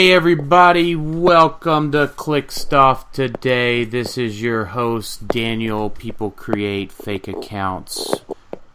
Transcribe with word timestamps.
Hey 0.00 0.12
everybody, 0.12 0.96
welcome 0.96 1.92
to 1.92 2.08
Click 2.08 2.50
Stuff 2.50 3.12
today. 3.12 3.84
This 3.84 4.16
is 4.16 4.40
your 4.40 4.64
host 4.64 5.28
Daniel. 5.28 5.90
People 5.90 6.30
create 6.30 6.90
fake 6.90 7.28
accounts 7.28 8.10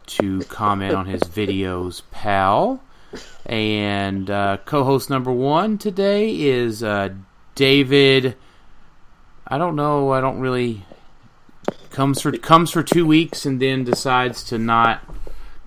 to 0.05 0.41
comment 0.41 0.93
on 0.93 1.07
his 1.07 1.23
videos, 1.23 2.03
pal. 2.11 2.79
And 3.43 4.29
uh, 4.29 4.57
co-host 4.65 5.09
number 5.09 5.31
one 5.31 5.79
today 5.79 6.29
is 6.41 6.83
uh, 6.83 7.15
David. 7.55 8.35
I 9.47 9.57
don't 9.57 9.75
know. 9.75 10.11
I 10.11 10.21
don't 10.21 10.39
really 10.39 10.85
comes 11.89 12.21
for 12.21 12.33
comes 12.33 12.69
for 12.69 12.83
two 12.83 13.07
weeks 13.07 13.47
and 13.47 13.59
then 13.59 13.83
decides 13.83 14.43
to 14.43 14.59
not 14.59 15.01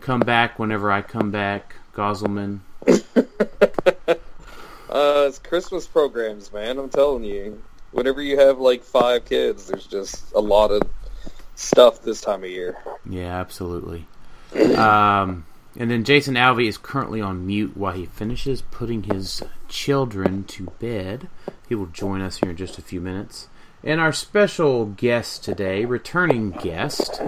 come 0.00 0.20
back 0.20 0.60
whenever 0.60 0.92
I 0.92 1.02
come 1.02 1.32
back. 1.32 1.74
Gosselman. 1.94 2.60
Uh, 4.88 5.26
it's 5.28 5.38
Christmas 5.38 5.86
programs, 5.86 6.52
man. 6.52 6.78
I'm 6.78 6.88
telling 6.88 7.24
you. 7.24 7.62
Whenever 7.90 8.20
you 8.20 8.38
have 8.38 8.58
like 8.58 8.82
five 8.82 9.24
kids, 9.24 9.66
there's 9.66 9.86
just 9.86 10.32
a 10.34 10.40
lot 10.40 10.70
of 10.70 10.82
stuff 11.54 12.02
this 12.02 12.20
time 12.20 12.44
of 12.44 12.50
year. 12.50 12.78
Yeah, 13.08 13.38
absolutely. 13.38 14.06
Um, 14.78 15.44
and 15.76 15.90
then 15.90 16.04
Jason 16.04 16.34
Alvey 16.34 16.68
is 16.68 16.78
currently 16.78 17.20
on 17.20 17.46
mute 17.46 17.76
while 17.76 17.92
he 17.92 18.06
finishes 18.06 18.62
putting 18.62 19.04
his 19.04 19.42
children 19.68 20.44
to 20.44 20.64
bed. 20.80 21.28
He 21.68 21.74
will 21.74 21.86
join 21.86 22.20
us 22.20 22.38
here 22.38 22.50
in 22.50 22.56
just 22.56 22.78
a 22.78 22.82
few 22.82 23.00
minutes. 23.00 23.48
And 23.84 24.00
our 24.00 24.12
special 24.12 24.86
guest 24.86 25.44
today, 25.44 25.84
returning 25.84 26.50
guest, 26.50 27.20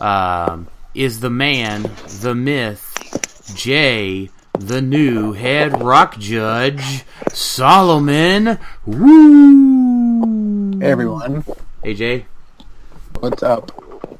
um, 0.00 0.68
is 0.94 1.20
the 1.20 1.30
man, 1.30 1.90
the 2.20 2.34
myth, 2.34 3.52
Jay, 3.54 4.30
the 4.58 4.80
new 4.80 5.32
head 5.32 5.82
ROC 5.82 6.18
judge, 6.18 7.04
Solomon. 7.32 8.58
Woo! 8.86 10.78
Hey 10.78 10.90
everyone, 10.90 11.44
AJ. 11.82 12.24
What's 13.20 13.42
up? 13.42 13.72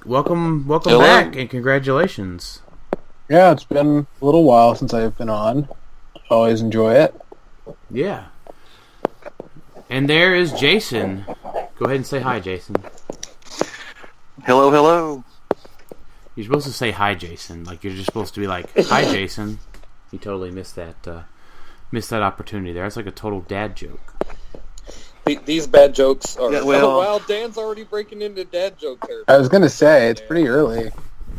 welcome, 0.05 0.67
welcome 0.67 0.93
Hello. 0.93 1.05
back, 1.05 1.37
and 1.37 1.49
congratulations. 1.49 2.61
Yeah, 3.29 3.53
it's 3.53 3.65
been 3.65 4.07
a 4.21 4.25
little 4.25 4.45
while 4.45 4.75
since 4.75 4.93
I've 4.93 5.17
been 5.17 5.31
on. 5.31 5.69
Always 6.29 6.61
enjoy 6.61 6.95
it. 6.95 7.15
Yeah. 7.91 8.27
And 9.89 10.09
there 10.09 10.35
is 10.35 10.53
Jason. 10.53 11.25
Go 11.79 11.87
ahead 11.87 11.97
and 11.97 12.07
say 12.07 12.21
hi, 12.21 12.41
Jason. 12.41 12.77
Hello, 14.45 14.71
hello. 14.71 15.25
You're 16.35 16.45
supposed 16.45 16.67
to 16.67 16.73
say 16.73 16.91
hi, 16.91 17.15
Jason. 17.15 17.65
Like 17.65 17.85
you're 17.85 17.95
just 17.95 18.07
supposed 18.07 18.35
to 18.35 18.41
be 18.41 18.47
like, 18.47 18.69
"Hi, 18.87 19.03
Jason." 19.13 19.59
You 20.11 20.19
totally 20.19 20.51
missed 20.51 20.77
that. 20.77 21.07
Uh, 21.07 21.23
missed 21.91 22.11
that 22.11 22.23
opportunity 22.23 22.73
there. 22.73 22.85
It's 22.87 22.97
like 22.97 23.07
a 23.07 23.11
total 23.13 23.41
dad 23.43 23.77
joke. 23.77 24.01
These 25.47 25.67
bad 25.67 25.95
jokes 25.95 26.37
are. 26.37 26.53
Yeah, 26.53 26.63
well- 26.63 26.87
oh, 26.91 26.99
wow, 26.99 27.19
Dan's 27.27 27.57
already 27.57 27.85
breaking 27.85 28.21
into 28.23 28.45
dad 28.45 28.79
joke 28.79 29.01
territory. 29.07 29.25
I 29.29 29.39
was 29.39 29.49
gonna 29.49 29.69
say 29.71 30.09
it's 30.11 30.21
pretty 30.21 30.47
early. 30.49 30.91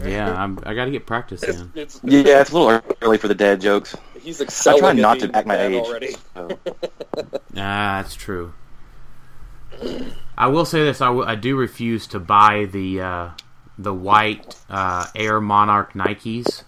Yeah, 0.04 0.34
I'm, 0.34 0.59
I 0.66 0.74
got 0.74 0.86
to 0.86 0.92
get 0.92 1.06
practice 1.06 1.42
in. 1.44 1.72
it's, 1.74 2.02
Yeah, 2.04 2.42
it's 2.42 2.52
a 2.52 2.58
little 2.59 2.81
early 3.02 3.18
for 3.18 3.30
the 3.30 3.36
dad 3.36 3.62
jokes. 3.62 3.96
he's 4.20 4.42
excelling. 4.42 4.80
I 4.80 4.80
try 4.81 4.90
at 4.90 4.96
not 4.98 5.14
to 5.20 5.28
being 5.28 5.36
act 5.36 5.48
my 5.48 5.58
age. 5.62 5.84
already. 5.86 6.16
So. 6.34 6.59
Ah, 7.58 8.02
that's 8.02 8.16
true. 8.16 8.54
I 10.38 10.48
will 10.48 10.66
say 10.66 10.84
this: 10.84 11.00
I, 11.00 11.06
w- 11.06 11.25
I 11.25 11.36
do 11.36 11.56
refuse 11.56 12.08
to 12.08 12.20
buy 12.20 12.66
the 12.66 13.00
uh, 13.02 13.30
the 13.78 13.94
white 13.94 14.58
uh, 14.70 15.06
Air 15.16 15.40
Monarch 15.40 15.94
Nikes. 15.94 16.64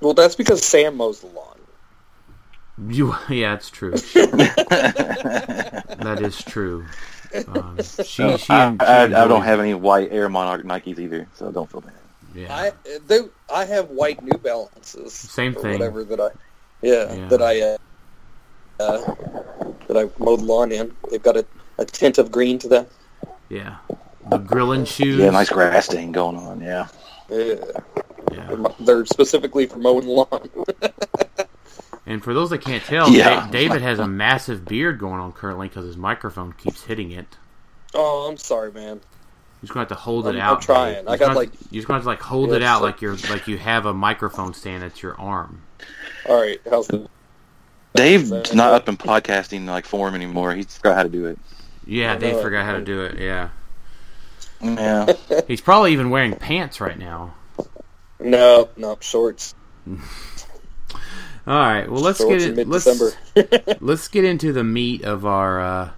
Well, 0.00 0.14
that's 0.14 0.36
because 0.36 0.64
Sam 0.64 0.96
mows 0.96 1.20
the 1.20 1.26
lawn. 1.28 1.58
You, 2.88 3.16
yeah, 3.28 3.54
it's 3.54 3.70
true. 3.70 3.92
that 4.14 4.58
is 6.20 6.42
true. 6.42 6.86
Um, 7.48 7.78
she, 7.82 8.04
she, 8.04 8.22
I, 8.22 8.36
she 8.36 8.52
I, 8.52 9.02
I 9.04 9.28
don't 9.28 9.42
have 9.42 9.60
any 9.60 9.74
white 9.74 10.10
Air 10.12 10.28
Monarch 10.28 10.64
Nikes 10.64 10.98
either, 10.98 11.28
so 11.34 11.50
don't 11.50 11.70
feel 11.70 11.82
bad. 11.82 11.92
Yeah. 12.34 12.54
I 12.54 12.72
they, 13.06 13.20
I 13.52 13.64
have 13.64 13.90
white 13.90 14.22
New 14.22 14.38
Balances. 14.38 15.12
Same 15.12 15.56
or 15.56 15.62
thing. 15.62 15.72
Whatever 15.72 16.04
that 16.04 16.20
I. 16.20 16.30
Yeah, 16.82 17.12
Yeah. 17.12 17.28
that 17.28 17.42
I. 17.42 17.60
Uh, 17.60 17.76
uh, 18.80 19.14
that 19.88 19.96
I 19.96 20.08
mowed 20.22 20.40
the 20.40 20.44
lawn 20.44 20.70
in. 20.70 20.94
They've 21.10 21.22
got 21.22 21.36
a, 21.36 21.44
a 21.78 21.84
tint 21.84 22.18
of 22.18 22.30
green 22.30 22.58
to 22.60 22.68
them. 22.68 22.86
Yeah. 23.48 23.78
The 24.30 24.38
grilling 24.38 24.84
shoes. 24.84 25.18
Yeah, 25.18 25.30
nice 25.30 25.48
grass 25.48 25.86
stain 25.86 26.12
going 26.12 26.36
on. 26.36 26.60
Yeah. 26.60 26.86
Yeah. 27.30 27.56
Yeah. 28.38 28.68
They're 28.80 29.06
specifically 29.06 29.66
for 29.66 29.78
mowing 29.78 30.06
the 30.06 30.12
lawn. 30.12 30.50
And 32.06 32.24
for 32.24 32.32
those 32.32 32.48
that 32.50 32.62
can't 32.62 32.82
tell, 32.82 33.10
Yeah. 33.10 33.28
Da- 33.46 33.50
David 33.50 33.82
has 33.82 33.98
a 33.98 34.06
massive 34.06 34.64
beard 34.64 34.98
going 34.98 35.20
on 35.20 35.30
currently 35.32 35.68
because 35.68 35.84
his 35.84 35.98
microphone 35.98 36.54
keeps 36.54 36.82
hitting 36.84 37.10
it. 37.12 37.36
oh, 37.94 38.26
I'm 38.30 38.38
sorry, 38.38 38.72
man. 38.72 38.94
You're 38.94 39.00
just 39.62 39.74
going 39.74 39.86
to 39.86 39.92
have 39.92 39.98
to 39.98 40.02
hold 40.04 40.26
it 40.26 40.30
I'm- 40.36 40.40
out. 40.40 40.56
I'm 40.56 40.62
trying. 40.62 40.94
I 40.96 40.98
You're 40.98 41.04
got, 41.04 41.18
just 41.18 41.20
gonna- 41.26 41.38
like- 41.38 41.50
You're 41.70 41.80
just 41.80 41.86
going 41.88 42.00
to 42.00 42.06
like 42.06 42.22
hold 42.22 42.48
Yeah, 42.50 42.56
it 42.56 42.62
out 42.62 42.76
it's 42.76 42.82
like 42.82 43.02
you're 43.02 43.16
like 43.28 43.46
you 43.46 43.58
have 43.58 43.84
a 43.84 43.92
microphone 43.92 44.54
stand 44.54 44.84
at 44.84 45.02
your 45.02 45.20
arm. 45.20 45.60
All 46.26 46.40
right, 46.40 46.58
how's 46.70 46.88
it? 46.88 47.06
Dave's 47.94 48.54
not 48.54 48.72
up 48.72 48.88
in 48.88 48.96
podcasting 48.96 49.66
like 49.66 49.84
form 49.84 50.14
anymore. 50.14 50.54
He 50.54 50.62
forgot 50.62 50.96
how 50.96 51.02
to 51.02 51.08
do 51.10 51.26
it. 51.26 51.38
Yeah, 51.86 52.14
I 52.14 52.16
Dave 52.16 52.40
forgot 52.40 52.64
how 52.64 52.72
to 52.72 52.82
do 52.84 53.02
it. 53.02 53.18
Yeah. 53.18 53.50
Yeah. 54.62 55.12
He's 55.46 55.60
probably 55.60 55.92
even 55.92 56.08
wearing 56.08 56.34
pants 56.36 56.80
right 56.80 56.98
now. 56.98 57.34
No, 58.20 58.68
no, 58.76 58.96
shorts. 59.00 59.54
All 59.86 59.98
right. 61.46 61.90
Well, 61.90 62.02
let's 62.02 62.18
shorts 62.18 62.44
get 62.44 62.52
in 62.52 62.58
it. 62.58 62.68
Let's 62.68 63.16
let's 63.80 64.08
get 64.08 64.24
into 64.24 64.52
the 64.52 64.64
meat 64.64 65.04
of 65.04 65.24
our 65.24 65.60
uh, 65.60 65.90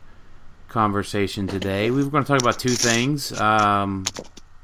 conversation 0.69 1.47
today. 1.47 1.91
We're 1.91 2.05
going 2.05 2.25
to 2.25 2.29
talk 2.29 2.41
about 2.41 2.59
two 2.59 2.71
things. 2.71 3.39
Um, 3.41 4.05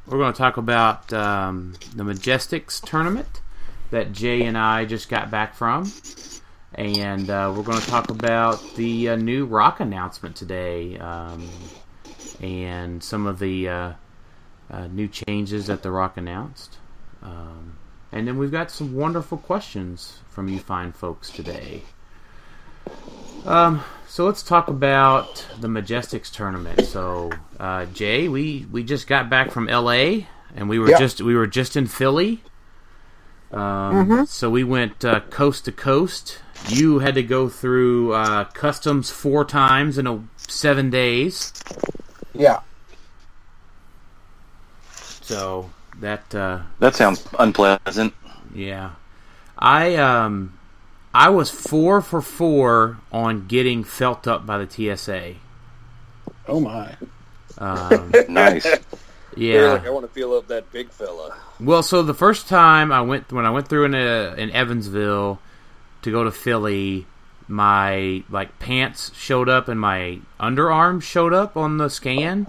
we're 0.06 0.18
going 0.18 0.32
to 0.32 0.38
talk 0.38 0.56
about 0.56 1.12
um, 1.12 1.74
the 1.94 2.04
Majestics 2.04 2.80
tournament 2.84 3.40
that 3.90 4.12
Jay 4.12 4.42
and 4.44 4.56
I 4.56 4.84
just 4.84 5.08
got 5.08 5.30
back 5.30 5.54
from, 5.54 5.90
and 6.74 7.28
uh, 7.28 7.52
we're 7.56 7.64
going 7.64 7.80
to 7.80 7.86
talk 7.86 8.10
about 8.10 8.62
the 8.76 9.10
uh, 9.10 9.16
new 9.16 9.46
ROC 9.46 9.80
announcement 9.80 10.36
today 10.36 10.98
um, 10.98 11.48
and 12.40 13.02
some 13.02 13.26
of 13.26 13.38
the 13.38 13.68
uh, 13.68 13.92
uh, 14.70 14.86
new 14.88 15.08
changes 15.08 15.66
that 15.66 15.82
the 15.82 15.90
ROC 15.90 16.16
announced. 16.16 16.78
Um, 17.22 17.76
and 18.12 18.26
then 18.26 18.38
we've 18.38 18.50
got 18.52 18.70
some 18.70 18.94
wonderful 18.94 19.38
questions 19.38 20.20
from 20.28 20.48
you 20.48 20.58
fine 20.58 20.92
folks 20.92 21.30
today. 21.30 21.82
Um, 23.44 23.82
so 24.08 24.24
let's 24.26 24.42
talk 24.42 24.68
about 24.68 25.46
the 25.60 25.68
Majestics 25.68 26.30
tournament. 26.32 26.84
So, 26.86 27.30
uh, 27.60 27.86
Jay, 27.86 28.28
we, 28.28 28.66
we 28.70 28.82
just 28.84 29.06
got 29.06 29.28
back 29.30 29.50
from 29.50 29.68
L.A. 29.68 30.26
and 30.54 30.68
we 30.68 30.78
were 30.78 30.90
Yeah. 30.90 30.98
just 30.98 31.20
we 31.20 31.34
were 31.34 31.46
just 31.46 31.76
in 31.76 31.86
Philly. 31.86 32.42
Um, 33.52 34.26
So 34.26 34.50
we 34.50 34.64
went 34.64 35.04
uh, 35.04 35.20
coast 35.30 35.64
to 35.66 35.72
coast. 35.72 36.40
You 36.68 36.98
had 37.00 37.14
to 37.14 37.22
go 37.22 37.48
through 37.48 38.12
uh, 38.12 38.44
customs 38.44 39.10
four 39.10 39.44
times 39.44 39.98
in 39.98 40.06
a 40.06 40.22
seven 40.36 40.90
days. 40.90 41.52
Yeah, 42.34 42.60
So 45.22 45.70
that 46.00 46.34
uh, 46.34 46.60
That 46.78 46.94
sounds 46.94 47.26
unpleasant. 47.38 48.14
Yeah. 48.54 48.92
I 49.58 49.96
um 49.96 50.58
I 51.14 51.30
was 51.30 51.50
4 51.50 52.02
for 52.02 52.20
4 52.20 52.98
on 53.10 53.46
getting 53.46 53.84
felt 53.84 54.26
up 54.28 54.44
by 54.44 54.58
the 54.62 54.96
TSA. 54.96 55.34
oh 56.48 56.60
my. 56.60 56.94
Um, 57.58 58.12
Nice. 58.28 58.66
You're 59.34 59.72
like, 59.72 59.86
I 59.86 59.90
want 59.90 60.06
to 60.06 60.12
feel 60.12 60.32
up 60.34 60.46
that 60.48 60.70
big 60.72 60.90
fella. 60.90 61.36
Well, 61.60 61.82
so 61.82 62.02
the 62.02 62.14
first 62.14 62.48
time 62.48 62.90
I 62.90 63.02
went 63.02 63.30
when 63.32 63.44
I 63.46 63.50
went 63.50 63.68
through 63.68 63.84
in 63.86 63.94
uh 63.94 64.34
in 64.38 64.50
Evansville 64.50 65.38
to 66.02 66.10
go 66.10 66.24
to 66.24 66.30
Philly, 66.30 67.06
my 67.48 68.22
like 68.30 68.58
pants 68.58 69.12
showed 69.14 69.48
up 69.48 69.68
and 69.68 69.78
my 69.80 70.20
underarms 70.40 71.02
showed 71.02 71.32
up 71.34 71.56
on 71.56 71.76
the 71.78 71.88
scan, 71.90 72.46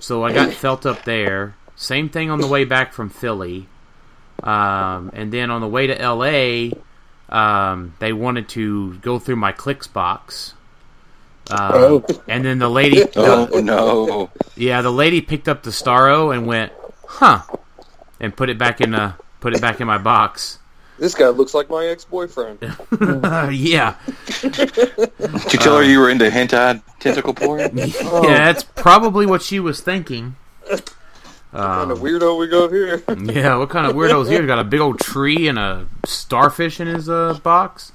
so 0.00 0.24
I 0.24 0.32
got 0.32 0.52
felt 0.52 0.86
up 0.86 1.04
there. 1.04 1.54
Same 1.82 2.08
thing 2.08 2.30
on 2.30 2.40
the 2.40 2.46
way 2.46 2.64
back 2.64 2.92
from 2.92 3.10
Philly, 3.10 3.66
um, 4.44 5.10
and 5.14 5.32
then 5.32 5.50
on 5.50 5.60
the 5.60 5.66
way 5.66 5.88
to 5.88 6.00
L.A., 6.00 6.72
um, 7.28 7.94
they 7.98 8.12
wanted 8.12 8.48
to 8.50 8.94
go 8.98 9.18
through 9.18 9.34
my 9.36 9.50
Clix 9.50 9.88
box. 9.88 10.54
Um, 11.50 11.58
Oh. 11.74 12.04
and 12.28 12.44
then 12.44 12.60
the 12.60 12.68
lady, 12.70 13.02
Oh 13.16 13.46
no! 13.60 14.30
yeah, 14.56 14.80
the 14.80 14.92
lady 14.92 15.20
picked 15.20 15.48
up 15.48 15.64
the 15.64 15.70
Starro 15.70 16.32
and 16.32 16.46
went, 16.46 16.70
"Huh," 17.04 17.40
and 18.20 18.34
put 18.36 18.48
it 18.48 18.58
back 18.58 18.80
in 18.80 18.94
a 18.94 19.16
put 19.40 19.52
it 19.52 19.60
back 19.60 19.80
in 19.80 19.88
my 19.88 19.98
box. 19.98 20.60
This 21.00 21.16
guy 21.16 21.28
looks 21.30 21.52
like 21.52 21.68
my 21.68 21.86
ex-boyfriend. 21.86 22.60
yeah, 23.50 23.96
Did 24.40 24.56
you 25.52 25.58
tell 25.58 25.78
her 25.78 25.82
you 25.82 25.98
were 25.98 26.10
into 26.10 26.30
hentai 26.30 26.80
tentacle 27.00 27.34
porn? 27.34 27.76
yeah, 27.76 28.52
that's 28.52 28.62
probably 28.62 29.26
what 29.26 29.42
she 29.42 29.58
was 29.58 29.80
thinking. 29.80 30.36
Kind 31.52 31.90
of 31.90 31.98
weirdo 31.98 32.38
we 32.38 32.48
got 32.48 32.70
here. 32.72 33.02
Yeah, 33.32 33.56
what 33.56 33.70
kind 33.70 33.86
of 33.86 33.94
weirdos 33.94 34.28
here? 34.28 34.40
He's 34.40 34.46
Got 34.46 34.58
a 34.58 34.64
big 34.64 34.80
old 34.80 34.98
tree 35.00 35.48
and 35.48 35.58
a 35.58 35.86
starfish 36.06 36.80
in 36.80 36.86
his 36.86 37.08
uh, 37.08 37.38
box. 37.42 37.92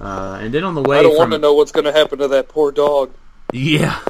Uh, 0.00 0.38
and 0.42 0.52
then 0.52 0.64
on 0.64 0.74
the 0.74 0.82
way 0.82 0.98
I 0.98 1.02
don't 1.02 1.12
from 1.12 1.30
want 1.30 1.32
to 1.32 1.38
know 1.38 1.54
what's 1.54 1.72
going 1.72 1.84
to 1.84 1.92
happen 1.92 2.18
to 2.18 2.28
that 2.28 2.48
poor 2.48 2.70
dog. 2.72 3.12
yeah, 3.52 4.00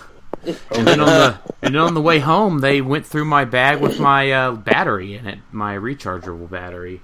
and 0.73 0.87
then 0.87 1.01
on 1.01 1.07
the 1.07 1.39
and 1.63 1.75
then 1.75 1.83
on 1.83 1.95
the 1.95 2.01
way 2.01 2.19
home, 2.19 2.59
they 2.61 2.81
went 2.81 3.07
through 3.07 3.25
my 3.27 3.45
bag 3.45 3.81
with 3.81 4.01
my 4.01 4.31
uh, 4.33 4.53
battery 4.53 5.15
in 5.15 5.27
it, 5.27 5.39
my 5.53 5.77
rechargeable 5.77 6.51
battery. 6.51 7.03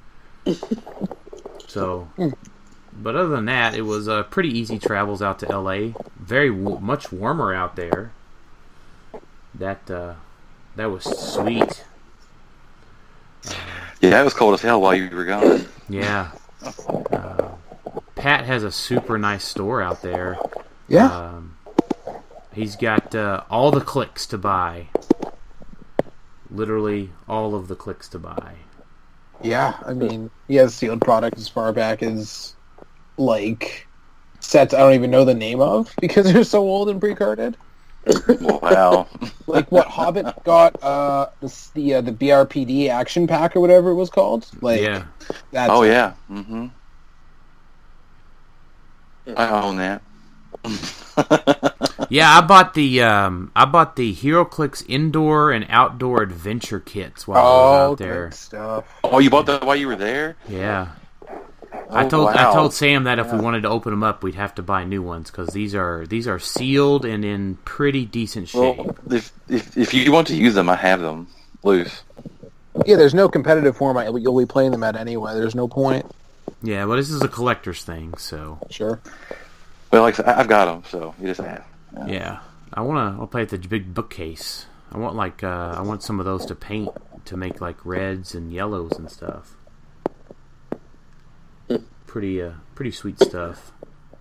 So, 1.69 2.09
but 2.93 3.15
other 3.17 3.29
than 3.29 3.45
that, 3.47 3.75
it 3.75 3.83
was 3.83 4.09
uh, 4.09 4.25
pretty 4.25 4.51
easy 4.51 4.79
travels 4.79 5.23
out 5.23 5.39
to 5.41 5.51
L.A. 5.51 5.95
Very 6.19 6.51
w- 6.51 6.79
much 6.81 7.13
warmer 7.13 7.55
out 7.55 7.77
there. 7.77 8.13
That 9.55 9.89
uh, 9.91 10.15
that 10.77 10.91
was 10.91 11.05
sweet. 11.05 11.85
Yeah, 14.01 14.21
it 14.21 14.25
was 14.25 14.35
cold 14.35 14.55
as 14.55 14.63
hell 14.63 14.81
while 14.81 14.95
you 14.95 15.09
were 15.15 15.25
gone. 15.25 15.67
Yeah. 15.89 16.31
Uh, 17.13 17.49
Pat 18.15 18.45
has 18.45 18.65
a 18.65 18.73
super 18.73 19.19
nice 19.19 19.45
store 19.45 19.83
out 19.83 20.03
there. 20.03 20.39
Yeah. 20.89 21.07
Um, 21.07 21.57
he's 22.53 22.77
got 22.77 23.15
uh, 23.15 23.45
all 23.51 23.71
the 23.71 23.81
Clix 23.81 24.27
to 24.27 24.39
buy. 24.39 24.89
Literally 26.51 27.11
all 27.29 27.55
of 27.55 27.69
the 27.69 27.77
Clix 27.77 28.09
to 28.09 28.19
buy. 28.19 28.55
Yeah, 29.43 29.77
I 29.85 29.93
mean, 29.93 30.31
he 30.49 30.57
has 30.57 30.75
sealed 30.75 31.01
product 31.01 31.39
as 31.39 31.49
far 31.49 31.73
back 31.73 32.03
as 32.03 32.55
like 33.17 33.87
sets 34.41 34.75
I 34.75 34.79
don't 34.79 34.95
even 34.95 35.11
know 35.11 35.25
the 35.25 35.35
name 35.35 35.61
of 35.61 35.95
because 36.01 36.27
they're 36.33 36.45
so 36.45 36.61
old 36.61 36.89
and 36.89 37.01
pre-carded. 37.01 37.57
Wow. 38.41 39.07
Like 39.47 39.71
what 39.71 39.87
Hobbit 39.87 40.43
got 40.45 40.83
uh 40.83 41.29
the 41.41 41.55
the, 41.75 41.95
uh, 41.95 42.01
the 42.01 42.13
BPRD 42.13 42.89
action 42.89 43.27
pack 43.27 43.55
or 43.57 43.61
whatever 43.61 43.91
it 43.91 43.95
was 43.95 44.11
called. 44.11 44.47
Like 44.61 44.81
Yeah. 44.81 45.05
that's 45.51 45.71
Oh 45.73 45.83
yeah. 45.83 46.15
Mm-hmm. 46.31 46.67
I 49.37 49.49
own 49.49 49.77
that. 49.77 50.03
Yeah, 52.09 52.37
I 52.37 52.43
bought 52.43 52.75
the 52.75 53.01
um, 53.03 53.51
I 53.57 53.65
bought 53.65 53.97
the 53.97 54.15
HeroClix 54.15 54.85
indoor 54.87 55.51
and 55.51 55.65
outdoor 55.71 56.21
adventure 56.23 56.79
kits 56.81 57.27
while 57.27 57.39
I 57.39 57.43
was 57.43 57.51
Oh, 57.89 57.93
out 57.93 57.99
there. 57.99 58.25
good 58.27 58.35
stuff. 58.35 58.85
Oh, 59.03 59.19
you 59.19 59.31
bought 59.31 59.47
that 59.47 59.65
while 59.65 59.77
you 59.77 59.87
were 59.87 59.97
there? 59.97 60.37
Yeah. 60.47 60.89
I 61.93 62.05
Oh, 62.05 62.09
told 62.09 62.29
I 62.31 62.53
told 62.53 62.73
Sam 62.75 63.05
that 63.05 63.19
if 63.19 63.33
we 63.33 63.39
wanted 63.39 63.63
to 63.63 63.69
open 63.69 63.91
them 63.93 64.03
up, 64.03 64.23
we'd 64.23 64.35
have 64.37 64.55
to 64.57 64.63
buy 64.63 64.85
new 64.85 65.03
ones 65.03 65.31
because 65.31 65.49
these 65.49 65.75
are 65.75 66.07
these 66.07 66.27
are 66.27 66.39
sealed 66.39 67.05
and 67.05 67.25
in 67.25 67.57
pretty 67.65 68.05
decent 68.07 68.49
shape. 68.49 68.79
Well, 68.79 68.97
if, 69.11 69.33
if 69.49 69.77
if 69.77 69.93
you 69.95 70.11
want 70.11 70.27
to 70.29 70.35
use 70.37 70.55
them, 70.55 70.69
I 70.71 70.77
have 70.77 71.01
them 71.01 71.29
loose. 71.63 72.03
Yeah, 72.87 72.97
there's 72.97 73.15
no 73.15 73.29
competitive 73.29 73.77
format 73.77 74.07
you'll 74.21 74.39
be 74.39 74.47
playing 74.47 74.71
them 74.73 74.83
at 74.83 74.97
anyway. 74.97 75.35
There's 75.35 75.55
no 75.55 75.69
point. 75.69 76.07
Yeah, 76.63 76.87
well, 76.87 76.97
this 76.97 77.11
is 77.11 77.21
a 77.23 77.29
collector's 77.29 77.85
thing, 77.85 78.17
so 78.17 78.59
Sure. 78.71 79.01
Well, 79.91 80.03
like 80.03 80.15
I 80.15 80.17
said, 80.17 80.27
I- 80.27 80.41
I've 80.41 80.49
got 80.49 80.65
them, 80.67 80.83
so 80.89 81.15
you 81.21 81.27
just 81.29 81.41
ask. 81.41 81.63
yeah. 82.07 82.39
I 82.73 82.81
wanna 82.81 83.19
I'll 83.21 83.27
play 83.27 83.43
at 83.43 83.51
the 83.51 83.59
big 83.59 83.93
bookcase. 83.93 84.65
I 84.91 84.97
want 84.99 85.15
like 85.17 85.45
uh, 85.45 85.75
I 85.77 85.83
want 85.83 86.03
some 86.03 86.19
of 86.21 86.25
those 86.25 86.47
to 86.47 86.55
paint 86.55 86.89
to 87.27 87.37
make 87.37 87.61
like 87.61 87.85
reds 87.85 88.35
and 88.35 88.51
yellows 88.53 88.93
and 88.93 89.11
stuff. 89.11 89.55
Pretty 92.13 92.43
uh 92.43 92.53
pretty 92.75 92.91
sweet 92.91 93.19
stuff. 93.19 93.73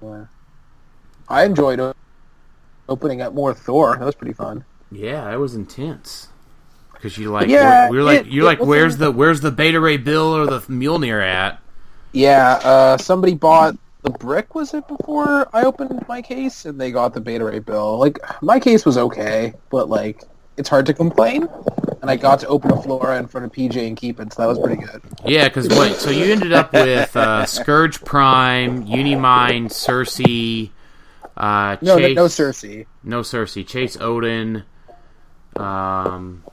Yeah. 0.01 0.27
I 1.27 1.43
enjoyed 1.43 1.93
opening 2.87 3.21
up 3.21 3.33
more 3.33 3.53
Thor. 3.53 3.97
That 3.97 4.05
was 4.05 4.15
pretty 4.15 4.31
fun. 4.31 4.63
Yeah, 4.89 5.29
that 5.29 5.37
was 5.39 5.55
intense. 5.55 6.29
Because 6.93 7.17
you 7.17 7.31
like, 7.31 7.49
Yeah, 7.49 7.89
we're, 7.89 7.97
we're 7.97 8.03
like, 8.03 8.21
it- 8.21 8.27
you're 8.27 8.43
it 8.43 8.47
like, 8.47 8.59
where's 8.61 8.95
the, 8.95 9.11
where's 9.11 9.41
the 9.41 9.51
Beta 9.51 9.79
Ray 9.79 9.97
Bill 9.97 10.33
or 10.37 10.45
the 10.45 10.59
Mjolnir 10.61 11.21
at? 11.21 11.59
Yeah, 12.13 12.59
uh, 12.63 12.97
somebody 12.97 13.33
bought 13.33 13.75
the 14.03 14.11
brick. 14.11 14.55
Was 14.55 14.73
it 14.73 14.87
before 14.87 15.49
I 15.53 15.63
opened 15.63 16.05
my 16.07 16.21
case, 16.21 16.65
and 16.65 16.79
they 16.79 16.91
got 16.91 17.13
the 17.13 17.19
Beta 17.21 17.43
Ray 17.43 17.59
bill? 17.59 17.97
Like 17.97 18.19
my 18.41 18.57
case 18.59 18.85
was 18.85 18.97
okay, 18.97 19.53
but 19.69 19.89
like 19.89 20.23
it's 20.61 20.69
hard 20.69 20.85
to 20.85 20.93
complain. 20.93 21.49
And 22.01 22.09
I 22.09 22.15
got 22.15 22.39
to 22.41 22.47
open 22.47 22.71
a 22.71 22.81
Flora 22.81 23.17
in 23.17 23.27
front 23.27 23.45
of 23.45 23.51
PJ 23.51 23.85
and 23.87 23.97
keep 23.97 24.19
it, 24.19 24.31
so 24.33 24.41
that 24.43 24.47
was 24.47 24.57
pretty 24.59 24.81
good. 24.81 25.01
Yeah, 25.25 25.47
because 25.49 25.67
wait, 25.69 25.95
so 25.95 26.09
you 26.11 26.31
ended 26.31 26.53
up 26.53 26.71
with 26.71 27.15
uh, 27.15 27.45
Scourge 27.45 27.99
Prime, 28.05 28.85
Unimind, 28.85 29.67
Cersei, 29.69 30.69
uh, 31.37 31.77
No, 31.81 31.97
no, 31.97 31.99
Chase, 31.99 32.15
no 32.15 32.25
Cersei. 32.25 32.85
no 33.03 33.21
Cersei, 33.21 33.67
Chase 33.67 33.97
Odin, 33.99 34.63
um, 35.57 36.43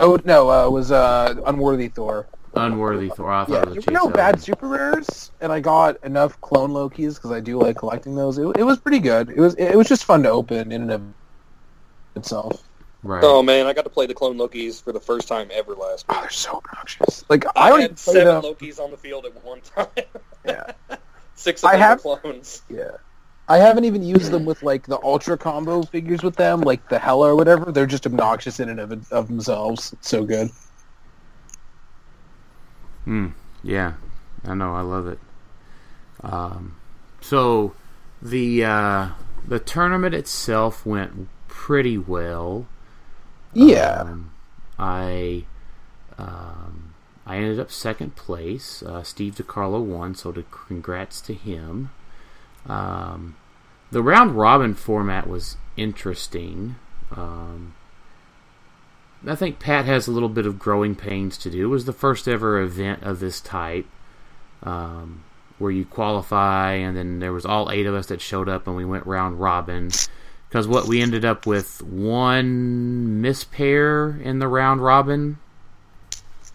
Oh 0.00 0.18
no, 0.24 0.50
uh, 0.50 0.66
it 0.66 0.70
was 0.72 0.90
uh, 0.90 1.34
unworthy 1.46 1.88
Thor. 1.88 2.26
Unworthy 2.54 3.08
Thor. 3.10 3.30
I 3.32 3.44
thought 3.44 3.50
Yeah, 3.52 3.56
it 3.62 3.66
was 3.66 3.74
there 3.74 3.82
Chase 3.82 3.86
were 3.86 3.92
no 3.92 4.00
Odin. 4.02 4.12
bad 4.12 4.40
super 4.42 4.66
rares, 4.68 5.30
and 5.40 5.52
I 5.52 5.60
got 5.60 6.02
enough 6.04 6.40
clone 6.40 6.70
Lokis 6.70 7.14
because 7.16 7.30
I 7.32 7.40
do 7.40 7.60
like 7.60 7.76
collecting 7.76 8.14
those. 8.16 8.38
It, 8.38 8.46
it 8.56 8.62
was 8.64 8.78
pretty 8.78 8.98
good. 8.98 9.30
It 9.30 9.38
was 9.40 9.54
it 9.54 9.76
was 9.76 9.88
just 9.88 10.04
fun 10.04 10.22
to 10.24 10.30
open 10.30 10.72
in 10.72 10.82
and 10.82 10.90
of 10.90 11.02
itself. 12.16 12.62
Right. 13.06 13.22
Oh 13.24 13.42
man, 13.42 13.66
I 13.66 13.72
got 13.72 13.84
to 13.84 13.90
play 13.90 14.06
the 14.06 14.14
clone 14.14 14.36
Lokis 14.36 14.82
for 14.82 14.92
the 14.92 15.00
first 15.00 15.28
time 15.28 15.48
ever 15.52 15.74
last 15.74 16.06
Oh, 16.08 16.20
they're 16.20 16.30
so 16.30 16.56
obnoxious. 16.58 17.24
Like 17.28 17.44
I 17.46 17.50
I, 17.54 17.68
don't 17.70 17.80
had 17.82 17.98
seven 17.98 18.24
them. 18.26 18.42
Lokis 18.42 18.78
on 18.80 18.90
the 18.90 18.96
field 18.96 19.24
at 19.26 19.44
one 19.44 19.60
time. 19.60 19.86
Yeah. 20.44 20.72
Six 21.36 21.62
of 21.62 21.70
I 21.70 21.76
have- 21.76 22.00
clones. 22.02 22.62
Yeah. 22.68 22.92
I 23.48 23.58
haven't 23.58 23.84
even 23.84 24.02
used 24.02 24.32
them 24.32 24.44
with 24.44 24.64
like 24.64 24.86
the 24.86 25.00
ultra 25.04 25.38
combo 25.38 25.82
figures 25.82 26.24
with 26.24 26.34
them, 26.34 26.62
like 26.62 26.88
the 26.88 26.98
Hela 26.98 27.28
or 27.28 27.36
whatever. 27.36 27.70
They're 27.70 27.86
just 27.86 28.04
obnoxious 28.04 28.58
in 28.58 28.68
and 28.68 28.80
of, 28.80 29.12
of 29.12 29.28
themselves. 29.28 29.92
It's 29.92 30.08
so 30.08 30.24
good. 30.24 30.50
Hmm. 33.04 33.28
Yeah, 33.62 33.94
I 34.44 34.54
know. 34.54 34.74
I 34.74 34.80
love 34.80 35.06
it. 35.06 35.18
Um, 36.22 36.76
so 37.20 37.74
the 38.20 38.64
uh, 38.64 39.08
the 39.46 39.60
tournament 39.60 40.14
itself 40.14 40.84
went 40.84 41.28
pretty 41.46 41.98
well. 41.98 42.66
Yeah. 43.56 44.02
Um, 44.02 44.32
I 44.78 45.44
um, 46.18 46.94
I 47.24 47.36
ended 47.36 47.58
up 47.58 47.70
second 47.70 48.14
place. 48.14 48.82
Uh, 48.82 49.02
Steve 49.02 49.36
DiCarlo 49.36 49.82
won, 49.82 50.14
so 50.14 50.30
to 50.32 50.44
congrats 50.50 51.22
to 51.22 51.32
him. 51.32 51.90
Um, 52.68 53.36
the 53.90 54.02
round 54.02 54.36
robin 54.36 54.74
format 54.74 55.26
was 55.26 55.56
interesting. 55.76 56.76
Um, 57.10 57.74
I 59.26 59.34
think 59.34 59.58
Pat 59.58 59.86
has 59.86 60.06
a 60.06 60.12
little 60.12 60.28
bit 60.28 60.44
of 60.44 60.58
growing 60.58 60.94
pains 60.94 61.38
to 61.38 61.50
do. 61.50 61.64
It 61.64 61.70
was 61.70 61.86
the 61.86 61.92
first 61.94 62.28
ever 62.28 62.60
event 62.60 63.02
of 63.02 63.20
this 63.20 63.40
type, 63.40 63.86
um, 64.62 65.24
where 65.58 65.70
you 65.70 65.86
qualify, 65.86 66.72
and 66.72 66.94
then 66.94 67.20
there 67.20 67.32
was 67.32 67.46
all 67.46 67.70
eight 67.70 67.86
of 67.86 67.94
us 67.94 68.06
that 68.06 68.20
showed 68.20 68.50
up, 68.50 68.66
and 68.66 68.76
we 68.76 68.84
went 68.84 69.06
round 69.06 69.40
robin. 69.40 69.90
Because 70.56 70.68
what 70.68 70.88
we 70.88 71.02
ended 71.02 71.22
up 71.22 71.44
with 71.44 71.82
one 71.82 73.20
mispair 73.22 74.18
in 74.22 74.38
the 74.38 74.48
round 74.48 74.80
robin. 74.80 75.36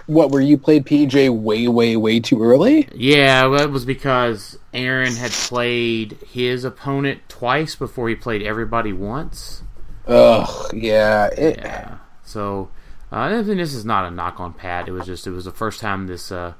What 0.08 0.32
where 0.32 0.42
you 0.42 0.58
played 0.58 0.88
PJ 0.88 1.30
way, 1.30 1.68
way, 1.68 1.96
way 1.96 2.20
too 2.20 2.42
early? 2.42 2.90
Yeah, 2.96 3.46
well, 3.46 3.62
it 3.62 3.70
was 3.70 3.86
because 3.86 4.58
Aaron 4.74 5.14
had 5.14 5.30
played 5.30 6.18
his 6.28 6.64
opponent 6.64 7.30
twice 7.30 7.76
before 7.76 8.10
he 8.10 8.16
played 8.16 8.42
everybody 8.42 8.92
once. 8.92 9.62
Ugh, 10.08 10.74
yeah. 10.74 11.28
It, 11.28 11.60
Yeah. 11.60 12.00
So, 12.24 12.70
uh, 13.12 13.20
I 13.20 13.44
think 13.44 13.58
this 13.58 13.76
is 13.76 13.86
not 13.86 14.06
a 14.06 14.10
knock 14.10 14.40
on 14.40 14.54
Pat. 14.54 14.88
It 14.88 14.94
was 14.94 15.06
just 15.06 15.28
it 15.28 15.32
was 15.32 15.46
the 15.46 15.52
first 15.52 15.80
time 15.80 16.08
this 16.08 16.32
uh, 16.32 16.54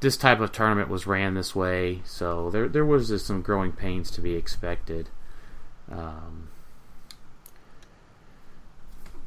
this 0.00 0.16
type 0.16 0.40
of 0.40 0.50
tournament 0.50 0.88
was 0.88 1.06
ran 1.06 1.34
this 1.34 1.54
way. 1.54 2.00
So 2.04 2.50
there 2.50 2.68
there 2.68 2.84
was 2.84 3.10
just 3.10 3.28
some 3.28 3.42
growing 3.42 3.70
pains 3.70 4.10
to 4.10 4.20
be 4.20 4.34
expected. 4.34 5.08
Um, 5.90 6.48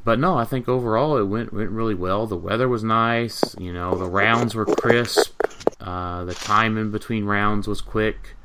but 0.04 0.20
no, 0.20 0.38
I 0.38 0.46
think 0.46 0.68
overall 0.68 1.18
it 1.18 1.24
went 1.26 1.54
went 1.54 1.70
really 1.70 1.94
well. 1.96 2.26
The 2.28 2.36
weather 2.38 2.68
was 2.68 2.84
nice. 2.84 3.56
You 3.60 3.72
know, 3.74 3.96
the 3.98 4.10
rounds 4.10 4.56
were 4.56 4.66
crisp. 4.66 5.40
Uh, 5.80 6.26
the 6.26 6.34
time 6.34 6.78
in 6.78 6.92
between 6.92 7.26
rounds 7.26 7.68
was 7.68 7.82
quick. 7.82 8.36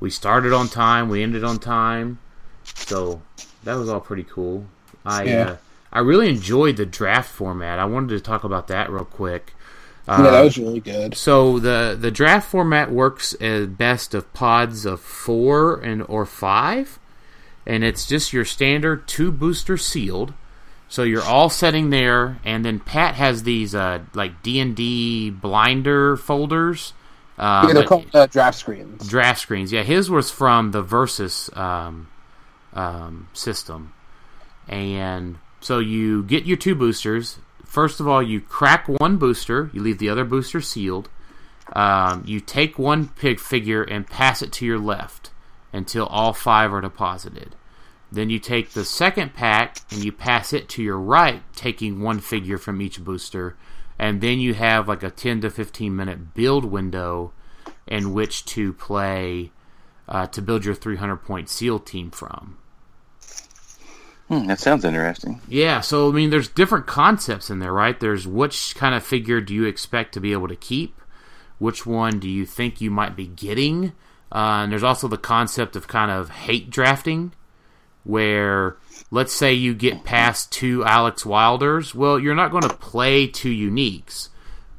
we 0.00 0.10
started 0.10 0.52
on 0.52 0.66
time, 0.68 1.08
we 1.08 1.22
ended 1.22 1.44
on 1.44 1.58
time, 1.60 2.18
so 2.64 3.22
that 3.62 3.74
was 3.74 3.88
all 3.88 4.00
pretty 4.00 4.24
cool. 4.24 4.66
I 5.04 5.22
Yeah. 5.24 5.42
uh, 5.50 5.56
I 5.92 6.00
really 6.00 6.28
enjoyed 6.28 6.76
the 6.76 6.86
draft 6.86 7.30
format. 7.30 7.78
I 7.78 7.84
wanted 7.84 8.08
to 8.10 8.20
talk 8.20 8.42
about 8.44 8.66
that 8.68 8.90
real 8.90 9.04
quick. 9.04 9.54
yeah, 10.08 10.22
that 10.22 10.34
Um, 10.34 10.44
was 10.44 10.58
really 10.58 10.80
good. 10.80 11.14
so 11.16 11.58
the 11.60 11.96
the 12.00 12.10
draft 12.10 12.50
format 12.50 12.90
works 12.90 13.34
as 13.34 13.66
best 13.68 14.12
of 14.14 14.32
pods 14.32 14.84
of 14.86 15.00
four 15.00 15.76
and 15.76 16.02
or 16.08 16.24
five, 16.26 16.98
and 17.66 17.84
it's 17.84 18.06
just 18.06 18.32
your 18.32 18.44
standard 18.44 19.06
two 19.06 19.30
booster 19.32 19.76
sealed. 19.76 20.34
So 20.88 21.04
you're 21.04 21.22
all 21.22 21.48
sitting 21.48 21.88
there, 21.90 22.38
and 22.44 22.64
then 22.64 22.78
Pat 22.78 23.14
has 23.14 23.44
these 23.44 23.74
uh, 23.74 24.00
like 24.14 24.42
D 24.42 24.60
and 24.60 24.76
D 24.76 25.30
blinder 25.30 26.16
folders. 26.16 26.92
Uh, 27.38 27.64
yeah, 27.66 27.74
they're 27.74 27.84
called 27.84 28.14
uh, 28.14 28.26
draft 28.26 28.58
screens. 28.58 29.08
draft 29.08 29.40
screens. 29.40 29.72
Yeah, 29.72 29.84
his 29.84 30.10
was 30.10 30.30
from 30.30 30.72
the 30.72 30.82
Versus 30.82 31.48
um, 31.54 32.08
um, 32.74 33.28
system, 33.32 33.94
and 34.68 35.38
so 35.60 35.78
you 35.78 36.24
get 36.24 36.44
your 36.44 36.58
two 36.58 36.74
boosters. 36.74 37.38
First 37.64 38.00
of 38.00 38.06
all, 38.06 38.22
you 38.22 38.40
crack 38.42 38.86
one 38.86 39.16
booster. 39.16 39.70
You 39.72 39.80
leave 39.80 39.96
the 39.98 40.10
other 40.10 40.26
booster 40.26 40.60
sealed. 40.60 41.08
Um, 41.72 42.22
you 42.26 42.38
take 42.38 42.78
one 42.78 43.08
pig 43.08 43.40
figure 43.40 43.82
and 43.82 44.06
pass 44.06 44.42
it 44.42 44.52
to 44.52 44.66
your 44.66 44.78
left 44.78 45.31
until 45.72 46.06
all 46.06 46.32
five 46.32 46.72
are 46.72 46.80
deposited. 46.80 47.54
Then 48.10 48.28
you 48.28 48.38
take 48.38 48.70
the 48.70 48.84
second 48.84 49.32
pack 49.32 49.78
and 49.90 50.04
you 50.04 50.12
pass 50.12 50.52
it 50.52 50.68
to 50.70 50.82
your 50.82 50.98
right, 50.98 51.42
taking 51.56 52.02
one 52.02 52.20
figure 52.20 52.58
from 52.58 52.82
each 52.82 53.02
booster. 53.02 53.56
And 53.98 54.20
then 54.20 54.38
you 54.38 54.54
have 54.54 54.86
like 54.86 55.02
a 55.02 55.10
10 55.10 55.40
to 55.42 55.50
15 55.50 55.96
minute 55.96 56.34
build 56.34 56.66
window 56.66 57.32
in 57.86 58.12
which 58.12 58.44
to 58.46 58.74
play 58.74 59.50
uh, 60.08 60.26
to 60.26 60.42
build 60.42 60.64
your 60.64 60.74
300 60.74 61.16
point 61.16 61.48
seal 61.48 61.78
team 61.78 62.10
from. 62.10 62.58
Hmm, 64.28 64.46
that 64.46 64.60
sounds 64.60 64.84
interesting. 64.84 65.40
Yeah, 65.48 65.80
so 65.80 66.08
I 66.08 66.12
mean, 66.12 66.30
there's 66.30 66.48
different 66.48 66.86
concepts 66.86 67.50
in 67.50 67.58
there, 67.58 67.72
right? 67.72 67.98
There's 67.98 68.26
which 68.26 68.74
kind 68.76 68.94
of 68.94 69.02
figure 69.02 69.40
do 69.40 69.54
you 69.54 69.64
expect 69.64 70.14
to 70.14 70.20
be 70.20 70.32
able 70.32 70.48
to 70.48 70.56
keep? 70.56 71.00
Which 71.58 71.86
one 71.86 72.18
do 72.18 72.28
you 72.28 72.44
think 72.44 72.80
you 72.80 72.90
might 72.90 73.16
be 73.16 73.26
getting? 73.26 73.92
Uh, 74.32 74.62
and 74.62 74.72
there's 74.72 74.82
also 74.82 75.08
the 75.08 75.18
concept 75.18 75.76
of 75.76 75.86
kind 75.86 76.10
of 76.10 76.30
hate 76.30 76.70
drafting, 76.70 77.32
where 78.02 78.76
let's 79.10 79.32
say 79.32 79.52
you 79.52 79.74
get 79.74 80.04
past 80.04 80.50
two 80.50 80.82
Alex 80.84 81.26
Wilders. 81.26 81.94
Well, 81.94 82.18
you're 82.18 82.34
not 82.34 82.50
going 82.50 82.62
to 82.62 82.74
play 82.74 83.26
two 83.26 83.50
uniques, 83.50 84.30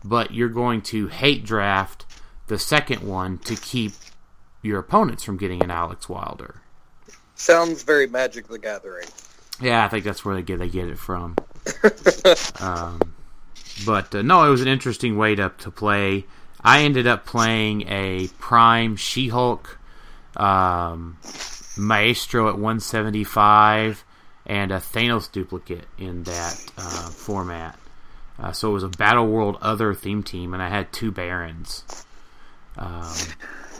but 0.03 0.33
you're 0.33 0.49
going 0.49 0.81
to 0.81 1.07
hate 1.07 1.45
draft 1.45 2.05
the 2.47 2.57
second 2.57 3.07
one 3.07 3.37
to 3.39 3.55
keep 3.55 3.93
your 4.63 4.79
opponents 4.79 5.23
from 5.23 5.37
getting 5.37 5.63
an 5.63 5.69
Alex 5.69 6.09
Wilder. 6.09 6.61
Sounds 7.35 7.83
very 7.83 8.07
Magic 8.07 8.47
the 8.47 8.57
Gathering. 8.57 9.07
Yeah, 9.61 9.85
I 9.85 9.87
think 9.87 10.03
that's 10.03 10.25
where 10.25 10.35
they 10.35 10.41
get 10.41 10.59
they 10.59 10.69
get 10.69 10.87
it 10.87 10.97
from. 10.97 11.35
um, 12.59 12.99
but 13.85 14.13
uh, 14.15 14.21
no, 14.21 14.45
it 14.45 14.49
was 14.49 14.61
an 14.61 14.67
interesting 14.67 15.17
way 15.17 15.35
to 15.35 15.51
to 15.59 15.71
play. 15.71 16.25
I 16.63 16.83
ended 16.83 17.07
up 17.07 17.25
playing 17.25 17.87
a 17.89 18.29
Prime 18.39 18.95
She-Hulk 18.95 19.77
um, 20.37 21.17
Maestro 21.77 22.47
at 22.47 22.55
175 22.55 24.03
and 24.45 24.71
a 24.71 24.77
Thanos 24.77 25.31
duplicate 25.31 25.85
in 25.97 26.23
that 26.23 26.71
uh, 26.77 27.09
format. 27.09 27.77
Uh, 28.39 28.51
so 28.51 28.69
it 28.71 28.73
was 28.73 28.83
a 28.83 28.89
Battle 28.89 29.27
World 29.27 29.57
Other 29.61 29.93
theme 29.93 30.23
team, 30.23 30.53
and 30.53 30.61
I 30.63 30.69
had 30.69 30.91
two 30.91 31.11
Barons. 31.11 31.83
Um, 32.77 33.13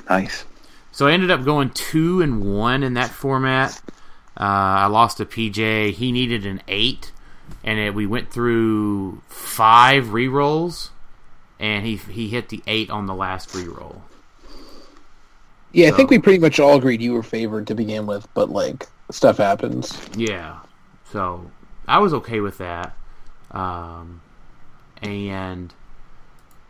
Nice. 0.10 0.46
so 0.92 1.08
I 1.08 1.12
ended 1.14 1.32
up 1.32 1.44
going 1.44 1.72
two 1.72 2.22
and 2.22 2.44
one 2.44 2.84
in 2.84 2.94
that 2.94 3.10
format. 3.10 3.82
Uh, 4.38 4.44
I 4.84 4.86
lost 4.88 5.20
a 5.20 5.26
PJ. 5.26 5.94
He 5.94 6.12
needed 6.12 6.46
an 6.46 6.62
eight, 6.68 7.12
and 7.64 7.80
it, 7.80 7.94
we 7.94 8.06
went 8.06 8.32
through 8.32 9.22
five 9.28 10.06
rerolls, 10.08 10.90
and 11.60 11.86
he 11.86 11.96
he 11.96 12.30
hit 12.30 12.50
the 12.50 12.62
eight 12.68 12.90
on 12.90 13.06
the 13.06 13.16
last 13.16 13.50
reroll. 13.50 14.02
Yeah, 15.72 15.88
I 15.88 15.92
think 15.92 16.12
we 16.12 16.20
pretty 16.20 16.40
much 16.40 16.60
all 16.60 16.78
agreed 16.78 17.02
you 17.02 17.14
were 17.14 17.24
favored 17.24 17.68
to 17.68 17.76
begin 17.76 18.06
with, 18.06 18.28
but 18.34 18.50
like 18.50 18.88
stuff 19.10 19.38
happens. 19.38 19.98
Yeah, 20.16 20.60
so 21.12 21.50
I 21.88 21.98
was 21.98 22.14
okay 22.14 22.40
with 22.42 22.60
that, 22.60 22.96
um, 23.52 24.22
and 25.02 25.74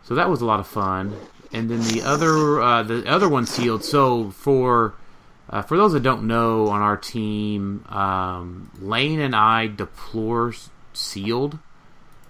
so 0.02 0.14
that 0.14 0.30
was 0.30 0.40
a 0.40 0.46
lot 0.46 0.60
of 0.60 0.66
fun. 0.66 1.16
And 1.52 1.70
then 1.70 1.82
the 1.82 2.02
other 2.02 2.60
uh, 2.60 2.82
the 2.82 3.06
other 3.06 3.28
one 3.28 3.46
sealed. 3.46 3.84
So 3.84 4.30
for 4.30 4.94
uh, 5.50 5.62
for 5.62 5.76
those 5.76 5.92
that 5.92 6.02
don't 6.02 6.24
know, 6.26 6.68
on 6.68 6.80
our 6.80 6.96
team, 6.96 7.84
um, 7.88 8.70
Lane 8.80 9.20
and 9.20 9.36
I 9.36 9.66
deplore 9.66 10.54
sealed, 10.92 11.58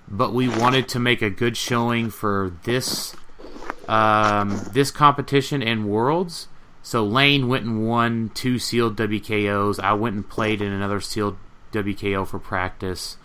but 0.08 0.32
we 0.32 0.48
wanted 0.48 0.88
to 0.88 0.98
make 0.98 1.22
a 1.22 1.30
good 1.30 1.56
showing 1.56 2.10
for 2.10 2.52
this 2.64 3.14
um, 3.88 4.60
this 4.72 4.90
competition 4.90 5.62
and 5.62 5.86
Worlds. 5.86 6.48
So 6.82 7.04
Lane 7.04 7.48
went 7.48 7.64
and 7.64 7.86
won 7.86 8.30
two 8.34 8.58
sealed 8.58 8.96
WKOs. 8.96 9.80
I 9.80 9.94
went 9.94 10.16
and 10.16 10.28
played 10.28 10.60
in 10.60 10.72
another 10.72 11.00
sealed 11.00 11.36
WKO 11.72 12.26
for 12.26 12.38
practice. 12.38 13.16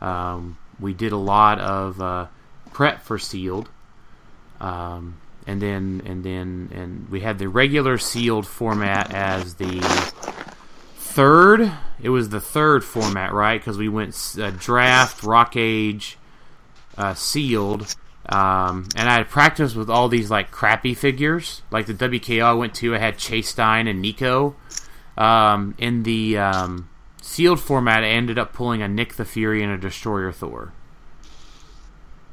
Um, 0.00 0.58
we 0.80 0.92
did 0.92 1.12
a 1.12 1.16
lot 1.16 1.60
of 1.60 2.00
uh, 2.00 2.26
prep 2.72 3.02
for 3.02 3.18
sealed, 3.18 3.68
um, 4.60 5.20
and 5.46 5.62
then 5.62 6.02
and 6.04 6.24
then 6.24 6.70
and 6.74 7.08
we 7.08 7.20
had 7.20 7.38
the 7.38 7.48
regular 7.48 7.98
sealed 7.98 8.46
format 8.46 9.12
as 9.14 9.54
the 9.54 9.80
third. 10.96 11.70
It 12.02 12.08
was 12.08 12.30
the 12.30 12.40
third 12.40 12.84
format, 12.84 13.32
right? 13.32 13.60
Because 13.60 13.78
we 13.78 13.88
went 13.88 14.16
uh, 14.40 14.50
draft, 14.50 15.22
rock 15.22 15.54
age, 15.56 16.18
uh, 16.96 17.14
sealed. 17.14 17.94
Um, 18.26 18.88
and 18.96 19.08
I 19.08 19.16
had 19.18 19.28
practiced 19.28 19.76
with 19.76 19.90
all 19.90 20.08
these 20.08 20.30
like 20.30 20.50
crappy 20.50 20.94
figures, 20.94 21.62
like 21.70 21.86
the 21.86 21.94
WKO 21.94 22.42
I 22.44 22.52
went 22.54 22.74
to. 22.76 22.94
I 22.94 22.98
had 22.98 23.18
Chase 23.18 23.48
Stein 23.50 23.86
and 23.86 24.00
Nico. 24.00 24.56
Um, 25.18 25.74
in 25.78 26.02
the 26.04 26.38
um, 26.38 26.88
sealed 27.20 27.60
format, 27.60 28.02
I 28.02 28.08
ended 28.08 28.38
up 28.38 28.52
pulling 28.52 28.82
a 28.82 28.88
Nick 28.88 29.14
the 29.14 29.24
Fury 29.24 29.62
and 29.62 29.72
a 29.72 29.78
Destroyer 29.78 30.32
Thor, 30.32 30.72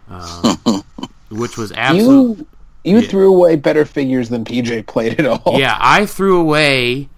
um, 0.09 0.57
which 1.29 1.57
was 1.57 1.71
absolute. 1.73 2.37
You 2.39 2.47
you 2.83 2.99
Yeah. 2.99 3.07
threw 3.07 3.33
away 3.35 3.55
better 3.57 3.85
figures 3.85 4.29
than 4.29 4.43
PJ 4.43 4.87
played 4.87 5.19
at 5.19 5.25
all. 5.25 5.59
Yeah, 5.59 5.77
I 5.79 6.05
threw 6.07 6.39
away. 6.39 7.09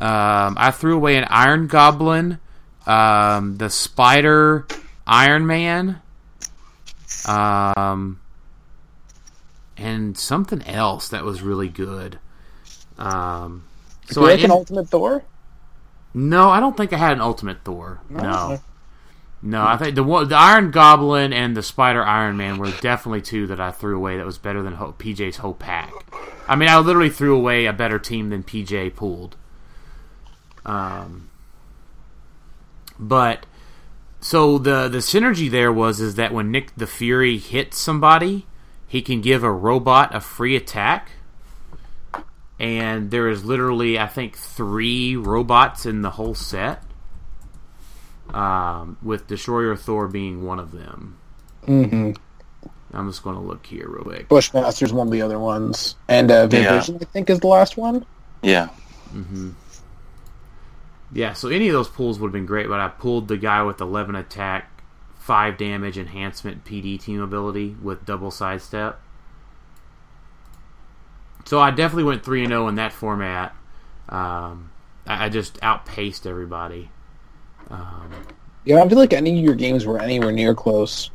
Um, 0.00 0.56
I 0.58 0.70
threw 0.72 0.96
away 0.96 1.16
an 1.16 1.24
Iron 1.28 1.66
Goblin, 1.68 2.38
um, 2.86 3.56
the 3.58 3.68
Spider 3.70 4.66
Iron 5.06 5.46
Man, 5.46 6.00
um, 7.24 8.20
and 9.76 10.16
something 10.16 10.62
else 10.62 11.08
that 11.08 11.24
was 11.24 11.42
really 11.42 11.68
good. 11.68 12.18
Um, 12.98 13.64
So 14.04 14.20
so 14.20 14.22
you 14.22 14.28
I 14.28 14.30
like 14.30 14.44
an 14.44 14.50
Ultimate 14.50 14.88
Thor? 14.90 15.24
no, 16.14 16.50
I 16.50 16.60
don't 16.60 16.76
think 16.76 16.92
I 16.92 16.98
had 16.98 17.12
an 17.12 17.20
Ultimate 17.20 17.64
Thor. 17.64 18.02
No, 18.08 18.52
okay. 18.52 18.62
no, 19.42 19.64
I 19.64 19.76
think 19.76 19.94
the 19.96 20.04
one, 20.04 20.28
the 20.28 20.36
Iron 20.36 20.70
Goblin 20.70 21.32
and 21.32 21.56
the 21.56 21.62
Spider 21.62 22.04
Iron 22.04 22.36
Man 22.36 22.58
were 22.58 22.70
definitely 22.72 23.22
two 23.22 23.46
that 23.48 23.60
I 23.60 23.70
threw 23.70 23.96
away. 23.96 24.16
That 24.18 24.26
was 24.26 24.38
better 24.38 24.62
than 24.62 24.74
PJ's 24.76 25.38
whole 25.38 25.54
pack. 25.54 25.92
I 26.48 26.56
mean, 26.56 26.68
I 26.68 26.78
literally 26.78 27.10
threw 27.10 27.34
away 27.36 27.66
a 27.66 27.72
better 27.72 27.98
team 27.98 28.30
than 28.30 28.42
PJ 28.42 28.94
pulled. 28.94 29.36
Um, 30.64 31.30
but 32.98 33.46
so 34.22 34.56
the 34.56 34.88
the 34.88 34.98
synergy 34.98 35.50
there 35.50 35.72
was 35.72 36.00
is 36.00 36.14
that 36.14 36.32
when 36.32 36.50
Nick 36.50 36.74
the 36.76 36.86
Fury 36.86 37.36
hits 37.38 37.78
somebody, 37.78 38.46
he 38.86 39.02
can 39.02 39.20
give 39.20 39.42
a 39.44 39.50
robot 39.52 40.14
a 40.14 40.20
free 40.20 40.56
attack. 40.56 41.10
And 42.58 43.10
there 43.10 43.28
is 43.28 43.44
literally, 43.44 43.98
I 43.98 44.06
think, 44.06 44.36
three 44.36 45.16
robots 45.16 45.84
in 45.84 46.02
the 46.02 46.10
whole 46.10 46.36
set. 46.36 46.84
Um, 48.32 48.96
with 49.02 49.26
Destroyer 49.26 49.74
Thor 49.76 50.06
being 50.06 50.44
one 50.46 50.60
of 50.60 50.70
them. 50.70 51.18
Mm-hmm. 51.66 52.12
I'm 52.94 53.10
just 53.10 53.22
going 53.22 53.36
to 53.36 53.42
look 53.42 53.66
here 53.66 53.88
real 53.88 54.04
quick. 54.04 54.28
Bushmaster's 54.28 54.92
one 54.92 55.08
of 55.08 55.12
the 55.12 55.22
other 55.22 55.38
ones, 55.38 55.96
and 56.08 56.30
uh, 56.30 56.48
Yeah. 56.50 56.78
Vision 56.78 56.98
I 57.00 57.04
think 57.06 57.30
is 57.30 57.40
the 57.40 57.48
last 57.48 57.76
one. 57.76 58.06
Yeah. 58.42 58.68
Yeah, 61.12 61.34
so 61.34 61.48
any 61.48 61.68
of 61.68 61.74
those 61.74 61.88
pulls 61.88 62.18
would 62.18 62.28
have 62.28 62.32
been 62.32 62.46
great, 62.46 62.68
but 62.68 62.80
I 62.80 62.88
pulled 62.88 63.28
the 63.28 63.36
guy 63.36 63.62
with 63.62 63.80
11 63.80 64.14
attack, 64.16 64.82
5 65.18 65.58
damage 65.58 65.98
enhancement 65.98 66.64
PD 66.64 66.98
team 67.00 67.20
ability 67.20 67.76
with 67.82 68.06
double 68.06 68.30
sidestep. 68.30 68.98
So 71.44 71.58
I 71.60 71.70
definitely 71.70 72.04
went 72.04 72.24
3 72.24 72.46
0 72.46 72.68
in 72.68 72.76
that 72.76 72.92
format. 72.92 73.54
Um, 74.08 74.70
I, 75.06 75.26
I 75.26 75.28
just 75.28 75.58
outpaced 75.62 76.26
everybody. 76.26 76.90
Um, 77.68 78.10
Yeah, 78.64 78.76
I 78.76 78.78
don't 78.80 78.88
feel 78.88 78.98
like 78.98 79.12
any 79.12 79.38
of 79.38 79.44
your 79.44 79.54
games 79.54 79.84
were 79.84 80.00
anywhere 80.00 80.32
near 80.32 80.54
close. 80.54 81.10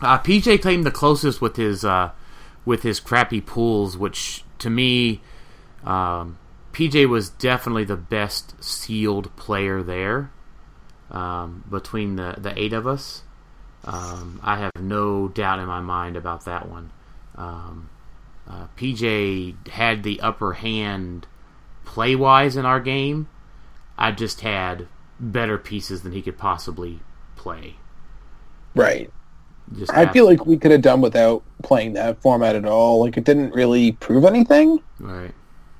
Uh, 0.00 0.18
PJ 0.18 0.60
claimed 0.60 0.84
the 0.84 0.90
closest 0.90 1.40
with 1.40 1.56
his 1.56 1.84
uh, 1.84 2.10
with 2.66 2.82
his 2.82 3.00
crappy 3.00 3.40
pools, 3.40 3.96
which 3.96 4.44
to 4.58 4.68
me, 4.68 5.22
Um, 5.84 6.38
PJ 6.74 7.08
was 7.08 7.30
definitely 7.30 7.84
the 7.84 7.96
best 7.96 8.62
sealed 8.62 9.34
player 9.36 9.82
there 9.82 10.30
um, 11.10 11.64
between 11.70 12.16
the, 12.16 12.34
the 12.36 12.58
eight 12.58 12.72
of 12.72 12.86
us. 12.86 13.22
Um, 13.84 14.40
I 14.42 14.58
have 14.58 14.72
no 14.80 15.28
doubt 15.28 15.60
in 15.60 15.66
my 15.66 15.80
mind 15.80 16.16
about 16.16 16.44
that 16.46 16.68
one. 16.68 16.90
Um, 17.36 17.90
uh, 18.48 18.66
PJ 18.76 19.68
had 19.68 20.02
the 20.02 20.20
upper 20.20 20.54
hand 20.54 21.26
play 21.84 22.16
wise 22.16 22.56
in 22.56 22.66
our 22.66 22.80
game. 22.80 23.28
I 23.96 24.10
just 24.10 24.40
had 24.40 24.88
better 25.20 25.58
pieces 25.58 26.02
than 26.02 26.12
he 26.12 26.22
could 26.22 26.38
possibly 26.38 27.00
play. 27.36 27.76
Right. 28.74 29.10
Just 29.76 29.92
I 29.92 30.06
feel 30.06 30.26
like 30.26 30.44
we 30.44 30.58
could 30.58 30.72
have 30.72 30.82
done 30.82 31.00
without 31.00 31.42
playing 31.62 31.94
that 31.94 32.20
format 32.20 32.56
at 32.56 32.64
all. 32.64 33.00
Like 33.00 33.16
it 33.16 33.24
didn't 33.24 33.54
really 33.54 33.92
prove 33.92 34.24
anything. 34.24 34.80
right. 34.98 35.32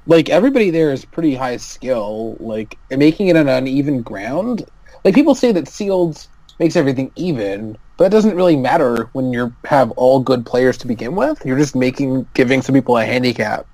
Like 0.07 0.29
everybody 0.29 0.71
there 0.71 0.93
is 0.93 1.05
pretty 1.05 1.35
high 1.35 1.57
skill. 1.57 2.37
Like 2.41 2.79
making 2.91 3.29
it 3.29 3.37
an 3.37 3.49
uneven 3.49 4.03
ground. 4.03 4.65
Like 5.05 5.15
people 5.15 5.35
say 5.35 5.53
that 5.53 5.69
sealed 5.69 6.27
makes 6.59 6.77
everything 6.77 7.11
even, 7.17 7.77
but 7.97 8.05
it 8.05 8.11
doesn't 8.11 8.37
really 8.37 8.57
matter 8.57 9.09
when 9.13 9.33
you 9.33 9.55
have 9.65 9.91
all 9.93 10.21
good 10.21 10.47
players 10.47 10.79
to 10.79 10.87
begin 10.87 11.15
with. 11.15 11.45
You're 11.45 11.59
just 11.59 11.77
making 11.77 12.27
giving 12.35 12.63
some 12.63 12.75
people 12.75 12.97
a 12.97 13.05
handicap. 13.05 13.67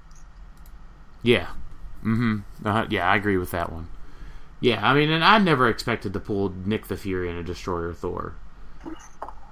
Yeah. 1.23 1.49
Mm-hmm. 2.05 2.39
Uh, 2.67 2.87
yeah, 2.89 3.11
I 3.11 3.17
agree 3.17 3.37
with 3.37 3.51
that 3.51 3.73
one. 3.73 3.89
Yeah, 4.61 4.87
I 4.87 4.95
mean, 4.95 5.11
and 5.11 5.25
I 5.25 5.39
never 5.39 5.69
expected 5.69 6.13
to 6.13 6.21
pull 6.21 6.51
Nick 6.65 6.89
the 6.89 6.97
Fury 6.97 7.31
and 7.31 7.39
a 7.39 7.43
Destroyer 7.43 7.95
Thor. 7.95 8.35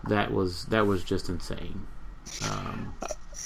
That 0.06 0.32
was 0.32 0.66
that 0.66 0.86
was 0.86 1.02
just 1.02 1.28
insane. 1.28 1.86
Um, 2.50 2.94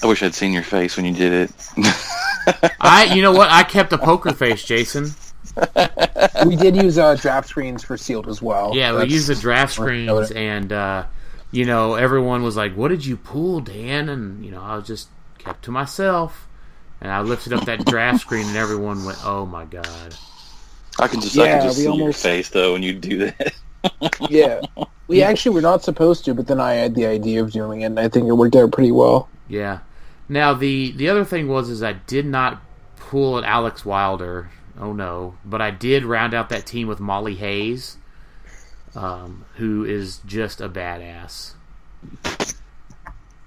I 0.01 0.07
wish 0.07 0.21
I'd 0.23 0.35
seen 0.35 0.51
your 0.51 0.63
face 0.63 0.97
when 0.97 1.05
you 1.05 1.13
did 1.13 1.33
it. 1.33 1.51
I, 2.81 3.11
you 3.15 3.21
know 3.21 3.31
what? 3.31 3.49
I 3.49 3.63
kept 3.63 3.93
a 3.93 3.97
poker 3.97 4.33
face, 4.33 4.63
Jason. 4.63 5.11
we 6.45 6.55
did 6.55 6.75
use 6.75 6.97
uh, 6.97 7.15
draft 7.15 7.47
screens 7.47 7.83
for 7.83 7.95
sealed 7.97 8.27
as 8.27 8.41
well. 8.41 8.71
Yeah, 8.75 8.97
we 8.97 9.05
used 9.05 9.27
the 9.27 9.35
draft 9.35 9.77
Right, 9.77 9.85
screens, 9.85 10.31
and 10.31 10.73
uh, 10.73 11.05
you 11.51 11.65
know, 11.65 11.95
everyone 11.95 12.43
was 12.43 12.57
like, 12.57 12.75
"What 12.75 12.89
did 12.89 13.05
you 13.05 13.15
pull, 13.17 13.59
Dan?" 13.61 14.09
And 14.09 14.43
you 14.43 14.51
know, 14.51 14.61
I 14.61 14.75
was 14.75 14.87
just 14.87 15.09
kept 15.37 15.63
to 15.65 15.71
myself, 15.71 16.47
and 16.99 17.11
I 17.11 17.21
lifted 17.21 17.53
up 17.53 17.65
that 17.65 17.85
draft 17.85 18.21
screen, 18.21 18.47
and 18.47 18.57
everyone 18.57 19.05
went, 19.05 19.19
"Oh 19.23 19.45
my 19.45 19.65
god!" 19.65 20.15
I 20.99 21.07
can 21.07 21.21
just 21.21 21.37
I 21.37 21.45
Yeah, 21.45 21.57
can 21.59 21.67
just 21.67 21.77
see 21.77 21.87
almost- 21.87 22.03
your 22.03 22.13
face 22.13 22.49
though 22.49 22.73
when 22.73 22.83
you 22.83 22.93
do 22.93 23.17
that. 23.31 23.53
Yeah. 24.29 24.61
We 25.07 25.21
actually 25.21 25.53
were 25.53 25.61
not 25.61 25.83
supposed 25.83 26.23
to, 26.25 26.33
but 26.33 26.47
then 26.47 26.61
I 26.61 26.73
had 26.75 26.95
the 26.95 27.05
idea 27.05 27.43
of 27.43 27.51
doing 27.51 27.81
it, 27.81 27.85
and 27.87 27.99
I 27.99 28.07
think 28.07 28.25
it 28.25 28.31
worked 28.31 28.55
out 28.55 28.71
pretty 28.71 28.93
well. 28.93 29.27
Yeah. 29.47 29.79
Now 30.29 30.53
the 30.53 30.91
the 30.91 31.09
other 31.09 31.25
thing 31.25 31.47
was 31.47 31.69
is 31.69 31.83
I 31.83 31.93
did 31.93 32.25
not 32.25 32.61
pull 32.95 33.37
an 33.37 33.43
Alex 33.43 33.85
Wilder. 33.85 34.49
Oh 34.79 34.93
no! 34.93 35.35
But 35.45 35.61
I 35.61 35.71
did 35.71 36.05
round 36.05 36.33
out 36.33 36.49
that 36.49 36.65
team 36.65 36.87
with 36.87 36.99
Molly 36.99 37.35
Hayes, 37.35 37.97
um, 38.95 39.45
who 39.55 39.83
is 39.83 40.19
just 40.25 40.61
a 40.61 40.69
badass. 40.69 41.53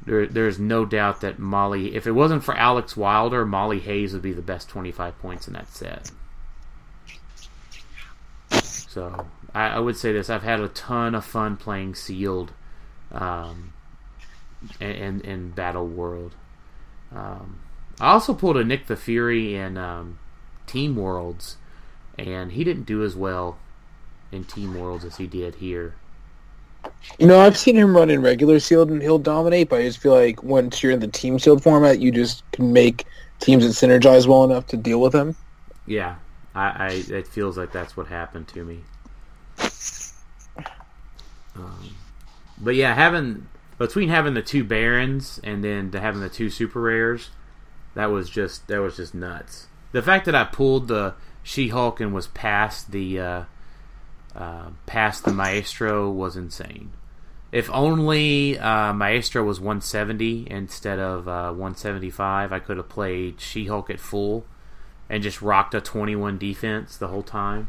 There, 0.05 0.27
there's 0.29 0.61
no 0.61 0.85
doubt 0.85 1.21
that 1.23 1.41
Molly. 1.41 1.97
If 1.97 2.07
it 2.07 2.13
wasn't 2.13 2.45
for 2.45 2.57
Alex 2.57 2.97
Wilder, 2.97 3.45
Molly 3.45 3.81
Hayes 3.81 4.13
would 4.13 4.23
be 4.23 4.33
the 4.33 4.41
best 4.41 4.69
25 4.69 5.19
points 5.19 5.49
in 5.49 5.55
that 5.55 5.69
set. 5.69 6.13
So 8.53 9.27
I, 9.53 9.67
I 9.69 9.79
would 9.81 9.97
say 9.97 10.13
this: 10.13 10.31
I've 10.31 10.45
had 10.45 10.61
a 10.61 10.69
ton 10.69 11.17
of 11.17 11.25
fun 11.25 11.57
playing 11.57 11.97
sealed. 11.97 12.53
Um, 13.11 13.73
in, 14.81 15.21
in 15.21 15.51
Battle 15.51 15.87
World. 15.87 16.35
Um, 17.15 17.61
I 18.01 18.13
also 18.13 18.35
pulled 18.35 18.57
a 18.57 18.65
Nick 18.65 18.87
the 18.87 18.97
Fury 18.97 19.55
in 19.55 19.77
um, 19.77 20.19
Team 20.67 20.97
Worlds, 20.97 21.57
and 22.19 22.53
he 22.53 22.65
didn't 22.65 22.85
do 22.85 23.03
as 23.03 23.17
well 23.17 23.59
in 24.33 24.45
Team 24.45 24.79
Worlds 24.79 25.05
as 25.05 25.17
he 25.17 25.27
did 25.27 25.57
here. 25.57 25.95
You 27.19 27.27
know, 27.27 27.41
I've 27.41 27.57
seen 27.57 27.77
him 27.77 27.97
run 27.97 28.11
in 28.11 28.23
regular 28.23 28.61
sealed, 28.61 28.91
and 28.91 29.03
he'll 29.03 29.19
dominate. 29.19 29.69
But 29.69 29.81
I 29.81 29.85
just 29.85 29.99
feel 29.99 30.15
like 30.15 30.43
once 30.43 30.83
you're 30.83 30.93
in 30.93 31.01
the 31.01 31.09
team 31.09 31.39
sealed 31.39 31.63
format, 31.63 32.01
you 32.01 32.13
just 32.13 32.49
can 32.53 32.73
make 32.73 33.05
teams 33.41 33.65
that 33.65 33.87
synergize 33.87 34.27
well 34.27 34.45
enough 34.45 34.67
to 34.69 34.77
deal 34.77 35.01
with 35.01 35.15
him. 35.15 35.35
Yeah, 35.87 36.17
I, 36.55 36.69
I 36.69 36.89
it 37.09 37.27
feels 37.27 37.57
like 37.57 37.73
that's 37.73 37.97
what 37.97 38.07
happened 38.07 38.49
to 38.49 38.65
me. 38.65 38.81
Um, 41.57 41.95
but 42.59 42.75
yeah, 42.75 42.95
having 42.95 43.47
between 43.79 44.09
having 44.09 44.35
the 44.35 44.43
two 44.43 44.65
barons 44.65 45.41
and 45.45 45.63
then 45.63 45.91
to 45.91 46.01
having 46.01 46.21
the 46.21 46.29
two 46.29 46.51
super 46.51 46.81
rares, 46.81 47.31
that 47.95 48.07
was 48.07 48.31
just 48.31 48.69
that 48.69 48.81
was 48.81 48.97
just 48.97 49.15
nuts. 49.15 49.69
The 49.93 50.03
fact 50.03 50.27
that 50.27 50.35
I 50.35 50.45
pulled 50.45 50.89
the 50.89 51.15
She 51.43 51.69
Hulk 51.69 52.01
and 52.01 52.13
was 52.13 52.27
past 52.29 52.93
the 52.93 53.21
uh, 53.21 53.45
uh, 54.35 54.71
past 54.87 55.25
the 55.25 55.33
Maestro 55.33 56.11
was 56.11 56.37
insane. 56.37 56.93
If 57.53 57.71
only 57.71 58.59
uh, 58.59 58.93
Maestro 58.93 59.45
was 59.45 59.61
170 59.61 60.49
instead 60.51 60.99
of 60.99 61.29
uh, 61.29 61.51
175, 61.53 62.53
I 62.53 62.59
could 62.59 62.77
have 62.77 62.89
played 62.89 63.41
She 63.41 63.67
Hulk 63.67 63.89
at 63.89 64.01
full 64.01 64.45
and 65.09 65.23
just 65.23 65.41
rocked 65.41 65.75
a 65.75 65.81
21 65.81 66.39
defense 66.39 66.97
the 66.97 67.09
whole 67.09 67.23
time. 67.23 67.69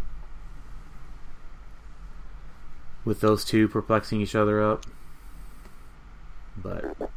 With 3.05 3.21
those 3.21 3.45
two 3.45 3.69
perplexing 3.69 4.19
each 4.19 4.35
other 4.35 4.61
up. 4.61 4.85
But 6.61 6.85
uh, 6.99 7.07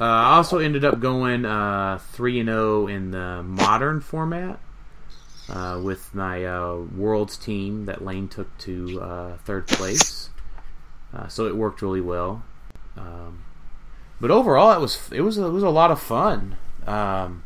I 0.00 0.36
also 0.36 0.58
ended 0.58 0.84
up 0.84 1.00
going 1.00 1.44
uh, 1.44 1.98
3 2.12 2.40
and 2.40 2.48
0 2.48 2.86
in 2.86 3.10
the 3.10 3.42
modern 3.42 4.00
format 4.00 4.58
uh, 5.48 5.80
with 5.82 6.14
my 6.14 6.44
uh, 6.44 6.76
Worlds 6.96 7.36
team 7.36 7.86
that 7.86 8.04
Lane 8.04 8.28
took 8.28 8.56
to 8.58 9.38
third 9.44 9.68
place. 9.68 10.30
So 11.28 11.46
it 11.46 11.56
worked 11.56 11.82
really 11.82 12.00
well. 12.00 12.44
Um, 12.96 13.44
but 14.20 14.30
overall, 14.30 14.72
it 14.72 14.80
was 14.80 15.10
it 15.12 15.22
was 15.22 15.38
it 15.38 15.48
was 15.48 15.62
a 15.62 15.70
lot 15.70 15.90
of 15.90 16.00
fun. 16.00 16.56
Um, 16.86 17.42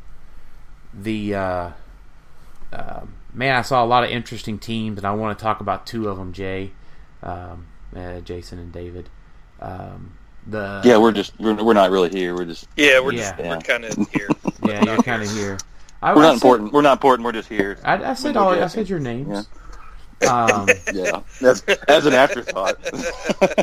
the 0.93 1.35
uh, 1.35 1.71
uh, 2.73 3.01
man, 3.33 3.57
I 3.57 3.63
saw 3.63 3.85
a 3.85 3.87
lot 3.87 4.05
of 4.05 4.11
interesting 4.11 4.59
teams, 4.59 4.99
and 4.99 5.07
I 5.07 5.13
want 5.13 5.39
to 5.39 5.43
talk 5.43 5.61
about 5.61 5.87
two 5.87 6.09
of 6.09 6.17
them, 6.17 6.33
Jay, 6.33 6.73
um, 7.23 7.69
uh, 7.95 8.21
Jason, 8.21 8.59
and 8.59 8.73
David. 8.73 9.09
Um, 9.61 10.19
the 10.47 10.81
yeah, 10.85 10.97
we're 10.99 11.13
just 11.13 11.39
we're, 11.41 11.55
we're 11.63 11.73
not 11.75 11.91
really 11.91 12.11
here. 12.11 12.35
We're 12.35 12.45
just 12.45 12.67
Yeah, 12.77 13.01
we're 13.01 13.13
Yeah. 13.13 13.37
just 13.37 13.39
we're 13.39 13.59
kind 13.61 13.85
of 13.85 14.09
here. 14.13 14.29
yeah, 14.65 14.85
you're 14.85 15.03
kind 15.03 15.23
of 15.23 15.31
here. 15.31 15.59
I, 16.03 16.15
we're 16.15 16.21
I 16.21 16.25
not 16.25 16.29
said- 16.29 16.35
important. 16.37 16.73
We're 16.73 16.83
not 16.83 16.93
important. 16.93 17.25
We're 17.25 17.33
just 17.33 17.49
here. 17.49 17.79
I, 17.85 18.11
I 18.11 18.15
said 18.15 18.27
Window 18.29 18.41
all. 18.41 18.63
I 18.63 18.67
said 18.67 18.89
your 18.89 19.01
names. 19.01 19.49
Um, 20.29 20.69
Yeah, 20.93 21.21
that's 21.41 21.61
as 21.89 22.07
an 22.07 22.15
afterthought. 22.15 22.83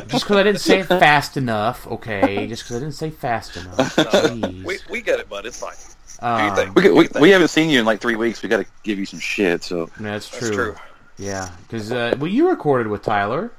just 0.08 0.24
because 0.24 0.30
I 0.36 0.42
didn't 0.42 0.60
say 0.60 0.80
it 0.80 0.84
fast 0.86 1.36
enough, 1.36 1.86
okay? 1.86 2.46
Just 2.46 2.64
because 2.64 2.76
I 2.76 2.80
didn't 2.80 2.94
say 2.94 3.10
fast 3.10 3.56
enough. 3.56 3.96
Jeez. 3.96 4.64
We 4.64 4.78
we 4.90 5.00
get 5.02 5.18
it, 5.20 5.28
bud. 5.28 5.46
It's 5.46 5.58
fine. 5.60 5.74
Um, 6.20 6.74
we, 6.74 6.90
we 6.90 7.08
we 7.20 7.30
haven't 7.30 7.48
seen 7.48 7.68
you 7.70 7.80
in 7.80 7.84
like 7.86 8.00
three 8.00 8.16
weeks. 8.16 8.42
We 8.42 8.48
got 8.48 8.58
to 8.58 8.66
give 8.84 8.98
you 8.98 9.06
some 9.06 9.18
shit. 9.18 9.64
So 9.64 9.88
That's 9.98 10.28
true. 10.28 10.40
That's 10.40 10.54
true. 10.54 10.74
Yeah, 11.18 11.50
because 11.62 11.90
uh, 11.92 12.14
well, 12.18 12.30
you 12.30 12.48
recorded 12.48 12.86
with 12.88 13.02
Tyler. 13.02 13.50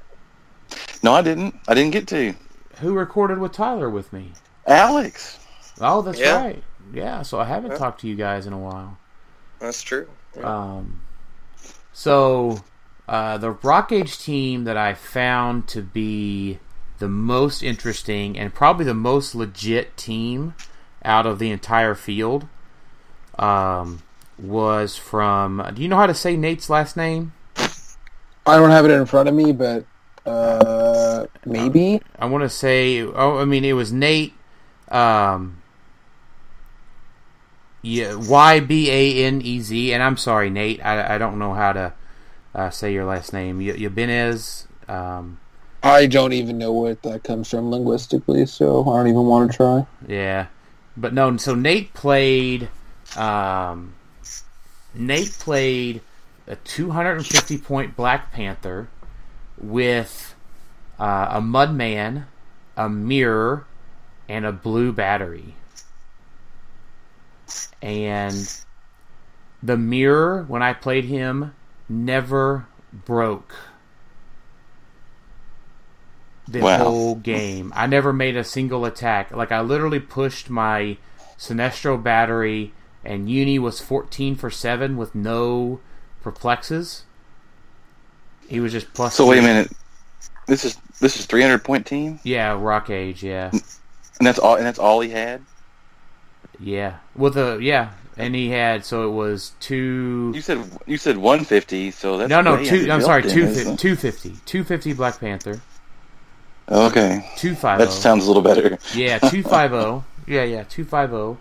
no, 1.02 1.12
I 1.12 1.20
didn't. 1.22 1.54
I 1.68 1.74
didn't 1.74 1.92
get 1.92 2.06
to. 2.08 2.34
Who 2.80 2.94
recorded 2.94 3.38
with 3.38 3.52
Tyler 3.52 3.88
with 3.88 4.12
me? 4.12 4.32
Alex. 4.66 5.38
Oh, 5.80 6.02
that's 6.02 6.20
Yeah. 6.20 6.36
right. 6.42 6.62
Yeah, 6.92 7.22
so 7.22 7.40
I 7.40 7.44
haven't 7.44 7.72
Yeah. 7.72 7.78
talked 7.78 8.00
to 8.02 8.08
you 8.08 8.14
guys 8.14 8.46
in 8.46 8.52
a 8.52 8.58
while. 8.58 8.96
That's 9.58 9.82
true. 9.82 10.08
Um, 10.42 11.00
so 11.92 12.62
uh, 13.08 13.38
the 13.38 13.52
Rock 13.52 13.92
Age 13.92 14.18
team 14.18 14.64
that 14.64 14.76
I 14.76 14.94
found 14.94 15.68
to 15.68 15.82
be 15.82 16.58
the 16.98 17.08
most 17.08 17.62
interesting 17.62 18.38
and 18.38 18.54
probably 18.54 18.84
the 18.84 18.94
most 18.94 19.34
legit 19.34 19.96
team 19.96 20.54
out 21.04 21.26
of 21.26 21.38
the 21.38 21.50
entire 21.50 21.94
field 21.94 22.46
um, 23.38 24.02
was 24.38 24.96
from. 24.96 25.64
Do 25.74 25.82
you 25.82 25.88
know 25.88 25.96
how 25.96 26.06
to 26.06 26.14
say 26.14 26.36
Nate's 26.36 26.70
last 26.70 26.96
name? 26.96 27.32
I 28.46 28.56
don't 28.56 28.70
have 28.70 28.84
it 28.84 28.90
in 28.90 29.06
front 29.06 29.28
of 29.28 29.34
me, 29.34 29.52
but 29.52 29.84
uh, 30.26 30.83
maybe. 31.44 32.00
I 32.18 32.26
want 32.26 32.42
to 32.42 32.48
say. 32.48 33.00
Oh, 33.02 33.38
I 33.38 33.44
mean, 33.44 33.64
it 33.64 33.72
was 33.74 33.92
Nate. 33.92 34.34
Um, 34.88 35.62
yeah, 37.82 38.14
Y 38.14 38.60
B 38.60 38.90
A 38.90 39.24
N 39.26 39.42
E 39.42 39.60
Z, 39.60 39.92
and 39.92 40.02
I'm 40.02 40.16
sorry, 40.16 40.50
Nate. 40.50 40.84
I, 40.84 41.14
I 41.14 41.18
don't 41.18 41.38
know 41.38 41.52
how 41.54 41.72
to 41.72 41.92
uh, 42.54 42.70
say 42.70 42.92
your 42.92 43.04
last 43.04 43.32
name. 43.32 43.58
Y- 43.58 43.64
Yabenez. 43.76 44.66
Um, 44.88 45.38
I 45.82 46.06
don't 46.06 46.32
even 46.32 46.56
know 46.56 46.72
what 46.72 47.02
that 47.02 47.24
comes 47.24 47.50
from 47.50 47.70
linguistically, 47.70 48.46
so 48.46 48.82
I 48.90 48.96
don't 48.98 49.08
even 49.08 49.26
want 49.26 49.50
to 49.50 49.56
try. 49.56 49.86
yeah, 50.06 50.46
but 50.96 51.12
no. 51.12 51.36
So 51.36 51.54
Nate 51.54 51.92
played. 51.94 52.68
Um, 53.16 53.94
Nate 54.94 55.32
played 55.38 56.00
a 56.46 56.56
250 56.56 57.58
point 57.58 57.96
Black 57.96 58.32
Panther 58.32 58.88
with 59.58 60.33
uh, 60.98 61.28
a 61.30 61.40
Mudman, 61.40 62.24
a 62.76 62.88
mirror, 62.88 63.66
and 64.28 64.44
a 64.46 64.52
blue 64.52 64.92
battery. 64.92 65.54
And 67.82 68.50
the 69.62 69.76
mirror 69.76 70.44
when 70.48 70.62
I 70.62 70.72
played 70.72 71.04
him 71.04 71.54
never 71.88 72.66
broke 72.92 73.54
the 76.46 76.62
Wow. 76.62 76.64
whole 76.64 77.16
game. 77.16 77.72
I 77.74 77.86
never 77.86 78.12
made 78.12 78.36
a 78.36 78.44
single 78.44 78.84
attack. 78.84 79.30
Like 79.30 79.52
I 79.52 79.60
literally 79.60 80.00
pushed 80.00 80.50
my 80.50 80.98
Sinestro 81.38 82.02
battery, 82.02 82.72
and 83.04 83.30
Uni 83.30 83.58
was 83.58 83.80
fourteen 83.80 84.34
for 84.36 84.50
seven 84.50 84.96
with 84.96 85.14
no 85.14 85.80
perplexes. 86.22 87.04
He 88.48 88.60
was 88.60 88.72
just 88.72 88.92
plus. 88.94 89.14
So 89.14 89.26
wait 89.26 89.38
a 89.38 89.42
minute. 89.42 89.70
This 90.46 90.64
is 90.64 90.76
this 91.00 91.18
is 91.18 91.26
300 91.26 91.64
point 91.64 91.86
team, 91.86 92.20
Yeah, 92.22 92.56
Rock 92.60 92.90
Age. 92.90 93.22
Yeah, 93.22 93.50
and 93.52 93.62
that's 94.26 94.38
all. 94.38 94.56
And 94.56 94.66
that's 94.66 94.78
all 94.78 95.00
he 95.00 95.10
had. 95.10 95.42
yeah. 96.60 96.98
With 97.16 97.36
a 97.36 97.58
yeah, 97.62 97.90
and 98.16 98.34
he 98.34 98.50
had 98.50 98.84
so 98.84 99.08
it 99.08 99.12
was 99.12 99.52
two. 99.60 100.32
You 100.34 100.40
said 100.40 100.58
you 100.86 100.96
said 100.98 101.16
150. 101.16 101.90
So 101.92 102.18
that's 102.18 102.28
no, 102.30 102.40
no, 102.42 102.62
two. 102.62 102.90
I'm 102.90 103.00
sorry, 103.00 103.22
two 103.22 103.42
isn't 103.44 103.78
250. 103.78 104.30
250 104.44 104.92
Black 104.94 105.18
Panther. 105.20 105.60
Okay, 106.70 107.24
250. 107.36 107.84
that 107.84 107.92
sounds 107.92 108.24
a 108.24 108.26
little 108.28 108.42
better. 108.42 108.78
Yeah, 108.94 109.18
two 109.18 109.42
five 109.54 109.70
zero. 109.70 110.04
Yeah, 110.26 110.44
yeah, 110.44 110.64
two 110.64 110.84
five 110.84 111.10
zero. 111.10 111.38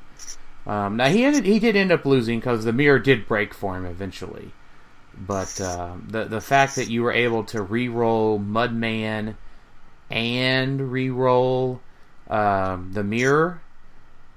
Um, 0.66 0.96
now 0.98 1.08
he 1.10 1.24
ended, 1.26 1.46
he 1.46 1.60
did 1.60 1.76
end 1.76 1.92
up 1.92 2.06
losing 2.06 2.40
because 2.40 2.64
the 2.66 2.72
mirror 2.74 3.00
did 3.00 3.28
break 3.28 3.54
for 3.54 3.76
him 3.78 3.86
eventually, 3.86 4.52
but 5.26 5.60
um, 5.62 6.08
the 6.10 6.26
the 6.26 6.42
fact 6.42 6.76
that 6.76 6.90
you 6.90 7.04
were 7.04 7.12
able 7.12 7.44
to 7.46 7.62
re-roll 7.62 8.40
Mudman 8.40 9.36
and 10.10 10.92
re-roll 10.92 11.82
um, 12.30 12.92
the 12.94 13.04
mirror, 13.04 13.62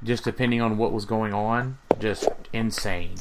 just 0.03 0.25
depending 0.25 0.61
on 0.61 0.79
what 0.79 0.93
was 0.93 1.05
going 1.05 1.33
on, 1.35 1.79
just 1.99 2.29
insane. 2.53 3.17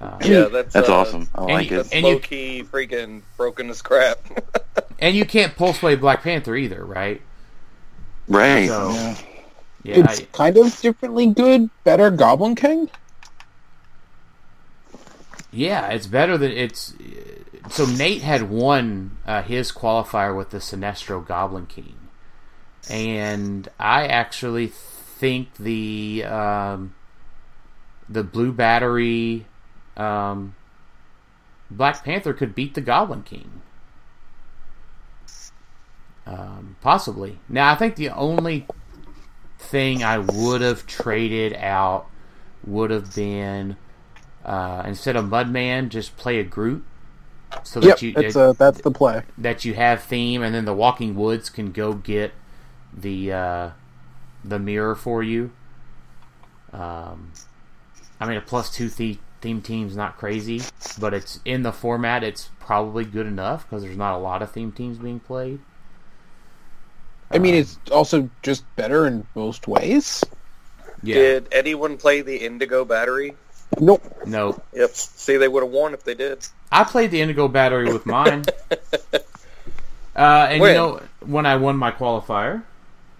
Um, 0.00 0.18
Yeah, 0.22 0.44
that's 0.46 0.74
That's 0.74 0.88
uh, 0.88 0.94
awesome. 0.96 1.28
I 1.34 1.40
and 1.42 1.52
like 1.52 1.70
you- 1.70 1.80
it. 1.80 1.88
And 1.92 2.04
low 2.04 2.18
key 2.18 2.62
freaking 2.64 3.22
broken 3.36 3.70
as 3.70 3.80
crap. 3.82 4.18
and 4.98 5.16
you 5.16 5.24
can't 5.24 5.56
pulse 5.56 5.78
play 5.78 5.94
Black 5.96 6.22
Panther 6.22 6.54
either, 6.56 6.84
right? 6.84 7.22
Right. 8.28 8.68
so- 8.68 8.90
yeah. 8.92 9.16
Yeah, 9.82 9.98
it's 10.10 10.20
I- 10.20 10.24
kind 10.32 10.56
of 10.58 10.78
differently 10.80 11.26
good, 11.28 11.70
better 11.84 12.10
Goblin 12.10 12.56
King. 12.56 12.90
Yeah, 15.52 15.88
it's 15.88 16.06
better 16.06 16.36
than 16.36 16.52
it's. 16.52 16.94
So 17.70 17.86
Nate 17.86 18.22
had 18.22 18.50
won 18.50 19.18
uh, 19.26 19.42
his 19.42 19.72
qualifier 19.72 20.36
with 20.36 20.50
the 20.50 20.58
Sinestro 20.58 21.26
Goblin 21.26 21.66
King, 21.66 21.96
and 22.88 23.68
I 23.78 24.06
actually 24.06 24.68
think 24.68 25.56
the 25.56 26.24
um, 26.24 26.94
the 28.08 28.22
Blue 28.22 28.52
Battery 28.52 29.46
um, 29.96 30.54
Black 31.70 32.04
Panther 32.04 32.32
could 32.32 32.54
beat 32.54 32.74
the 32.74 32.80
Goblin 32.80 33.22
King. 33.22 33.62
Um, 36.26 36.76
possibly. 36.80 37.38
Now, 37.48 37.72
I 37.72 37.76
think 37.76 37.96
the 37.96 38.10
only 38.10 38.66
thing 39.58 40.02
I 40.02 40.18
would 40.18 40.60
have 40.60 40.86
traded 40.86 41.54
out 41.54 42.06
would 42.64 42.90
have 42.90 43.14
been 43.14 43.76
uh, 44.46 44.84
instead 44.86 45.16
of 45.16 45.26
Mudman, 45.26 45.90
just 45.90 46.16
play 46.18 46.40
a 46.40 46.44
Groot, 46.44 46.84
so 47.62 47.80
that 47.80 48.00
Yep, 48.00 48.02
you 48.02 48.14
that's 48.14 48.34
that, 48.34 48.36
uh, 48.36 48.52
that's 48.54 48.80
the 48.80 48.90
play. 48.90 49.22
that 49.38 49.64
you 49.64 49.74
have 49.74 50.02
theme, 50.02 50.42
and 50.42 50.54
then 50.54 50.64
the 50.64 50.74
Walking 50.74 51.14
Woods 51.16 51.50
can 51.50 51.72
go 51.72 51.94
get 51.94 52.32
the 52.92 53.32
uh, 53.32 53.70
the 54.44 54.58
mirror 54.58 54.94
for 54.94 55.22
you. 55.22 55.52
Um, 56.72 57.32
I 58.20 58.26
mean, 58.26 58.36
a 58.36 58.40
plus 58.42 58.70
two 58.70 58.88
the- 58.88 59.20
theme 59.40 59.62
team's 59.62 59.96
not 59.96 60.18
crazy, 60.18 60.70
but 60.98 61.14
it's 61.14 61.40
in 61.44 61.62
the 61.62 61.72
format. 61.72 62.24
It's 62.24 62.50
probably 62.60 63.04
good 63.04 63.26
enough 63.26 63.68
because 63.68 63.82
there's 63.82 63.96
not 63.96 64.14
a 64.14 64.18
lot 64.18 64.42
of 64.42 64.52
theme 64.52 64.72
teams 64.72 64.98
being 64.98 65.20
played. 65.20 65.60
I 67.32 67.38
mean, 67.38 67.54
Um, 67.54 67.56
it's 67.56 67.78
also 67.92 68.30
just 68.42 68.64
better 68.76 69.06
in 69.06 69.26
most 69.34 69.68
ways. 69.68 70.28
Yeah, 71.02 71.34
Did 71.34 71.48
anyone 71.50 71.96
play 71.96 72.20
the 72.22 72.36
Indigo 72.44 72.84
Battery? 72.84 73.38
Nope. 73.80 74.02
no, 74.26 74.60
Yep. 74.74 74.90
See, 74.94 75.36
they 75.36 75.48
would 75.48 75.62
have 75.62 75.72
won 75.72 75.92
if 75.94 76.04
they 76.04 76.14
did. 76.14 76.46
I 76.72 76.84
played 76.84 77.10
the 77.10 77.20
Indigo 77.20 77.48
Battery 77.48 77.92
with 77.92 78.06
mine. 78.06 78.44
Uh, 80.14 80.48
and 80.50 80.60
When? 80.62 80.70
you 80.70 80.76
know 80.78 81.02
when 81.26 81.44
I 81.44 81.56
won 81.56 81.76
my 81.76 81.90
qualifier, 81.90 82.62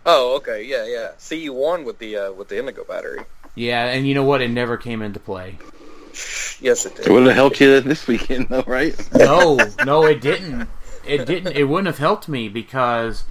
Oh, 0.07 0.37
okay, 0.37 0.63
yeah, 0.65 0.87
yeah. 0.87 1.11
See, 1.19 1.43
you 1.43 1.53
won 1.53 1.85
with 1.85 1.99
the 1.99 2.17
uh, 2.17 2.33
with 2.33 2.49
the 2.49 2.59
Indigo 2.59 2.85
Battery. 2.85 3.21
yeah, 3.55 3.85
and 3.87 4.07
you 4.09 4.15
know 4.15 4.23
what? 4.23 4.41
It 4.41 4.49
never 4.49 4.77
came 4.79 5.03
into 5.03 5.21
play. 5.21 5.59
Yes, 6.59 6.87
it 6.87 6.91
did. 6.97 7.01
It 7.01 7.05
did. 7.09 7.13
would 7.13 7.27
have 7.27 7.35
helped 7.35 7.61
you 7.61 7.81
this 7.83 8.07
weekend, 8.07 8.49
though, 8.49 8.65
right? 8.67 8.95
No, 9.15 9.59
no, 9.85 10.05
it 10.07 10.23
didn't. 10.23 10.69
It 11.07 11.27
didn't. 11.27 11.55
It 11.55 11.65
wouldn't 11.65 11.87
have 11.89 11.99
helped 11.99 12.29
me 12.31 12.49
because 12.49 13.25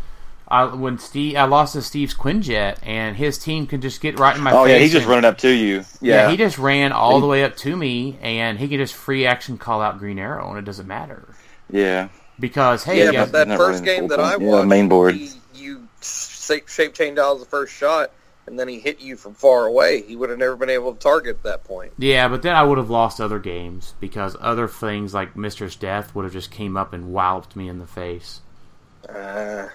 I 0.56 0.74
when 0.74 0.98
Steve 0.98 1.36
I 1.36 1.46
lost 1.46 1.74
to 1.74 1.82
Steve's 1.82 2.14
Quinjet 2.14 2.78
and 2.84 3.16
his 3.16 3.38
team 3.38 3.68
could 3.68 3.82
just 3.82 4.00
get 4.02 4.20
right 4.20 4.36
in 4.36 4.42
my 4.44 4.52
face. 4.52 4.58
Oh 4.58 4.66
face. 4.66 4.74
yeah, 4.74 4.80
he's 4.80 4.92
just 4.92 5.04
and- 5.04 5.10
running 5.10 5.26
up 5.26 5.38
to 5.40 5.50
you. 5.50 5.78
Yeah. 6.02 6.16
Yeah. 6.16 6.32
he 6.32 6.38
just 6.38 6.58
ran 6.58 6.92
all 6.92 7.20
the 7.20 7.28
way 7.28 7.44
up 7.44 7.58
to 7.58 7.76
me, 7.76 8.18
and 8.22 8.58
he 8.58 8.68
could 8.68 8.78
just 8.80 8.94
free 8.94 9.26
action 9.26 9.58
call 9.58 9.82
out 9.82 10.00
Green 10.00 10.20
Arrow, 10.20 10.50
and 10.50 10.58
it 10.58 10.66
doesn't 10.66 10.88
matter 10.88 11.28
yeah. 11.70 12.10
because 12.40 12.84
hey, 12.84 13.00
yeah, 13.00 13.12
you 13.12 13.32
but 13.32 13.32
that 13.32 13.58
first 13.58 13.80
running 13.80 13.84
game 13.84 14.08
that 14.10 14.20
I 14.20 14.32
time. 14.34 14.42
Yeah, 14.42 14.64
main 14.64 14.88
board. 14.90 15.16
he, 15.16 15.32
you 15.54 15.88
shape, 16.02 16.68
shape 16.68 16.94
chained 16.94 17.20
out 17.20 17.40
the 17.40 17.46
first 17.46 17.74
shot, 17.74 18.12
and 18.48 18.60
then 18.60 18.68
he 18.68 18.80
hit 18.80 19.02
you 19.02 19.16
from 19.18 19.34
far 19.34 19.66
away. 19.66 20.04
He 20.04 20.16
would 20.16 20.30
have 20.30 20.40
never 20.40 20.56
been 20.56 20.70
able 20.70 20.94
to 20.94 21.00
target 21.00 21.38
at 21.38 21.44
that 21.44 21.64
point. 21.64 21.94
yeah, 21.98 22.28
but 22.28 22.44
then 22.44 22.56
I 22.56 22.64
would 22.64 22.78
have 22.78 22.90
lost 22.90 23.20
other 23.20 23.40
games 23.40 23.94
because 24.00 24.36
other 24.40 24.68
things 24.68 25.14
like 25.14 25.36
Mistress 25.36 25.76
Death 25.76 26.14
would 26.16 26.24
have 26.24 26.34
just 26.34 26.52
came 26.52 26.78
up 26.78 26.94
and 26.94 27.12
walloped 27.12 27.56
me 27.56 27.68
in 27.68 27.80
the 27.80 27.88
face. 27.88 28.42
Uh, 29.10 29.68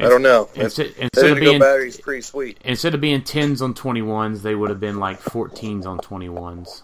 I 0.00 0.08
don't 0.08 0.22
know. 0.22 0.48
That's, 0.54 0.78
Instead, 0.78 0.86
that 0.96 1.02
instead 1.02 1.30
of 1.32 1.38
being 1.40 1.58
Battery's 1.60 2.00
pretty 2.00 2.22
sweet. 2.22 2.58
instead 2.64 2.94
of 2.94 3.00
being 3.00 3.22
tens 3.22 3.60
on 3.62 3.74
twenty 3.74 4.02
ones, 4.02 4.42
they 4.42 4.54
would 4.54 4.70
have 4.70 4.80
been 4.80 4.98
like 4.98 5.20
fourteens 5.20 5.86
on 5.86 5.98
twenty 5.98 6.28
ones. 6.28 6.82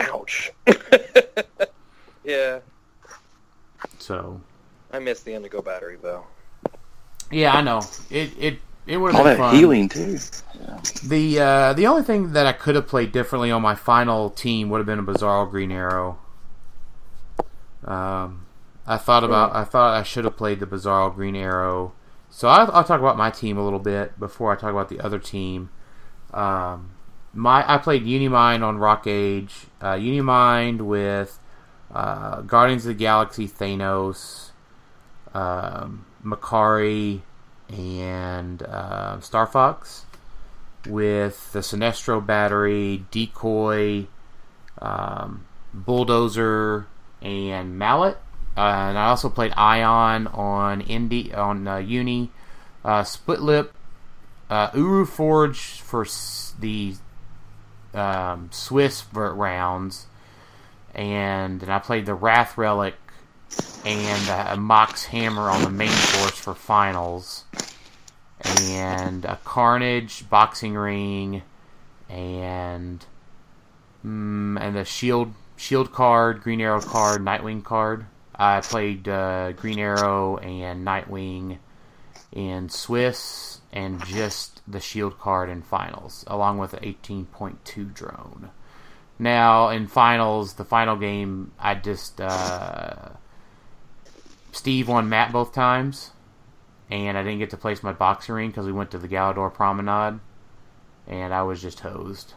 Ouch. 0.00 0.50
yeah, 2.24 2.60
So 3.98 4.40
I 4.92 4.98
miss 4.98 5.22
the 5.22 5.32
Indigo 5.34 5.62
Battery 5.62 5.96
though. 6.02 6.24
yeah, 7.30 7.52
I 7.52 7.60
know 7.62 7.80
it. 8.10 8.30
It 8.38 8.58
it 8.86 8.96
would 8.96 9.12
have 9.12 9.20
All 9.20 9.24
been 9.24 9.38
that 9.38 9.50
fun. 9.50 9.54
healing 9.56 9.88
too. 9.88 10.18
The 11.04 11.40
uh, 11.40 11.72
the 11.74 11.86
only 11.86 12.02
thing 12.02 12.32
that 12.32 12.46
I 12.46 12.52
could 12.52 12.74
have 12.74 12.86
played 12.88 13.12
differently 13.12 13.50
on 13.50 13.62
my 13.62 13.74
final 13.74 14.30
team 14.30 14.68
would 14.70 14.78
have 14.78 14.86
been 14.86 14.98
a 14.98 15.02
Bizarro 15.02 15.50
Green 15.50 15.70
Arrow. 15.72 16.18
Um, 17.84 18.46
I 18.86 18.96
thought 18.98 19.24
about 19.24 19.54
I 19.54 19.64
thought 19.64 19.94
I 19.98 20.02
should 20.02 20.24
have 20.24 20.36
played 20.36 20.60
the 20.60 20.66
Bizarro 20.66 21.14
Green 21.14 21.36
Arrow. 21.36 21.92
So 22.30 22.48
I'll, 22.48 22.70
I'll 22.72 22.84
talk 22.84 23.00
about 23.00 23.16
my 23.16 23.30
team 23.30 23.58
a 23.58 23.64
little 23.64 23.78
bit 23.78 24.18
before 24.18 24.52
I 24.52 24.56
talk 24.56 24.70
about 24.70 24.88
the 24.88 25.00
other 25.00 25.18
team. 25.18 25.70
Um, 26.32 26.92
my 27.34 27.64
I 27.70 27.78
played 27.78 28.04
Unimind 28.04 28.62
on 28.62 28.78
Rock 28.78 29.06
Age. 29.06 29.66
Uh, 29.80 29.94
Unimind 29.94 30.82
with 30.82 31.38
uh, 31.92 32.40
Guardians 32.42 32.84
of 32.84 32.88
the 32.88 32.94
Galaxy 32.94 33.48
Thanos, 33.48 34.50
um, 35.34 36.06
Makkari, 36.24 37.22
and 37.68 38.62
uh, 38.62 39.20
Star 39.20 39.46
Fox 39.46 40.06
with 40.86 41.52
the 41.52 41.60
Sinestro 41.60 42.24
battery, 42.24 43.04
decoy, 43.10 44.06
um, 44.80 45.46
bulldozer, 45.74 46.86
and 47.20 47.78
mallet. 47.78 48.18
Uh, 48.56 48.60
and 48.60 48.98
I 48.98 49.08
also 49.08 49.28
played 49.28 49.52
Ion 49.56 50.26
on 50.26 50.80
Indy 50.80 51.32
on 51.32 51.66
uh, 51.66 51.76
Uni, 51.78 52.30
uh, 52.84 53.04
Split 53.04 53.40
Lip, 53.40 53.72
Uru 54.74 55.06
Forge 55.06 55.80
for 55.80 56.04
s- 56.04 56.54
the 56.58 56.94
um, 57.94 58.48
Swiss 58.52 59.04
rounds, 59.12 60.06
and, 60.94 61.62
I 61.70 61.78
played 61.78 62.06
the 62.06 62.14
Wrath 62.14 62.58
Relic 62.58 62.96
and 63.84 64.28
uh, 64.28 64.56
Mox 64.56 65.06
Hammer 65.06 65.48
on 65.50 65.62
the 65.62 65.70
main 65.70 65.88
force 65.88 66.38
for 66.38 66.54
finals 66.54 67.44
and 68.44 69.24
a 69.24 69.38
Carnage 69.44 70.28
boxing 70.28 70.74
ring, 70.74 71.42
and 72.08 73.04
mm, 74.04 74.60
and 74.60 74.76
the 74.76 74.84
Shield 74.84 75.34
Shield 75.56 75.92
card, 75.92 76.42
Green 76.42 76.60
Arrow 76.60 76.80
card, 76.80 77.22
Nightwing 77.22 77.62
card. 77.62 78.06
I 78.40 78.60
played 78.60 79.08
uh, 79.08 79.52
Green 79.52 79.78
Arrow 79.78 80.38
and 80.38 80.86
Nightwing 80.86 81.58
in 82.32 82.68
Swiss, 82.68 83.60
and 83.72 84.04
just 84.06 84.62
the 84.66 84.80
Shield 84.80 85.18
card 85.18 85.50
in 85.50 85.62
finals, 85.62 86.24
along 86.26 86.58
with 86.58 86.72
an 86.74 86.82
18.2 86.82 87.92
drone. 87.92 88.50
Now 89.18 89.68
in 89.68 89.86
finals, 89.86 90.54
the 90.54 90.64
final 90.64 90.96
game, 90.96 91.52
I 91.58 91.74
just 91.74 92.20
uh, 92.20 93.10
Steve 94.52 94.88
won 94.88 95.08
Matt 95.08 95.32
both 95.32 95.52
times 95.52 96.12
and 96.90 97.16
I 97.16 97.22
didn't 97.22 97.38
get 97.38 97.50
to 97.50 97.56
place 97.56 97.82
my 97.82 97.92
boxing 97.92 98.34
ring 98.34 98.50
because 98.50 98.66
we 98.66 98.72
went 98.72 98.90
to 98.90 98.98
the 98.98 99.08
Galador 99.08 99.52
Promenade, 99.54 100.20
and 101.06 101.32
I 101.32 101.42
was 101.42 101.62
just 101.62 101.80
hosed. 101.80 102.34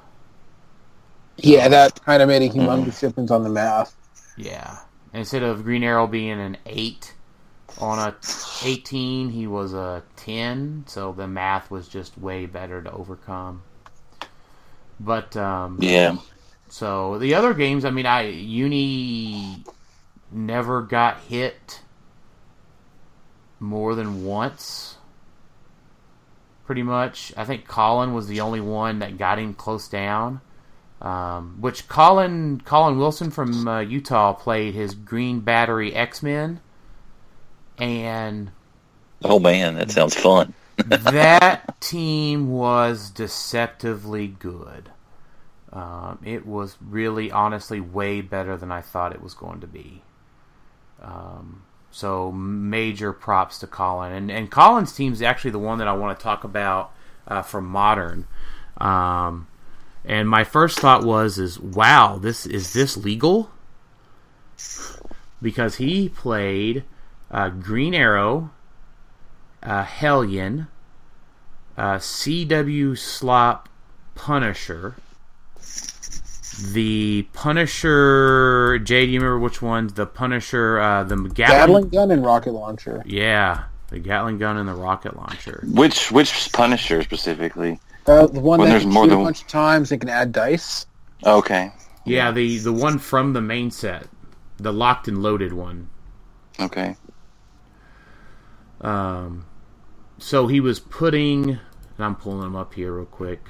Yeah, 1.38 1.68
that 1.68 2.04
kind 2.04 2.22
of 2.22 2.30
made 2.30 2.44
a 2.44 2.50
humongous 2.54 3.00
difference 3.00 3.32
on 3.32 3.44
the 3.44 3.50
math. 3.50 3.96
Yeah. 4.38 4.78
Instead 5.14 5.44
of 5.44 5.64
Green 5.64 5.84
Arrow 5.84 6.08
being 6.08 6.40
an 6.40 6.58
8 6.66 7.14
on 7.80 8.00
a 8.00 8.16
18, 8.64 9.30
he 9.30 9.48
was 9.48 9.74
a 9.74 10.04
10, 10.16 10.86
so 10.88 11.12
the 11.14 11.28
math 11.28 11.70
was 11.70 11.88
just 11.88 12.18
way 12.18 12.46
better 12.46 12.82
to 12.82 12.92
overcome. 12.92 13.62
But 15.00 15.36
um 15.38 15.78
Yeah. 15.80 16.18
so 16.70 17.18
the 17.20 17.36
other 17.36 17.54
games, 17.54 17.86
I 17.86 17.92
mean, 17.92 18.06
I 18.06 18.24
Uni 18.28 19.64
never 20.32 20.82
got 20.82 21.20
hit 21.22 21.82
more 23.60 23.96
than 23.96 24.26
once. 24.26 24.98
Pretty 26.66 26.84
much, 26.84 27.34
I 27.36 27.46
think 27.46 27.68
Colin 27.68 28.14
was 28.14 28.28
the 28.28 28.40
only 28.42 28.62
one 28.62 29.00
that 29.00 29.18
got 29.18 29.38
him 29.38 29.54
close 29.54 29.88
down. 29.88 30.42
Um, 31.04 31.58
which 31.60 31.90
Colin 31.90 32.62
Colin 32.64 32.98
Wilson 32.98 33.30
from 33.30 33.68
uh, 33.68 33.82
Utah 33.82 34.32
played 34.34 34.74
his 34.74 34.96
Green 34.96 35.42
Battery 35.42 35.94
X 35.94 36.24
Men, 36.24 36.62
and 37.78 38.52
Oh 39.24 39.40
man, 39.40 39.76
that 39.76 39.92
sounds 39.92 40.16
fun. 40.16 40.54
that 40.78 41.80
team 41.82 42.50
was 42.50 43.10
deceptively 43.10 44.28
good. 44.28 44.90
Um, 45.72 46.20
it 46.24 46.46
was 46.46 46.78
really, 46.82 47.32
honestly, 47.32 47.80
way 47.80 48.22
better 48.22 48.58
than 48.58 48.72
I 48.72 48.82
thought 48.82 49.14
it 49.14 49.22
was 49.22 49.34
going 49.34 49.62
to 49.62 49.68
be. 49.68 50.04
Um, 51.02 51.64
so 51.90 52.32
major 52.32 53.14
props 53.14 53.60
to 53.60 53.68
Colin, 53.68 54.12
and 54.12 54.32
and 54.32 54.52
Colin's 54.52 54.94
team 54.94 55.14
is 55.14 55.22
actually 55.22 55.52
the 55.52 55.60
one 55.60 55.78
that 55.80 55.88
I 55.88 55.94
want 55.94 56.18
to 56.18 56.24
talk 56.24 56.44
about 56.44 56.92
uh, 57.28 57.42
for 57.42 57.62
modern. 57.62 58.28
Um, 58.78 59.48
and 60.06 60.28
my 60.28 60.44
first 60.44 60.80
thought 60.80 61.04
was, 61.04 61.38
is 61.38 61.60
wow, 61.60 62.18
this 62.18 62.46
is 62.46 62.74
this 62.74 62.98
legal? 62.98 63.50
Because 65.42 65.76
he 65.76 66.10
played 66.10 66.84
uh, 67.32 67.50
Green 67.50 67.94
Arrow, 67.94 68.52
uh, 69.62 69.84
Hellion, 69.84 70.68
uh, 71.78 71.96
CW 71.96 72.98
Slop 72.98 73.70
Punisher, 74.16 74.96
the 76.72 77.24
Punisher. 77.34 78.80
Jay, 78.80 79.06
do 79.06 79.12
you 79.12 79.20
remember 79.20 79.40
which 79.40 79.62
ones? 79.62 79.94
The 79.94 80.06
Punisher, 80.06 80.80
uh, 80.80 81.04
the 81.04 81.16
Gatling. 81.16 81.34
Gatling 81.36 81.90
gun 81.90 82.12
and 82.12 82.26
rocket 82.26 82.52
launcher. 82.52 83.04
Yeah, 83.06 83.64
the 83.88 84.00
Gatling 84.00 84.38
gun 84.38 84.58
and 84.58 84.68
the 84.68 84.76
rocket 84.76 85.16
launcher. 85.16 85.64
Which 85.68 86.12
which 86.12 86.52
Punisher 86.52 87.04
specifically? 87.04 87.80
Uh, 88.06 88.28
the 88.28 88.40
one 88.40 88.60
When 88.60 88.68
that 88.68 88.74
there's 88.74 88.84
can 88.84 88.92
more 88.92 89.06
shoot 89.06 89.10
than- 89.12 89.22
a 89.22 89.24
bunch 89.24 89.42
of 89.42 89.48
times 89.48 89.92
and 89.92 90.02
can 90.02 90.10
add 90.10 90.32
dice. 90.32 90.86
Okay. 91.26 91.72
Yeah, 92.06 92.32
the 92.32 92.58
the 92.58 92.74
one 92.74 92.98
from 93.00 93.32
the 93.32 93.42
main 93.42 93.72
set, 93.72 94.08
the 94.58 94.74
locked 94.74 95.08
and 95.08 95.24
loaded 95.24 95.54
one. 95.54 95.88
Okay. 96.60 96.98
Um, 98.82 99.46
so 100.18 100.48
he 100.48 100.60
was 100.60 100.80
putting. 100.80 101.52
and 101.52 101.60
I'm 102.00 102.16
pulling 102.16 102.42
them 102.42 102.56
up 102.58 102.74
here 102.74 102.92
real 102.92 103.06
quick. 103.06 103.42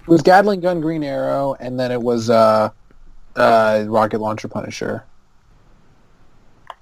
It 0.00 0.08
was 0.08 0.22
Gatling 0.22 0.60
gun, 0.60 0.80
Green 0.80 1.04
Arrow, 1.04 1.54
and 1.60 1.78
then 1.78 1.92
it 1.92 2.02
was 2.02 2.30
uh, 2.30 2.70
uh, 3.36 3.84
rocket 3.86 4.20
launcher 4.20 4.48
Punisher. 4.48 5.04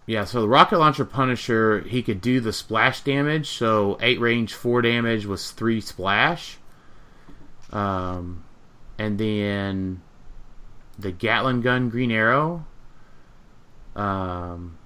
Yeah, 0.09 0.25
so 0.25 0.41
the 0.41 0.49
rocket 0.49 0.79
launcher 0.79 1.05
Punisher, 1.05 1.81
he 1.83 2.03
could 2.03 2.23
do 2.23 2.41
the 2.41 2.51
splash 2.51 3.03
damage. 3.03 3.51
So 3.51 3.99
eight 4.01 4.19
range, 4.19 4.55
four 4.55 4.81
damage 4.81 5.27
was 5.27 5.51
three 5.51 5.83
splash. 5.83 6.57
Um, 7.71 8.43
and 8.97 9.19
then 9.19 10.01
the 10.99 11.13
Gatling 11.13 11.61
gun 11.61 11.91
Green 11.91 12.11
Arrow, 12.11 12.65
um, 13.95 14.79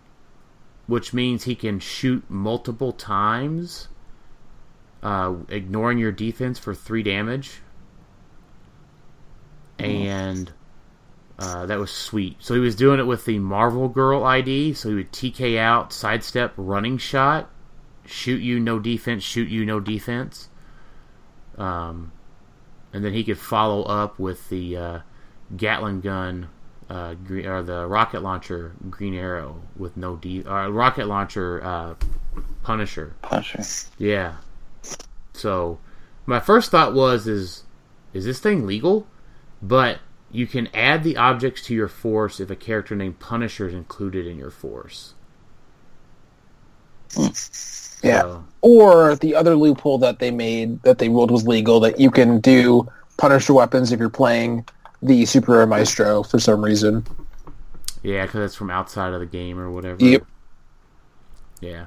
which 0.88 1.14
means 1.14 1.44
he 1.44 1.54
can 1.54 1.78
shoot 1.78 2.24
multiple 2.28 2.92
times, 2.92 3.86
uh, 5.04 5.36
ignoring 5.48 5.98
your 5.98 6.10
defense 6.10 6.58
for 6.58 6.74
three 6.74 7.04
damage. 7.04 7.60
And 9.78 10.50
uh, 11.38 11.66
that 11.66 11.78
was 11.78 11.90
sweet. 11.90 12.36
So 12.40 12.54
he 12.54 12.60
was 12.60 12.76
doing 12.76 13.00
it 13.00 13.06
with 13.06 13.24
the 13.24 13.38
Marvel 13.38 13.88
Girl 13.88 14.24
ID. 14.24 14.74
So 14.74 14.90
he 14.90 14.94
would 14.96 15.12
TK 15.12 15.58
out, 15.58 15.92
sidestep, 15.92 16.52
running 16.56 16.98
shot, 16.98 17.50
shoot 18.06 18.42
you, 18.42 18.60
no 18.60 18.78
defense, 18.78 19.22
shoot 19.22 19.48
you, 19.48 19.64
no 19.64 19.80
defense. 19.80 20.48
Um, 21.56 22.12
and 22.92 23.04
then 23.04 23.12
he 23.12 23.24
could 23.24 23.38
follow 23.38 23.82
up 23.84 24.18
with 24.18 24.48
the 24.48 24.76
uh, 24.76 24.98
Gatling 25.56 26.00
gun, 26.00 26.48
uh, 26.88 27.14
green, 27.14 27.46
or 27.46 27.62
the 27.62 27.86
rocket 27.86 28.22
launcher 28.22 28.74
Green 28.90 29.14
Arrow 29.14 29.62
with 29.76 29.96
no 29.96 30.16
de- 30.16 30.44
or 30.44 30.70
rocket 30.70 31.06
launcher 31.06 31.62
uh, 31.62 31.94
Punisher. 32.62 33.14
Punisher. 33.22 33.62
Yeah. 33.98 34.36
So 35.32 35.78
my 36.26 36.40
first 36.40 36.70
thought 36.70 36.94
was 36.94 37.26
is 37.26 37.64
is 38.12 38.24
this 38.24 38.40
thing 38.40 38.66
legal? 38.66 39.06
But 39.60 39.98
you 40.32 40.46
can 40.46 40.68
add 40.74 41.04
the 41.04 41.16
objects 41.16 41.62
to 41.66 41.74
your 41.74 41.88
force 41.88 42.40
if 42.40 42.50
a 42.50 42.56
character 42.56 42.96
named 42.96 43.18
Punisher 43.20 43.68
is 43.68 43.74
included 43.74 44.26
in 44.26 44.38
your 44.38 44.50
force. 44.50 45.14
Hmm. 47.14 47.26
Yeah. 48.02 48.22
So, 48.22 48.44
Or 48.62 49.16
the 49.16 49.34
other 49.34 49.54
loophole 49.54 49.98
that 49.98 50.18
they 50.18 50.30
made 50.30 50.82
that 50.82 50.98
they 50.98 51.08
ruled 51.08 51.30
was 51.30 51.46
legal 51.46 51.78
that 51.80 52.00
you 52.00 52.10
can 52.10 52.40
do 52.40 52.88
Punisher 53.18 53.52
weapons 53.54 53.92
if 53.92 54.00
you're 54.00 54.08
playing 54.08 54.64
the 55.02 55.24
Super 55.26 55.66
Maestro 55.66 56.22
for 56.22 56.38
some 56.38 56.64
reason. 56.64 57.04
yeah, 58.02 58.24
because 58.26 58.40
it's 58.46 58.54
from 58.54 58.70
outside 58.70 59.12
of 59.12 59.20
the 59.20 59.26
game 59.26 59.58
or 59.58 59.70
whatever. 59.70 60.02
Yep. 60.04 60.26
Yeah. 61.60 61.84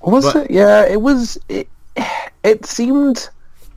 What 0.00 0.12
was 0.12 0.32
But- 0.32 0.44
it? 0.46 0.50
Yeah, 0.50 0.84
it 0.84 1.00
was. 1.00 1.38
It, 1.48 1.68
it 2.44 2.66
seemed 2.66 3.28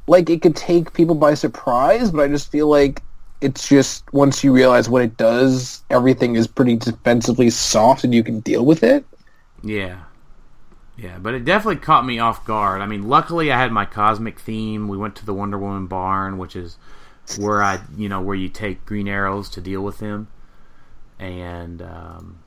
like 0.08 0.30
it 0.30 0.42
could 0.42 0.56
take 0.56 0.94
people 0.94 1.16
by 1.16 1.34
surprise, 1.34 2.12
but 2.12 2.22
I 2.22 2.28
just 2.28 2.52
feel 2.52 2.68
like 2.68 3.02
it's 3.42 3.68
just 3.68 4.12
once 4.14 4.44
you 4.44 4.52
realize 4.52 4.90
what 4.90 5.02
it 5.02 5.18
does, 5.18 5.84
everything 5.90 6.36
is 6.36 6.48
pretty 6.48 6.76
defensively 6.78 7.50
soft, 7.50 8.04
and 8.04 8.14
you 8.14 8.24
can 8.24 8.40
deal 8.40 8.66
with 8.66 8.84
it. 8.84 9.06
Yeah. 9.64 10.02
Yeah, 10.98 11.18
but 11.20 11.34
it 11.34 11.44
definitely 11.44 11.82
caught 11.82 12.06
me 12.06 12.20
off 12.20 12.46
guard. 12.46 12.82
I 12.82 12.86
mean, 12.86 13.10
luckily 13.10 13.52
I 13.52 13.60
had 13.60 13.72
my 13.72 13.86
cosmic 13.86 14.40
theme. 14.40 14.88
We 14.88 14.98
went 14.98 15.16
to 15.18 15.26
the 15.26 15.34
Wonder 15.34 15.58
Woman 15.58 15.88
barn, 15.88 16.38
which 16.38 16.56
is 16.56 16.78
where 17.38 17.62
I, 17.62 17.82
you 17.98 18.08
know, 18.08 18.22
where 18.22 18.36
you 18.36 18.48
take 18.48 18.86
green 18.86 19.08
arrows 19.08 19.50
to 19.52 19.62
deal 19.62 19.82
with 19.82 20.00
them. 20.00 20.30
And 21.20 21.82
um, 21.82 22.40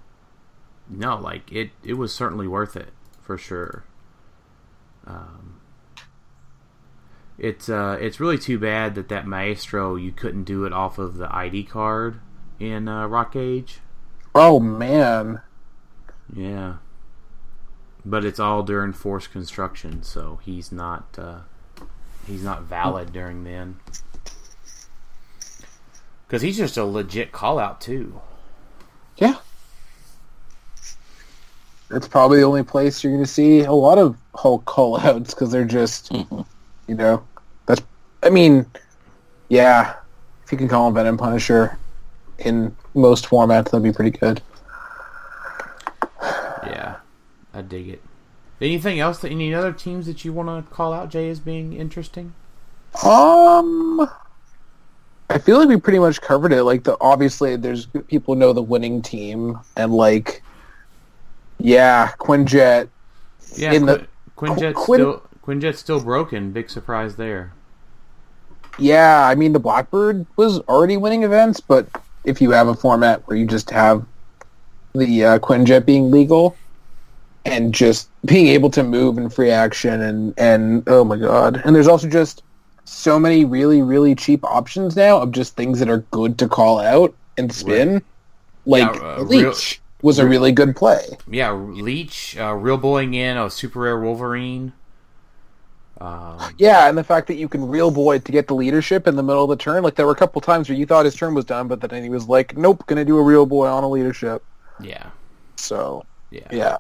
no, 0.88 1.16
like 1.18 1.51
it 1.53 1.71
it 1.85 1.94
was 1.94 2.12
certainly 2.14 2.47
worth 2.49 2.77
it 2.77 2.90
for 3.21 3.37
sure. 3.37 3.85
Um 5.07 5.58
it's 7.38 7.68
uh 7.68 7.96
it's 8.01 8.18
really 8.20 8.38
too 8.38 8.59
bad 8.59 8.94
that 8.96 9.09
that 9.09 9.27
maestro 9.27 9.96
you 9.96 10.12
couldn't 10.12 10.44
do 10.44 10.64
it 10.64 10.72
off 10.72 10.98
of 10.98 11.16
the 11.16 11.35
ID 11.35 11.64
card 11.64 12.20
in 12.59 12.88
uh, 12.88 13.07
Rock 13.07 13.37
Age. 13.37 13.81
Oh 14.35 14.61
man, 14.61 15.40
Yeah. 16.35 16.77
But 18.05 18.24
it's 18.24 18.38
all 18.38 18.62
during 18.62 18.92
forced 18.92 19.33
construction, 19.33 20.03
so 20.03 20.40
he's 20.42 20.72
not 20.72 21.18
uh, 21.18 21.40
he's 22.27 22.42
not 22.42 22.62
valid 22.62 23.12
during 23.12 23.44
then. 23.44 23.81
Because 26.27 26.42
he's 26.42 26.57
just 26.57 26.77
a 26.77 26.85
legit 26.85 27.33
call 27.33 27.59
out 27.59 27.81
too. 27.81 28.20
yeah, 29.16 29.37
it's 31.90 32.09
probably 32.09 32.40
the 32.40 32.44
only 32.44 32.62
place 32.62 33.03
you're 33.03 33.12
going 33.12 33.24
to 33.24 33.31
see 33.31 33.61
a 33.61 33.72
lot 33.72 33.98
of 33.98 34.16
Hulk 34.35 34.64
callouts 34.64 35.31
because 35.31 35.51
they're 35.51 35.64
just, 35.64 36.12
you 36.87 36.94
know, 36.94 37.24
that's. 37.27 37.27
I 38.22 38.31
mean, 38.31 38.66
yeah, 39.48 39.94
if 40.44 40.52
you 40.52 40.59
can 40.59 40.68
call 40.68 40.88
him 40.88 40.94
Venom 40.94 41.16
Punisher 41.16 41.78
in 42.38 42.74
most 42.94 43.26
formats, 43.26 43.66
that'd 43.66 43.83
be 43.83 43.92
pretty 43.92 44.16
good. 44.18 44.42
Yeah, 46.66 46.96
I 47.54 47.62
dig 47.62 47.88
it. 47.88 48.02
Anything 48.61 48.98
else? 49.00 49.20
That, 49.20 49.31
any 49.31 49.54
other 49.54 49.72
teams 49.72 50.07
that 50.07 50.24
you 50.24 50.33
want 50.33 50.48
to 50.68 50.74
call 50.74 50.92
out, 50.92 51.09
Jay, 51.09 51.31
as 51.31 51.38
being 51.40 51.72
interesting? 51.72 52.35
Um, 53.04 54.09
I 55.31 55.38
feel 55.38 55.59
like 55.59 55.68
we 55.68 55.76
pretty 55.78 56.00
much 56.00 56.20
covered 56.20 56.52
it. 56.52 56.64
Like 56.64 56.83
the 56.85 56.96
obviously, 57.00 57.57
there's 57.57 57.87
people 58.09 58.35
know 58.35 58.52
the 58.52 58.61
winning 58.62 59.00
team, 59.00 59.59
and 59.76 59.94
like, 59.94 60.42
yeah, 61.59 62.11
Quinjet. 62.18 62.88
Yeah, 63.57 63.72
In 63.72 63.87
the- 63.87 64.07
Quin- 64.37 64.52
Quinjet's 64.57 64.74
Quin- 64.85 64.98
still 65.00 65.22
Quinjet's 65.42 65.78
still 65.78 66.00
broken. 66.00 66.50
Big 66.52 66.68
surprise 66.68 67.16
there. 67.16 67.52
Yeah, 68.78 69.26
I 69.26 69.34
mean 69.34 69.52
the 69.52 69.58
Blackbird 69.58 70.26
was 70.36 70.60
already 70.60 70.96
winning 70.96 71.24
events, 71.24 71.60
but 71.60 71.88
if 72.24 72.40
you 72.40 72.50
have 72.50 72.68
a 72.68 72.74
format 72.74 73.26
where 73.26 73.36
you 73.36 73.46
just 73.46 73.70
have 73.70 74.04
the 74.94 75.24
uh, 75.24 75.38
Quinjet 75.38 75.84
being 75.84 76.10
legal 76.10 76.56
and 77.44 77.72
just 77.74 78.08
being 78.24 78.48
able 78.48 78.70
to 78.70 78.82
move 78.82 79.18
in 79.18 79.28
free 79.30 79.50
action 79.50 80.00
and 80.00 80.34
and 80.38 80.84
oh 80.86 81.04
my 81.04 81.16
god, 81.16 81.60
and 81.64 81.74
there's 81.74 81.88
also 81.88 82.08
just 82.08 82.42
so 82.84 83.18
many 83.18 83.44
really 83.44 83.82
really 83.82 84.14
cheap 84.14 84.44
options 84.44 84.96
now 84.96 85.20
of 85.20 85.30
just 85.32 85.56
things 85.56 85.78
that 85.78 85.88
are 85.88 86.04
good 86.10 86.38
to 86.38 86.48
call 86.48 86.78
out 86.78 87.14
and 87.36 87.52
spin. 87.52 88.02
Like 88.66 88.94
Yeah, 88.94 89.00
uh, 89.00 89.24
real- 89.24 89.50
Leech 89.50 89.80
was 90.02 90.18
a 90.18 90.26
really 90.26 90.52
good 90.52 90.76
play. 90.76 91.06
Yeah, 91.28 91.52
Leech, 91.52 92.36
uh, 92.38 92.54
real 92.54 92.76
boying 92.76 93.14
in 93.14 93.36
a 93.36 93.50
super 93.50 93.80
rare 93.80 93.98
Wolverine. 93.98 94.72
Um, 96.00 96.58
Yeah, 96.58 96.88
and 96.88 96.98
the 96.98 97.04
fact 97.04 97.26
that 97.28 97.37
you 97.37 97.48
can 97.48 97.68
real 97.68 97.90
boy 97.90 98.18
to 98.18 98.32
get 98.32 98.48
the 98.48 98.54
leadership 98.54 99.06
in 99.06 99.16
the 99.16 99.22
middle 99.22 99.44
of 99.44 99.50
the 99.50 99.56
turn, 99.56 99.82
like 99.82 99.94
there 99.94 100.06
were 100.06 100.12
a 100.12 100.16
couple 100.16 100.40
times 100.40 100.68
where 100.68 100.76
you 100.76 100.87
thought 100.87 101.04
his 101.04 101.14
turn 101.14 101.34
was 101.34 101.44
done, 101.44 101.68
but 101.68 101.80
then 101.80 102.02
he 102.02 102.11
was 102.11 102.28
like, 102.28 102.56
"Nope, 102.56 102.84
gonna 102.87 103.04
do 103.04 103.16
a 103.18 103.22
real 103.22 103.46
boy 103.46 103.66
on 103.68 103.84
a 103.84 103.88
leadership." 103.88 104.44
yeah, 104.80 105.11
So 105.56 106.04
yeah, 106.30 106.50
yeah, 106.50 106.78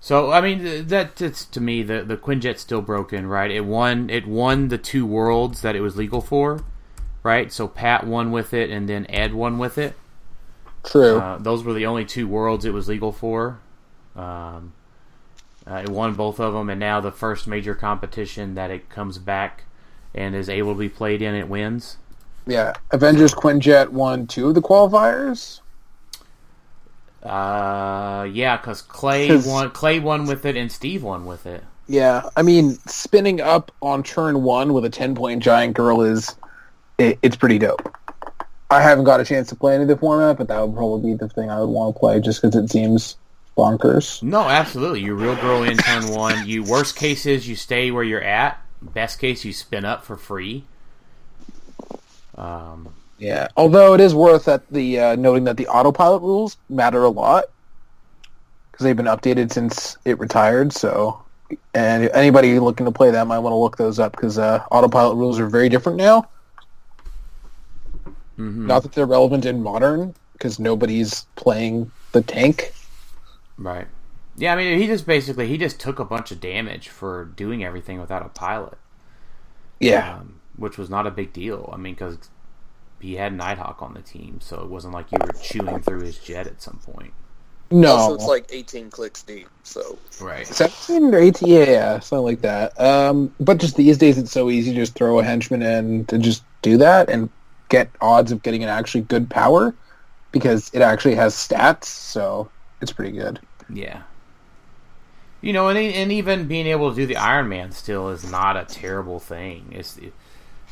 So 0.00 0.30
I 0.32 0.40
mean, 0.40 0.86
that 0.88 1.16
that's 1.16 1.44
to 1.46 1.60
me 1.60 1.82
the 1.82 2.02
the 2.04 2.16
Quinjet's 2.16 2.60
still 2.62 2.82
broken, 2.82 3.26
right? 3.26 3.50
It 3.50 3.62
won 3.62 4.10
it 4.10 4.26
won 4.26 4.68
the 4.68 4.78
two 4.78 5.06
worlds 5.06 5.62
that 5.62 5.76
it 5.76 5.80
was 5.80 5.96
legal 5.96 6.20
for, 6.20 6.64
right? 7.22 7.52
So 7.52 7.68
Pat 7.68 8.06
won 8.06 8.30
with 8.32 8.54
it, 8.54 8.70
and 8.70 8.88
then 8.88 9.06
Ed 9.10 9.34
won 9.34 9.58
with 9.58 9.78
it. 9.78 9.96
true. 10.84 11.24
Uh, 11.24 11.38
those 11.38 11.64
were 11.64 11.72
the 11.74 11.86
only 11.86 12.04
two 12.04 12.28
worlds 12.28 12.64
it 12.64 12.72
was 12.72 12.88
legal 12.88 13.12
for. 13.12 13.60
Um, 14.16 14.72
uh, 15.70 15.76
it 15.76 15.88
won 15.88 16.14
both 16.14 16.40
of 16.40 16.52
them, 16.54 16.70
and 16.70 16.80
now 16.80 17.00
the 17.00 17.12
first 17.12 17.46
major 17.46 17.74
competition 17.74 18.54
that 18.54 18.70
it 18.70 18.88
comes 18.88 19.18
back 19.18 19.64
and 20.14 20.34
is 20.34 20.48
able 20.48 20.72
to 20.74 20.78
be 20.78 20.88
played 20.88 21.20
in, 21.22 21.34
it 21.34 21.48
wins. 21.48 21.96
yeah, 22.46 22.72
Avengers 22.92 23.34
Quinjet 23.34 23.90
won 23.90 24.26
two 24.26 24.48
of 24.48 24.54
the 24.54 24.62
qualifiers. 24.62 25.60
Uh, 27.22 28.26
yeah, 28.32 28.56
because 28.56 28.80
Clay 28.82 29.28
'Cause- 29.28 29.46
won. 29.46 29.70
Clay 29.70 29.98
won 29.98 30.26
with 30.26 30.46
it, 30.46 30.56
and 30.56 30.70
Steve 30.70 31.02
won 31.02 31.26
with 31.26 31.46
it. 31.46 31.64
Yeah, 31.88 32.22
I 32.36 32.42
mean, 32.42 32.78
spinning 32.86 33.40
up 33.40 33.72
on 33.82 34.02
turn 34.02 34.42
one 34.42 34.72
with 34.72 34.84
a 34.84 34.90
ten 34.90 35.14
point 35.14 35.42
giant 35.42 35.74
girl 35.74 36.02
is 36.02 36.36
it, 36.98 37.18
it's 37.22 37.36
pretty 37.36 37.58
dope. 37.58 37.94
I 38.70 38.82
haven't 38.82 39.04
got 39.04 39.20
a 39.20 39.24
chance 39.24 39.48
to 39.48 39.54
play 39.54 39.74
any 39.74 39.82
of 39.82 39.88
the 39.88 39.96
format, 39.96 40.36
but 40.36 40.48
that 40.48 40.60
would 40.66 40.76
probably 40.76 41.12
be 41.12 41.16
the 41.16 41.28
thing 41.30 41.50
I 41.50 41.58
would 41.60 41.70
want 41.70 41.94
to 41.96 41.98
play 41.98 42.20
just 42.20 42.42
because 42.42 42.54
it 42.56 42.70
seems 42.70 43.16
bonkers. 43.58 44.22
No, 44.22 44.42
absolutely. 44.48 45.00
You 45.02 45.14
real 45.14 45.36
girl 45.36 45.64
in 45.64 45.76
turn 45.78 46.08
one. 46.10 46.46
You 46.46 46.62
worst 46.64 46.96
case 46.96 47.26
is 47.26 47.48
you 47.48 47.56
stay 47.56 47.90
where 47.90 48.04
you're 48.04 48.22
at. 48.22 48.62
Best 48.80 49.18
case 49.18 49.44
you 49.44 49.52
spin 49.52 49.84
up 49.84 50.04
for 50.04 50.16
free. 50.16 50.64
Um, 52.36 52.94
Yeah, 53.18 53.48
although 53.56 53.94
it 53.94 54.00
is 54.00 54.14
worth 54.14 54.44
that 54.46 54.68
the 54.70 55.00
uh, 55.00 55.16
noting 55.16 55.44
that 55.44 55.56
the 55.56 55.66
autopilot 55.68 56.22
rules 56.22 56.56
matter 56.68 57.02
a 57.04 57.10
lot 57.10 57.46
because 58.70 58.84
they've 58.84 58.96
been 58.96 59.06
updated 59.06 59.52
since 59.52 59.98
it 60.04 60.18
retired. 60.20 60.72
So, 60.72 61.24
and 61.74 62.08
anybody 62.10 62.58
looking 62.60 62.86
to 62.86 62.92
play 62.92 63.10
that 63.10 63.26
might 63.26 63.40
want 63.40 63.52
to 63.52 63.56
look 63.56 63.76
those 63.76 63.98
up 63.98 64.12
because 64.12 64.38
uh, 64.38 64.64
autopilot 64.70 65.16
rules 65.16 65.40
are 65.40 65.48
very 65.48 65.68
different 65.68 65.98
now. 65.98 66.28
mhm. 68.38 68.66
Not 68.66 68.82
that 68.84 68.92
they're 68.92 69.06
relevant 69.06 69.44
in 69.46 69.62
modern 69.62 70.14
because 70.32 70.58
nobody's 70.60 71.26
playing 71.36 71.90
the 72.12 72.22
tank. 72.22 72.72
Right. 73.58 73.88
Yeah, 74.36 74.54
I 74.54 74.56
mean, 74.56 74.78
he 74.78 74.86
just 74.86 75.06
basically 75.06 75.48
he 75.48 75.58
just 75.58 75.80
took 75.80 75.98
a 75.98 76.04
bunch 76.04 76.30
of 76.30 76.40
damage 76.40 76.88
for 76.88 77.24
doing 77.26 77.64
everything 77.64 78.00
without 78.00 78.24
a 78.24 78.28
pilot, 78.30 78.78
Yeah, 79.80 80.06
um, 80.10 80.40
which 80.56 80.78
was 80.78 80.90
not 80.90 81.06
a 81.06 81.10
big 81.10 81.32
deal. 81.32 81.70
I 81.72 81.76
mean, 81.76 81.94
because 81.94 82.18
he 83.00 83.16
had 83.16 83.34
Nighthawk 83.34 83.82
on 83.82 83.94
the 83.94 84.02
team, 84.02 84.40
so 84.40 84.60
it 84.62 84.70
wasn't 84.70 84.94
like 84.94 85.12
you 85.12 85.20
were 85.20 85.34
chewing 85.40 85.82
through 85.82 86.02
his 86.02 86.18
jet 86.18 86.46
at 86.46 86.62
some 86.62 86.80
point. 86.84 87.14
no, 87.70 87.88
Also, 87.88 88.14
it's 88.14 88.26
like 88.26 88.46
18 88.50 88.90
clicks 88.90 89.22
deep, 89.22 89.50
so 89.64 90.00
Right. 90.18 90.50
seventeen 90.52 91.14
or 91.14 91.18
eighteen, 91.18 91.48
yeah, 91.48 91.64
yeah, 91.64 92.00
something 92.00 92.24
like 92.24 92.40
that. 92.42 92.78
Um, 92.80 93.34
but 93.40 93.58
just 93.58 93.76
these 93.76 93.98
days, 93.98 94.18
it's 94.18 94.32
so 94.32 94.50
easy 94.50 94.72
to 94.72 94.76
just 94.76 94.94
throw 94.94 95.18
a 95.18 95.24
henchman 95.24 95.62
in 95.62 96.06
to 96.06 96.18
just 96.18 96.44
do 96.62 96.76
that 96.78 97.10
and 97.10 97.30
get 97.68 97.94
odds 98.00 98.32
of 98.32 98.42
getting 98.42 98.62
an 98.62 98.68
actually 98.70 99.02
good 99.02 99.28
power 99.30 99.76
because 100.32 100.70
it 100.74 100.82
actually 100.82 101.14
has 101.16 101.34
stats, 101.34 101.84
so 101.86 102.52
it's 102.80 102.92
pretty 102.92 103.12
good. 103.16 103.40
Yeah. 103.68 104.02
You 105.40 105.52
know, 105.52 105.68
and 105.68 105.78
and 105.78 106.10
even 106.12 106.48
being 106.48 106.66
able 106.66 106.90
to 106.90 106.96
do 106.96 107.06
the 107.06 107.16
Iron 107.16 107.48
Man 107.48 107.70
still 107.72 108.08
is 108.08 108.28
not 108.28 108.56
a 108.56 108.64
terrible 108.64 109.20
thing. 109.20 109.66
It's 109.70 109.98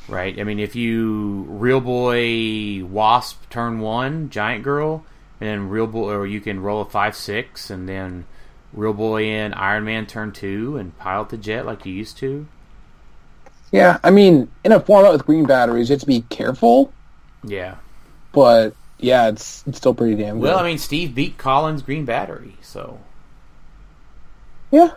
right. 0.08 0.38
I 0.38 0.44
mean, 0.44 0.58
if 0.58 0.74
you 0.74 1.46
real 1.48 1.80
boy 1.80 2.84
Wasp 2.84 3.48
turn 3.48 3.78
one, 3.80 4.28
Giant 4.28 4.64
Girl, 4.64 5.04
and 5.40 5.48
then 5.48 5.68
real 5.68 5.86
boy, 5.86 6.12
or 6.14 6.26
you 6.26 6.40
can 6.40 6.60
roll 6.60 6.80
a 6.82 6.84
five 6.84 7.14
six, 7.14 7.70
and 7.70 7.88
then 7.88 8.24
real 8.72 8.92
boy 8.92 9.24
in 9.24 9.54
Iron 9.54 9.84
Man 9.84 10.04
turn 10.06 10.32
two, 10.32 10.76
and 10.76 10.96
pilot 10.98 11.28
the 11.28 11.36
jet 11.36 11.64
like 11.64 11.86
you 11.86 11.92
used 11.92 12.16
to. 12.18 12.48
Yeah, 13.70 13.98
I 14.02 14.10
mean, 14.10 14.48
in 14.64 14.72
a 14.72 14.80
format 14.80 15.12
with 15.12 15.26
green 15.26 15.44
batteries, 15.44 15.88
you 15.90 15.94
have 15.94 16.00
to 16.00 16.06
be 16.06 16.22
careful, 16.22 16.92
Yeah. 17.44 17.76
but 18.32 18.74
yeah, 18.98 19.28
it's 19.28 19.64
it's 19.66 19.78
still 19.78 19.94
pretty 19.94 20.14
damn 20.14 20.36
good. 20.36 20.44
Well, 20.44 20.58
I 20.58 20.62
mean, 20.64 20.78
Steve 20.78 21.14
beat 21.14 21.38
Colin's 21.38 21.82
Green 21.82 22.04
Battery, 22.04 22.56
so 22.62 23.00
yeah, 24.70 24.92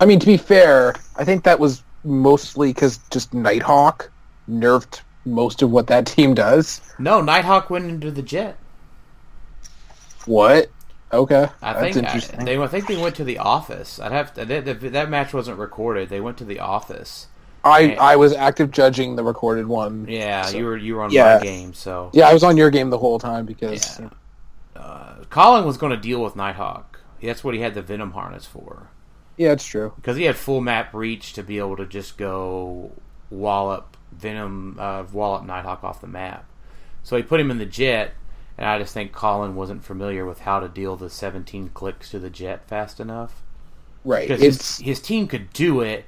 I 0.00 0.06
mean 0.06 0.20
to 0.20 0.26
be 0.26 0.36
fair, 0.36 0.94
I 1.16 1.24
think 1.24 1.44
that 1.44 1.58
was 1.58 1.82
mostly 2.04 2.72
because 2.72 2.98
just 3.10 3.32
Nighthawk 3.34 4.10
nerfed 4.48 5.00
most 5.24 5.62
of 5.62 5.70
what 5.70 5.86
that 5.88 6.06
team 6.06 6.34
does. 6.34 6.80
no, 6.98 7.20
Nighthawk 7.20 7.70
went 7.70 7.86
into 7.86 8.10
the 8.10 8.22
jet. 8.22 8.56
What? 10.24 10.70
Okay, 11.12 11.48
I 11.60 11.72
that's 11.74 11.94
think 11.94 12.06
uh, 12.06 12.40
I, 12.40 12.44
they. 12.44 12.58
I 12.58 12.66
think 12.68 12.86
they 12.86 12.96
went 12.96 13.16
to 13.16 13.24
the 13.24 13.38
office. 13.38 13.98
I'd 14.00 14.12
have 14.12 14.32
to. 14.34 14.46
That, 14.46 14.64
that, 14.64 14.92
that 14.92 15.10
match 15.10 15.34
wasn't 15.34 15.58
recorded. 15.58 16.08
They 16.08 16.20
went 16.22 16.38
to 16.38 16.44
the 16.44 16.58
office. 16.60 17.26
I 17.64 17.94
I 17.94 18.16
was 18.16 18.32
active 18.32 18.70
judging 18.70 19.16
the 19.16 19.22
recorded 19.24 19.66
one. 19.66 20.06
Yeah, 20.08 20.42
So- 20.42 20.56
you 20.58 20.64
were 20.64 20.76
you 20.76 20.96
were 20.96 21.02
on 21.02 21.10
Yeah. 21.10 21.38
my 21.38 21.44
game. 21.44 21.74
So 21.74 22.10
Yeah, 22.12 22.28
I 22.28 22.32
was 22.32 22.42
on 22.42 22.56
your 22.56 22.70
game 22.70 22.90
the 22.90 22.98
whole 22.98 23.18
time 23.18 23.46
because 23.46 24.00
Yeah. 24.00 24.08
uh, 24.76 25.14
Colin 25.30 25.64
was 25.64 25.76
going 25.76 25.90
to 25.90 25.96
deal 25.96 26.22
with 26.22 26.34
Nighthawk. 26.36 27.00
That's 27.22 27.44
what 27.44 27.54
he 27.54 27.60
had 27.60 27.74
the 27.74 27.82
Venom 27.82 28.12
harness 28.12 28.46
for. 28.46 28.88
yeah, 29.36 29.52
it's 29.52 29.64
true. 29.64 29.92
Because 29.96 30.16
he 30.16 30.24
had 30.24 30.36
full 30.36 30.60
map 30.60 30.92
reach 30.92 31.32
to 31.34 31.42
be 31.42 31.58
able 31.58 31.76
to 31.76 31.86
just 31.86 32.16
go 32.18 32.90
wallop 33.30 33.96
Venom, 34.12 34.76
uh, 34.78 35.04
wallop 35.12 35.44
Nighthawk 35.44 35.82
off 35.84 36.00
the 36.00 36.06
map. 36.06 36.44
So 37.02 37.16
he 37.16 37.22
put 37.22 37.40
him 37.40 37.50
in 37.50 37.58
the 37.58 37.64
jet, 37.66 38.12
and 38.58 38.68
I 38.68 38.78
just 38.78 38.92
think 38.92 39.12
Colin 39.12 39.54
wasn't 39.54 39.84
familiar 39.84 40.24
with 40.26 40.40
how 40.40 40.60
to 40.60 40.68
deal 40.68 40.96
the 40.96 41.08
17 41.08 41.70
clicks 41.74 42.10
to 42.10 42.18
the 42.18 42.28
jet 42.30 42.66
fast 42.68 43.00
enough. 43.00 43.42
Right. 44.04 44.26
because 44.28 44.42
his, 44.42 44.78
his 44.78 45.00
team 45.00 45.28
could 45.28 45.52
do 45.52 45.80
it. 45.80 46.04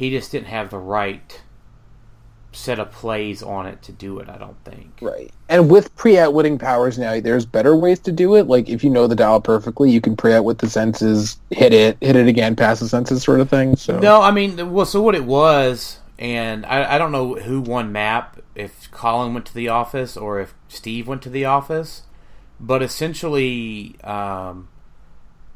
He 0.00 0.08
just 0.08 0.32
didn't 0.32 0.46
have 0.46 0.70
the 0.70 0.78
right 0.78 1.42
set 2.52 2.78
of 2.78 2.90
plays 2.90 3.42
on 3.42 3.66
it 3.66 3.82
to 3.82 3.92
do 3.92 4.18
it. 4.18 4.30
I 4.30 4.38
don't 4.38 4.56
think. 4.64 4.96
right. 5.02 5.30
And 5.50 5.70
with 5.70 5.94
pre-outwitting 5.94 6.56
powers 6.56 6.98
now, 6.98 7.20
there's 7.20 7.44
better 7.44 7.76
ways 7.76 7.98
to 8.00 8.10
do 8.10 8.34
it. 8.36 8.46
Like 8.46 8.70
if 8.70 8.82
you 8.82 8.88
know 8.88 9.06
the 9.06 9.14
dial 9.14 9.42
perfectly, 9.42 9.90
you 9.90 10.00
can 10.00 10.16
pre-outwit 10.16 10.56
the 10.56 10.70
senses, 10.70 11.38
hit 11.50 11.74
it, 11.74 11.98
hit 12.00 12.16
it 12.16 12.28
again, 12.28 12.56
pass 12.56 12.80
the 12.80 12.88
senses, 12.88 13.22
sort 13.22 13.40
of 13.40 13.50
thing. 13.50 13.76
So 13.76 13.98
No, 13.98 14.22
I 14.22 14.30
mean, 14.30 14.72
well, 14.72 14.86
so 14.86 15.02
what 15.02 15.14
it 15.14 15.26
was, 15.26 15.98
and 16.18 16.64
I, 16.64 16.94
I 16.94 16.96
don't 16.96 17.12
know 17.12 17.34
who 17.34 17.60
won 17.60 17.92
map. 17.92 18.40
If 18.54 18.90
Colin 18.92 19.34
went 19.34 19.44
to 19.46 19.54
the 19.54 19.68
office 19.68 20.16
or 20.16 20.40
if 20.40 20.54
Steve 20.68 21.06
went 21.08 21.20
to 21.24 21.30
the 21.30 21.44
office, 21.44 22.04
but 22.58 22.82
essentially, 22.82 23.96
um, 24.02 24.70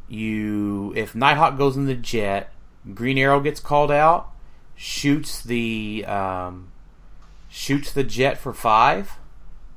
you 0.07 0.93
if 0.95 1.15
Nighthawk 1.15 1.57
goes 1.57 1.79
in 1.79 1.87
the 1.87 1.95
jet, 1.95 2.53
Green 2.93 3.17
Arrow 3.17 3.41
gets 3.41 3.61
called 3.61 3.91
out, 3.91 4.34
shoots 4.77 5.43
the 5.43 6.05
um, 6.07 6.73
shoots 7.49 7.93
the 7.93 8.05
jet 8.05 8.39
for 8.39 8.53
five, 8.53 9.19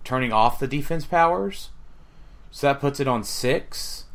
turning 0.04 0.32
off 0.34 0.60
the 0.60 0.68
defense 0.68 1.06
powers. 1.06 1.70
So 2.52 2.68
that 2.68 2.80
puts 2.80 3.00
it 3.00 3.08
on 3.08 3.24
six, 3.24 4.06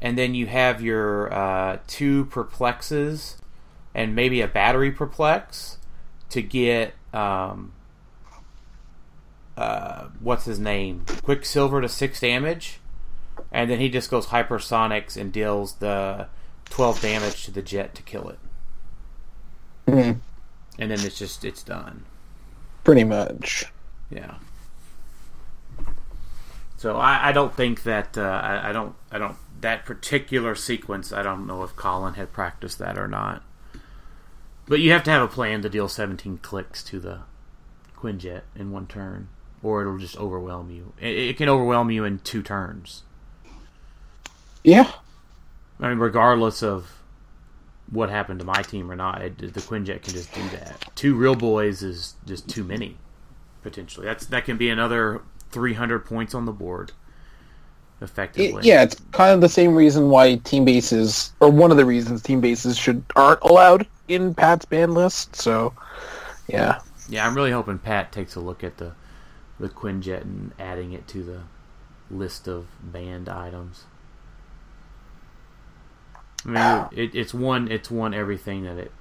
and 0.00 0.18
then 0.18 0.34
you 0.34 0.46
have 0.46 0.80
your 0.80 1.32
uh, 1.32 1.78
two 1.86 2.24
perplexes 2.26 3.36
and 3.94 4.14
maybe 4.14 4.40
a 4.40 4.48
battery 4.48 4.90
perplex 4.90 5.78
to 6.30 6.42
get 6.42 6.94
um, 7.12 7.72
uh, 9.56 10.08
what's 10.18 10.46
his 10.46 10.58
name? 10.58 11.04
Quicksilver 11.22 11.80
to 11.80 11.88
six 11.88 12.18
damage, 12.18 12.80
and 13.52 13.70
then 13.70 13.78
he 13.78 13.88
just 13.88 14.10
goes 14.10 14.26
hypersonics 14.26 15.16
and 15.16 15.32
deals 15.32 15.74
the 15.74 16.26
twelve 16.64 17.00
damage 17.00 17.44
to 17.44 17.52
the 17.52 17.62
jet 17.62 17.94
to 17.94 18.02
kill 18.02 18.28
it, 18.28 18.38
Mhm. 19.86 20.18
and 20.78 20.90
then 20.90 21.00
it's 21.00 21.18
just 21.18 21.44
it's 21.44 21.62
done. 21.62 22.04
pretty 22.84 23.04
much. 23.04 23.66
Yeah. 24.10 24.34
So 26.76 26.96
I, 26.98 27.28
I 27.28 27.32
don't 27.32 27.54
think 27.54 27.82
that 27.84 28.16
uh, 28.18 28.22
I, 28.42 28.70
I 28.70 28.72
don't 28.72 28.94
I 29.10 29.18
don't 29.18 29.36
that 29.60 29.84
particular 29.86 30.54
sequence. 30.54 31.12
I 31.12 31.22
don't 31.22 31.46
know 31.46 31.62
if 31.62 31.74
Colin 31.76 32.14
had 32.14 32.32
practiced 32.32 32.78
that 32.78 32.98
or 32.98 33.08
not. 33.08 33.42
But 34.66 34.80
you 34.80 34.92
have 34.92 35.04
to 35.04 35.10
have 35.10 35.22
a 35.22 35.28
plan 35.28 35.62
to 35.62 35.68
deal 35.68 35.88
17 35.88 36.38
clicks 36.38 36.82
to 36.84 36.98
the 37.00 37.20
Quinjet 37.96 38.42
in 38.56 38.70
one 38.70 38.86
turn, 38.86 39.28
or 39.62 39.80
it'll 39.82 39.98
just 39.98 40.16
overwhelm 40.16 40.70
you. 40.70 40.92
It, 41.00 41.16
it 41.16 41.36
can 41.36 41.48
overwhelm 41.48 41.90
you 41.90 42.04
in 42.04 42.18
two 42.20 42.42
turns. 42.42 43.02
Yeah. 44.62 44.90
I 45.80 45.88
mean, 45.88 45.98
regardless 45.98 46.62
of 46.62 46.98
what 47.94 48.10
happened 48.10 48.40
to 48.40 48.44
my 48.46 48.62
team 48.62 48.90
or 48.90 48.96
not. 48.96 49.22
It, 49.22 49.38
the 49.38 49.60
Quinjet 49.60 50.02
can 50.02 50.12
just 50.12 50.32
do 50.34 50.46
that. 50.50 50.90
Two 50.94 51.14
real 51.14 51.34
boys 51.34 51.82
is 51.82 52.14
just 52.26 52.48
too 52.48 52.64
many 52.64 52.98
potentially. 53.62 54.06
That's 54.06 54.26
that 54.26 54.44
can 54.44 54.56
be 54.56 54.68
another 54.68 55.22
300 55.50 56.00
points 56.04 56.34
on 56.34 56.44
the 56.44 56.52
board 56.52 56.92
effectively. 58.00 58.60
It- 58.62 58.64
yeah, 58.66 58.82
it's 58.82 58.96
kind 59.12 59.32
of 59.32 59.40
the 59.40 59.48
same 59.48 59.74
reason 59.74 60.10
why 60.10 60.36
team 60.36 60.64
bases, 60.64 61.32
or 61.40 61.50
one 61.50 61.70
of 61.70 61.76
the 61.76 61.84
reasons 61.86 62.22
team 62.22 62.40
bases 62.40 62.76
should 62.76 63.02
aren't 63.16 63.40
allowed 63.42 63.86
in 64.08 64.34
Pat's 64.34 64.64
ban 64.66 64.92
list. 64.94 65.36
So, 65.36 65.72
yeah, 66.48 66.80
Yeah, 67.08 67.26
I'm 67.26 67.34
really 67.34 67.52
hoping 67.52 67.78
Pat 67.78 68.12
takes 68.12 68.34
a 68.34 68.40
look 68.40 68.64
at 68.64 68.76
the 68.78 68.92
the 69.60 69.68
Quinjet 69.68 70.22
and 70.22 70.52
adding 70.58 70.92
it 70.92 71.06
to 71.08 71.22
the 71.22 71.42
list 72.10 72.48
of 72.48 72.66
banned 72.82 73.28
items. 73.28 73.84
I 76.46 76.48
mean, 76.48 76.88
it, 76.92 77.14
it's 77.14 77.32
won 77.32 77.70
it's 77.70 77.90
won 77.90 78.14
everything 78.14 78.64
that 78.64 78.76
it 78.76 78.92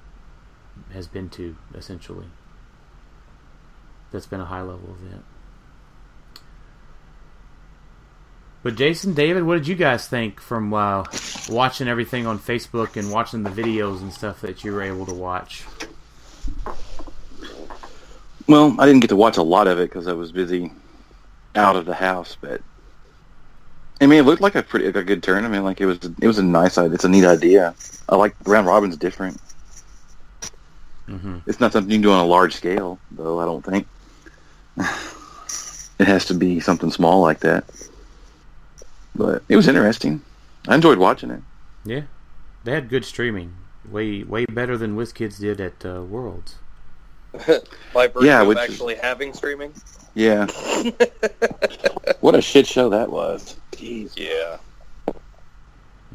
has 0.94 1.08
been 1.08 1.30
to 1.32 1.56
essentially. 1.76 2.28
That's 4.12 4.28
been 4.28 4.41
a 4.41 4.46
high 4.46 4.62
level 4.62 4.96
event. 5.02 5.26
But 8.62 8.76
Jason, 8.76 9.14
David, 9.14 9.44
what 9.44 9.56
did 9.56 9.68
you 9.68 9.76
guys 9.76 10.08
think 10.08 10.39
from 10.39 10.74
uh, 10.74 11.04
watching 11.50 11.89
everything 11.89 12.26
on 12.26 12.39
Facebook 12.39 12.96
and 12.96 13.12
watching 13.12 13.44
the 13.44 13.50
videos 13.50 14.02
and 14.02 14.14
stuff 14.14 14.39
that 14.39 14.64
you 14.64 14.72
were 14.72 14.82
able 14.82 15.06
to 15.06 15.14
watch? 15.14 15.66
Well, 18.48 18.76
I 18.80 18.86
didn't 18.86 19.02
get 19.02 19.10
to 19.10 19.18
watch 19.18 19.36
a 19.36 19.44
lot 19.44 19.68
of 19.68 19.80
it 19.80 19.89
because 19.89 20.08
I 20.08 20.14
was 20.14 20.32
busy 20.32 20.72
out 21.56 21.76
of 21.76 21.86
the 21.86 21.94
house, 21.94 22.38
but 22.39 22.62
I 24.04 24.06
mean, 24.06 24.20
it 24.20 24.24
looked 24.24 24.41
like 24.41 24.56
a 24.56 24.62
pretty 24.62 24.86
a 24.88 24.91
good 25.04 25.24
tournament. 25.24 25.64
Like 25.64 25.80
it 25.80 25.86
was, 25.86 25.97
it 26.22 26.28
was 26.28 26.38
a 26.38 26.43
nice 26.43 26.78
idea. 26.78 26.93
It's 26.95 27.06
a 27.06 27.10
neat 27.10 27.24
idea. 27.26 27.74
I 28.10 28.16
like 28.18 28.36
round 28.45 28.68
robin's 28.68 28.97
different. 28.97 29.39
hmm 31.08 31.38
It's 31.47 31.60
not 31.62 31.72
something 31.72 31.89
you 31.89 31.95
can 31.97 32.01
do 32.04 32.12
on 32.12 32.20
a 32.20 32.26
large 32.28 32.54
scale, 32.54 32.99
though. 33.12 33.39
I 33.39 33.45
don't 33.45 33.64
think 33.64 33.88
it 35.99 36.08
has 36.08 36.26
to 36.26 36.34
be 36.34 36.60
something 36.60 36.91
small 36.91 37.22
like 37.22 37.39
that. 37.39 37.64
But 39.16 39.43
it 39.47 39.56
was 39.56 39.68
interesting. 39.70 40.22
I 40.68 40.76
enjoyed 40.76 40.97
watching 40.97 41.32
it. 41.32 41.41
Yeah, 41.86 42.01
they 42.66 42.72
had 42.74 42.89
good 42.89 43.06
streaming. 43.06 43.54
Way 43.89 44.24
way 44.24 44.45
better 44.45 44.78
than 44.78 44.97
WizKids 44.97 45.39
did 45.39 45.62
at 45.62 45.86
uh, 45.86 46.01
Worlds. 46.04 46.56
By 47.93 48.08
virtue 48.08 48.26
Yeah, 48.26 48.41
of 48.41 48.47
which- 48.49 48.58
actually 48.58 48.95
having 48.95 49.34
streaming. 49.34 49.74
Yeah. 50.14 50.45
what 52.20 52.36
a 52.36 52.41
shit 52.41 52.68
show 52.68 52.89
that 52.89 53.10
was. 53.10 53.56
Jeez. 53.76 54.13
Yeah. 54.15 54.57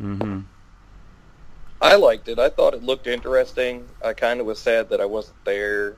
Mm-hmm. 0.00 0.40
I 1.80 1.94
liked 1.94 2.28
it. 2.28 2.38
I 2.38 2.48
thought 2.48 2.74
it 2.74 2.82
looked 2.82 3.06
interesting. 3.06 3.86
I 4.04 4.12
kind 4.12 4.40
of 4.40 4.46
was 4.46 4.58
sad 4.58 4.88
that 4.90 5.00
I 5.00 5.04
wasn't 5.04 5.44
there. 5.44 5.96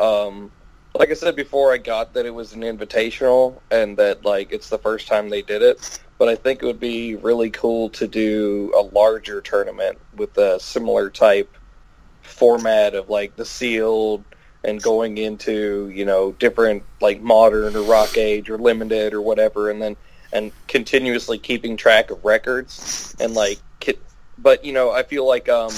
Um, 0.00 0.50
like 0.94 1.10
I 1.10 1.14
said 1.14 1.36
before, 1.36 1.72
I 1.72 1.78
got 1.78 2.14
that 2.14 2.26
it 2.26 2.34
was 2.34 2.54
an 2.54 2.62
invitational 2.62 3.60
and 3.70 3.96
that 3.98 4.24
like 4.24 4.52
it's 4.52 4.68
the 4.68 4.78
first 4.78 5.06
time 5.06 5.28
they 5.28 5.42
did 5.42 5.62
it. 5.62 6.00
But 6.16 6.28
I 6.28 6.34
think 6.34 6.62
it 6.62 6.66
would 6.66 6.80
be 6.80 7.14
really 7.14 7.50
cool 7.50 7.90
to 7.90 8.08
do 8.08 8.72
a 8.76 8.82
larger 8.82 9.40
tournament 9.40 9.98
with 10.16 10.36
a 10.38 10.58
similar 10.58 11.10
type 11.10 11.54
format 12.22 12.94
of 12.94 13.08
like 13.08 13.36
the 13.36 13.44
sealed 13.44 14.24
and 14.64 14.82
going 14.82 15.18
into 15.18 15.88
you 15.94 16.04
know 16.04 16.32
different 16.32 16.82
like 17.00 17.20
modern 17.20 17.76
or 17.76 17.82
rock 17.82 18.16
age 18.16 18.50
or 18.50 18.58
limited 18.58 19.14
or 19.14 19.20
whatever, 19.22 19.70
and 19.70 19.80
then 19.80 19.96
and 20.32 20.52
continuously 20.66 21.38
keeping 21.38 21.76
track 21.76 22.10
of 22.10 22.24
records 22.24 23.16
and 23.20 23.34
like 23.34 23.58
but 24.40 24.64
you 24.64 24.72
know, 24.72 24.90
I 24.90 25.02
feel 25.02 25.26
like 25.26 25.48
um, 25.48 25.72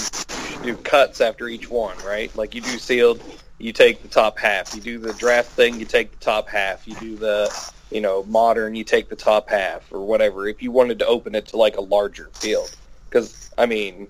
you 0.63 0.75
do 0.75 0.81
cuts 0.81 1.21
after 1.21 1.47
each 1.47 1.69
one, 1.69 1.97
right? 2.05 2.33
Like 2.35 2.55
you 2.55 2.61
do 2.61 2.77
sealed, 2.77 3.21
you 3.57 3.73
take 3.73 4.01
the 4.01 4.07
top 4.07 4.37
half. 4.37 4.75
You 4.75 4.81
do 4.81 4.99
the 4.99 5.13
draft 5.13 5.49
thing, 5.49 5.79
you 5.79 5.85
take 5.85 6.11
the 6.11 6.23
top 6.23 6.47
half. 6.47 6.87
You 6.87 6.95
do 6.95 7.15
the 7.17 7.71
you 7.91 8.01
know 8.01 8.23
modern, 8.23 8.75
you 8.75 8.83
take 8.83 9.09
the 9.09 9.15
top 9.15 9.49
half 9.49 9.91
or 9.91 10.05
whatever. 10.05 10.47
If 10.47 10.61
you 10.61 10.71
wanted 10.71 10.99
to 10.99 11.07
open 11.07 11.35
it 11.35 11.47
to 11.47 11.57
like 11.57 11.77
a 11.77 11.81
larger 11.81 12.29
field, 12.33 12.75
because 13.09 13.49
I 13.57 13.65
mean, 13.65 14.07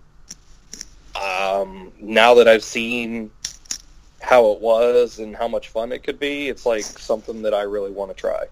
um, 1.16 1.92
now 2.00 2.36
that 2.36 2.48
I've 2.48 2.64
seen 2.64 3.32
how 4.22 4.52
it 4.52 4.62
was 4.62 5.20
and 5.20 5.36
how 5.36 5.48
much 5.48 5.70
fun 5.70 5.92
it 5.92 6.04
could 6.04 6.20
be, 6.20 6.48
it's 6.50 6.66
like 6.66 6.84
something 6.84 7.42
that 7.42 7.54
I 7.54 7.62
really 7.64 7.92
want 7.92 8.12
to 8.12 8.16
try. 8.16 8.46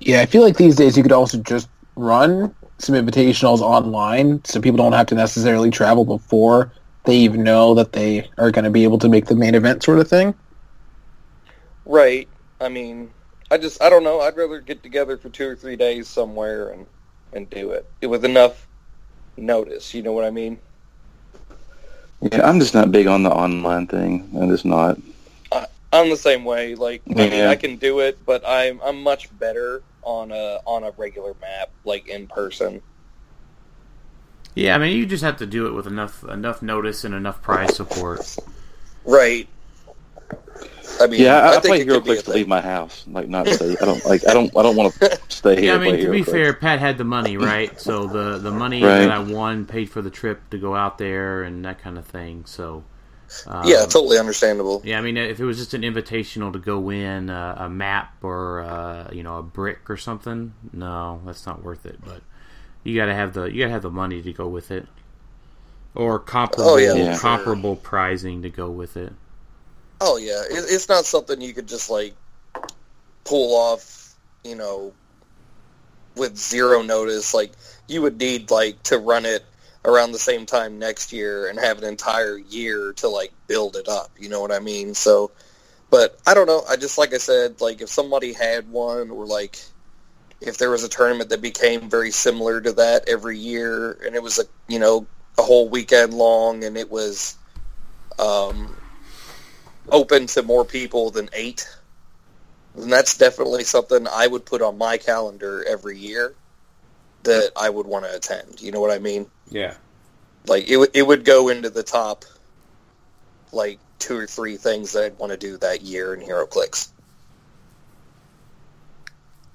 Yeah. 0.00 0.20
I 0.20 0.26
feel 0.26 0.42
like 0.42 0.56
these 0.56 0.76
days 0.76 0.96
you 0.96 1.02
could 1.02 1.12
also 1.12 1.38
just 1.38 1.68
run 1.96 2.54
some 2.78 2.94
invitationals 2.94 3.60
online, 3.60 4.44
so 4.44 4.60
people 4.60 4.78
don't 4.78 4.92
have 4.92 5.06
to 5.06 5.14
necessarily 5.14 5.70
travel 5.70 6.04
before 6.04 6.72
they 7.04 7.16
even 7.16 7.42
know 7.42 7.74
that 7.74 7.92
they 7.92 8.28
are 8.38 8.50
going 8.50 8.64
to 8.64 8.70
be 8.70 8.84
able 8.84 8.98
to 8.98 9.08
make 9.08 9.26
the 9.26 9.36
main 9.36 9.54
event, 9.54 9.82
sort 9.82 9.98
of 9.98 10.08
thing. 10.08 10.34
Right. 11.84 12.28
I 12.60 12.68
mean, 12.68 13.10
I 13.50 13.58
just 13.58 13.82
I 13.82 13.90
don't 13.90 14.04
know. 14.04 14.20
I'd 14.20 14.36
rather 14.36 14.60
get 14.60 14.82
together 14.82 15.16
for 15.16 15.28
two 15.28 15.48
or 15.48 15.56
three 15.56 15.76
days 15.76 16.08
somewhere 16.08 16.70
and 16.70 16.86
and 17.32 17.50
do 17.50 17.70
it 17.70 17.86
with 18.02 18.24
enough 18.24 18.66
notice. 19.36 19.92
You 19.92 20.02
know 20.02 20.12
what 20.12 20.24
I 20.24 20.30
mean? 20.30 20.58
Yeah, 22.22 22.48
I'm 22.48 22.58
just 22.58 22.72
not 22.74 22.90
big 22.90 23.06
on 23.06 23.22
the 23.22 23.30
online 23.30 23.86
thing. 23.86 24.30
I'm 24.40 24.48
just 24.48 24.64
not. 24.64 24.98
I'm 25.94 26.10
the 26.10 26.16
same 26.16 26.44
way. 26.44 26.74
Like 26.74 27.02
I 27.10 27.14
mean, 27.14 27.44
I 27.46 27.54
can 27.56 27.76
do 27.76 28.00
it, 28.00 28.18
but 28.26 28.42
I'm 28.46 28.80
I'm 28.84 29.02
much 29.02 29.36
better 29.38 29.82
on 30.02 30.32
a 30.32 30.60
on 30.66 30.84
a 30.84 30.90
regular 30.92 31.34
map, 31.40 31.70
like 31.84 32.08
in 32.08 32.26
person. 32.26 32.82
Yeah, 34.54 34.74
I 34.74 34.78
mean, 34.78 34.96
you 34.96 35.06
just 35.06 35.24
have 35.24 35.38
to 35.38 35.46
do 35.46 35.66
it 35.66 35.72
with 35.72 35.86
enough 35.86 36.22
enough 36.24 36.62
notice 36.62 37.04
and 37.04 37.14
enough 37.14 37.42
prize 37.42 37.74
support. 37.76 38.36
Right. 39.04 39.48
I 41.00 41.08
mean, 41.08 41.20
Yeah, 41.20 41.38
I, 41.40 41.48
I, 41.48 41.52
think 41.60 41.64
play 41.64 41.80
it 41.80 41.84
Hero 41.86 41.96
could 42.00 42.04
be 42.04 42.10
a 42.10 42.14
Clicks 42.14 42.22
to 42.22 42.30
thing. 42.30 42.34
leave 42.38 42.48
my 42.48 42.60
house, 42.60 43.04
like 43.08 43.28
not 43.28 43.48
stay. 43.48 43.76
I 43.80 43.84
don't 43.84 44.04
like. 44.06 44.26
I 44.28 44.32
don't. 44.34 44.56
I 44.56 44.62
don't 44.62 44.76
want 44.76 44.94
to 44.94 45.18
stay 45.28 45.60
here. 45.60 45.72
Yeah, 45.72 45.74
I 45.74 45.78
mean, 45.78 45.98
to 46.00 46.10
be 46.10 46.20
HeroClix. 46.22 46.30
fair, 46.30 46.52
Pat 46.54 46.78
had 46.78 46.98
the 46.98 47.04
money, 47.04 47.36
right? 47.52 47.78
So 47.80 48.06
the 48.06 48.38
the 48.38 48.52
money 48.52 48.82
Right. 48.82 49.00
that 49.00 49.10
I 49.10 49.18
won 49.18 49.64
paid 49.66 49.90
for 49.90 50.02
the 50.02 50.10
trip 50.10 50.50
to 50.50 50.58
go 50.58 50.74
out 50.76 50.98
there 50.98 51.42
and 51.42 51.64
that 51.64 51.80
kind 51.80 51.98
of 51.98 52.06
thing. 52.06 52.44
So 52.46 52.84
um, 53.46 53.68
Yeah, 53.68 53.80
totally 53.86 54.18
understandable. 54.18 54.82
Yeah, 54.84 54.98
I 54.98 55.00
mean, 55.02 55.16
if 55.16 55.40
it 55.40 55.44
was 55.44 55.58
just 55.58 55.74
an 55.74 55.82
invitational 55.82 56.52
to 56.52 56.58
go 56.58 56.78
win 56.78 57.30
a, 57.30 57.56
a 57.60 57.68
map 57.70 58.22
or 58.22 58.60
uh, 58.60 59.10
you 59.12 59.22
know 59.22 59.38
a 59.38 59.42
brick 59.42 59.88
or 59.88 59.96
something, 59.96 60.54
no, 60.72 61.20
that's 61.24 61.46
not 61.46 61.62
worth 61.62 61.86
it. 61.86 61.98
But 62.04 62.22
you 62.82 62.94
got 62.96 63.06
to 63.06 63.14
have 63.14 63.32
the 63.34 63.44
you 63.44 63.60
got 63.60 63.66
to 63.66 63.72
have 63.72 63.82
the 63.82 63.90
money 63.90 64.22
to 64.22 64.32
go 64.32 64.46
with 64.46 64.70
it, 64.70 64.86
or 65.94 66.18
comparable 66.18 66.70
Oh, 66.70 66.76
yeah, 66.76 66.94
Yeah. 66.94 67.18
comparable 67.18 67.76
prizing 67.76 68.42
to 68.42 68.50
go 68.50 68.70
with 68.70 68.96
it. 68.96 69.12
Oh 70.00 70.16
yeah, 70.18 70.42
it, 70.44 70.64
it's 70.68 70.88
not 70.88 71.04
something 71.04 71.40
you 71.40 71.52
could 71.54 71.66
just 71.68 71.90
like 71.90 72.14
pull 73.24 73.54
off, 73.56 74.14
you 74.44 74.54
know, 74.54 74.92
with 76.16 76.36
zero 76.36 76.82
notice. 76.82 77.34
Like 77.34 77.52
you 77.88 78.02
would 78.02 78.18
need 78.18 78.50
like 78.50 78.82
to 78.84 78.98
run 78.98 79.26
it 79.26 79.44
around 79.84 80.12
the 80.12 80.18
same 80.18 80.46
time 80.46 80.78
next 80.78 81.12
year 81.12 81.48
and 81.48 81.58
have 81.58 81.78
an 81.78 81.84
entire 81.84 82.38
year 82.38 82.92
to 82.94 83.08
like 83.08 83.32
build 83.46 83.76
it 83.76 83.88
up. 83.88 84.10
You 84.18 84.28
know 84.28 84.40
what 84.40 84.52
I 84.52 84.58
mean? 84.58 84.94
So, 84.94 85.30
but 85.90 86.18
I 86.26 86.34
don't 86.34 86.46
know. 86.46 86.62
I 86.68 86.76
just 86.76 86.98
like 86.98 87.12
I 87.12 87.18
said, 87.18 87.60
like 87.60 87.82
if 87.82 87.88
somebody 87.88 88.32
had 88.32 88.68
one 88.70 89.10
or 89.10 89.26
like 89.26 89.58
if 90.40 90.58
there 90.58 90.70
was 90.70 90.84
a 90.84 90.88
tournament 90.88 91.30
that 91.30 91.42
became 91.42 91.88
very 91.88 92.10
similar 92.10 92.60
to 92.60 92.72
that 92.72 93.08
every 93.08 93.38
year 93.38 93.92
and 94.04 94.14
it 94.14 94.22
was 94.22 94.38
a 94.38 94.44
you 94.68 94.78
know 94.78 95.06
a 95.38 95.42
whole 95.42 95.68
weekend 95.68 96.14
long 96.14 96.64
and 96.64 96.76
it 96.76 96.90
was 96.90 97.36
um 98.18 98.74
open 99.90 100.26
to 100.26 100.42
more 100.42 100.64
people 100.64 101.10
than 101.10 101.28
eight, 101.34 101.68
then 102.74 102.88
that's 102.88 103.18
definitely 103.18 103.64
something 103.64 104.06
I 104.10 104.26
would 104.26 104.46
put 104.46 104.62
on 104.62 104.78
my 104.78 104.96
calendar 104.96 105.62
every 105.68 105.98
year 105.98 106.34
that 107.24 107.52
I 107.56 107.68
would 107.70 107.86
want 107.86 108.04
to 108.04 108.14
attend. 108.14 108.60
You 108.60 108.72
know 108.72 108.80
what 108.80 108.90
I 108.90 108.98
mean? 108.98 109.26
Yeah. 109.50 109.74
Like 110.46 110.68
it, 110.68 110.76
would 110.76 110.90
it 110.94 111.06
would 111.06 111.24
go 111.24 111.48
into 111.48 111.70
the 111.70 111.82
top, 111.82 112.24
like 113.52 113.78
two 113.98 114.16
or 114.16 114.26
three 114.26 114.56
things 114.56 114.92
that 114.92 115.04
I'd 115.04 115.18
want 115.18 115.32
to 115.32 115.38
do 115.38 115.56
that 115.58 115.82
year 115.82 116.14
in 116.14 116.20
HeroClix. 116.20 116.90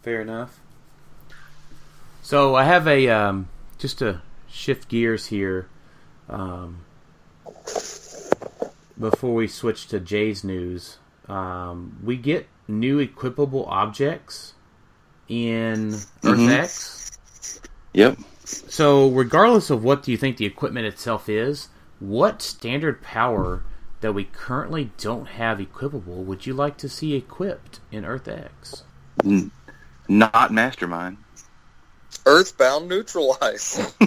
Fair 0.01 0.21
enough. 0.21 0.59
So 2.23 2.55
I 2.55 2.63
have 2.63 2.87
a 2.87 3.09
um, 3.09 3.47
just 3.77 3.99
to 3.99 4.21
shift 4.49 4.87
gears 4.89 5.27
here. 5.27 5.67
Um, 6.29 6.81
before 8.99 9.33
we 9.33 9.47
switch 9.47 9.87
to 9.87 9.99
Jay's 9.99 10.43
news, 10.43 10.97
um, 11.27 11.97
we 12.03 12.17
get 12.17 12.47
new 12.67 13.05
equipable 13.05 13.65
objects 13.67 14.53
in 15.27 15.93
Earth 15.93 16.09
Mhm. 16.21 16.47
X. 17.93 18.17
Yep. 18.17 18.17
So, 18.45 19.09
regardless 19.09 19.69
of 19.69 19.83
what 19.83 20.03
do 20.03 20.11
you 20.11 20.17
think 20.17 20.37
the 20.37 20.45
equipment 20.45 20.87
itself 20.87 21.29
is, 21.29 21.69
what 21.99 22.41
standard 22.41 23.01
power 23.01 23.63
that 24.01 24.13
we 24.13 24.23
currently 24.23 24.91
don't 24.97 25.27
have 25.27 25.59
equipable 25.59 26.23
would 26.23 26.45
you 26.47 26.53
like 26.53 26.77
to 26.77 26.89
see 26.89 27.15
equipped 27.15 27.79
in 27.91 28.05
Earth 28.05 28.27
X? 28.27 28.83
N- 29.23 29.51
not 30.07 30.51
Mastermind. 30.51 31.17
Earthbound 32.25 32.87
neutralize. 32.87 33.93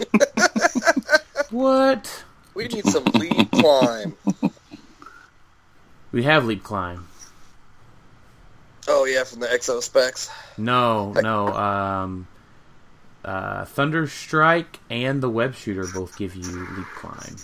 What? 1.53 2.25
We 2.55 2.67
need 2.69 2.87
some 2.87 3.05
leap 3.05 3.51
climb. 3.51 4.17
We 6.11 6.23
have 6.23 6.47
leap 6.47 6.65
climb. 6.65 7.07
Oh 8.89 9.05
yeah, 9.05 9.25
from 9.25 9.41
the 9.41 9.49
Exo 9.49 9.83
specs. 9.83 10.31
No, 10.57 11.13
no. 11.13 11.49
Um, 11.49 12.27
uh, 13.25 13.65
Thunder 13.67 14.07
Strike 14.07 14.81
and 14.91 15.23
the 15.23 15.29
Web 15.31 15.55
Shooter 15.55 15.87
both 15.87 16.17
give 16.17 16.35
you 16.35 16.67
leap 16.77 16.87
climb. 16.97 17.37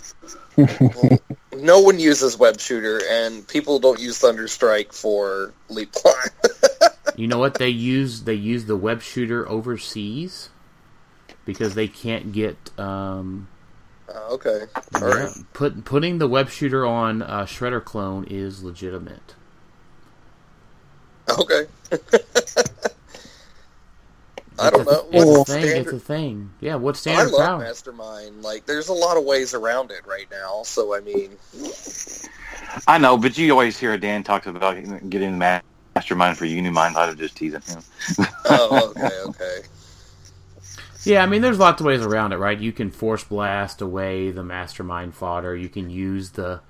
No 1.57 1.79
one 1.79 1.99
uses 1.99 2.37
web 2.37 2.59
shooter, 2.59 3.01
and 3.09 3.47
people 3.47 3.79
don't 3.79 3.99
use 3.99 4.17
Thunder 4.19 4.47
Strike 4.47 4.93
for 4.93 5.53
leap 5.69 5.91
climb. 5.91 6.15
You 7.15 7.27
know 7.27 7.39
what 7.39 7.55
they 7.55 7.67
use? 7.67 8.23
They 8.23 8.35
use 8.35 8.63
the 8.63 8.77
Web 8.77 9.01
Shooter 9.01 9.47
overseas 9.49 10.49
because 11.43 11.75
they 11.75 11.89
can't 11.89 12.31
get 12.31 12.55
um, 12.79 13.49
Oh, 14.07 14.35
okay, 14.35 14.61
all 14.95 15.01
yeah, 15.09 15.15
right. 15.25 15.31
put 15.51 15.83
putting 15.83 16.17
the 16.19 16.27
Web 16.29 16.49
Shooter 16.49 16.85
on 16.85 17.21
uh, 17.21 17.41
Shredder 17.45 17.83
clone 17.83 18.23
is 18.29 18.63
legitimate. 18.63 19.35
Okay. 21.37 21.65
I 24.59 24.69
don't 24.69 24.81
a- 24.81 24.91
know. 24.91 25.07
It's 25.11 25.35
a 25.35 25.39
What's 25.39 25.49
thing. 25.51 25.77
It's 25.77 25.91
a 25.91 25.99
thing. 25.99 26.51
Yeah. 26.61 26.75
What 26.75 26.83
What's 26.83 27.07
I 27.07 27.13
standard 27.13 27.31
love 27.33 27.47
power? 27.47 27.59
Mastermind. 27.59 28.41
Like, 28.43 28.65
there's 28.65 28.89
a 28.89 28.93
lot 28.93 29.17
of 29.17 29.23
ways 29.25 29.53
around 29.53 29.91
it 29.91 30.05
right 30.05 30.27
now. 30.31 30.63
So 30.63 30.95
I 30.95 30.99
mean, 31.01 31.37
I 32.87 32.97
know, 32.97 33.17
but 33.17 33.37
you 33.37 33.51
always 33.51 33.77
hear 33.79 33.97
Dan 33.97 34.23
talks 34.23 34.47
about 34.47 34.75
getting 35.09 35.39
the 35.39 35.61
mastermind 35.95 36.37
for 36.37 36.45
Unimind. 36.45 36.95
I 36.95 37.07
was 37.07 37.15
just 37.15 37.35
teasing 37.35 37.61
him. 37.61 37.81
oh, 38.45 38.93
okay, 38.95 39.19
okay. 39.25 39.59
Yeah, 41.05 41.23
I 41.23 41.27
mean, 41.27 41.41
there's 41.41 41.59
lots 41.59 41.79
of 41.81 41.87
ways 41.87 42.01
around 42.01 42.33
it, 42.33 42.37
right? 42.37 42.59
You 42.59 42.71
can 42.73 42.91
force 42.91 43.23
blast 43.23 43.81
away 43.81 44.31
the 44.31 44.43
mastermind 44.43 45.15
fodder. 45.15 45.55
You 45.55 45.69
can 45.69 45.89
use 45.89 46.31
the 46.31 46.61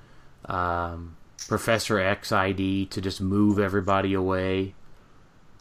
um, 0.46 1.18
Professor 1.48 2.00
X 2.00 2.32
ID 2.32 2.86
to 2.88 3.02
just 3.02 3.22
move 3.22 3.58
everybody 3.60 4.14
away. 4.14 4.76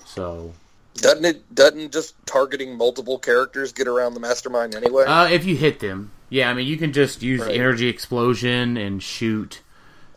So, 0.04 0.52
Doesn't 1.00 1.24
it? 1.24 1.54
Doesn't 1.54 1.92
just 1.92 2.14
targeting 2.26 2.76
multiple 2.76 3.18
characters 3.18 3.72
get 3.72 3.88
around 3.88 4.14
the 4.14 4.20
mastermind 4.20 4.74
anyway? 4.74 5.04
uh, 5.06 5.28
if 5.30 5.44
you 5.44 5.56
hit 5.56 5.80
them, 5.80 6.10
yeah, 6.30 6.50
I 6.50 6.54
mean, 6.54 6.66
you 6.66 6.76
can 6.76 6.92
just 6.92 7.22
use 7.22 7.40
Right. 7.40 7.54
energy 7.54 7.88
explosion 7.88 8.76
and 8.76 9.02
shoot. 9.02 9.60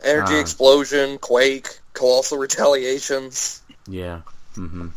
Energy 0.04 0.34
uh, 0.34 0.40
explosion, 0.40 1.18
quake, 1.18 1.78
colossal 1.94 2.38
retaliations, 2.38 3.62
Yeah. 3.88 4.20
hmm 4.54 4.88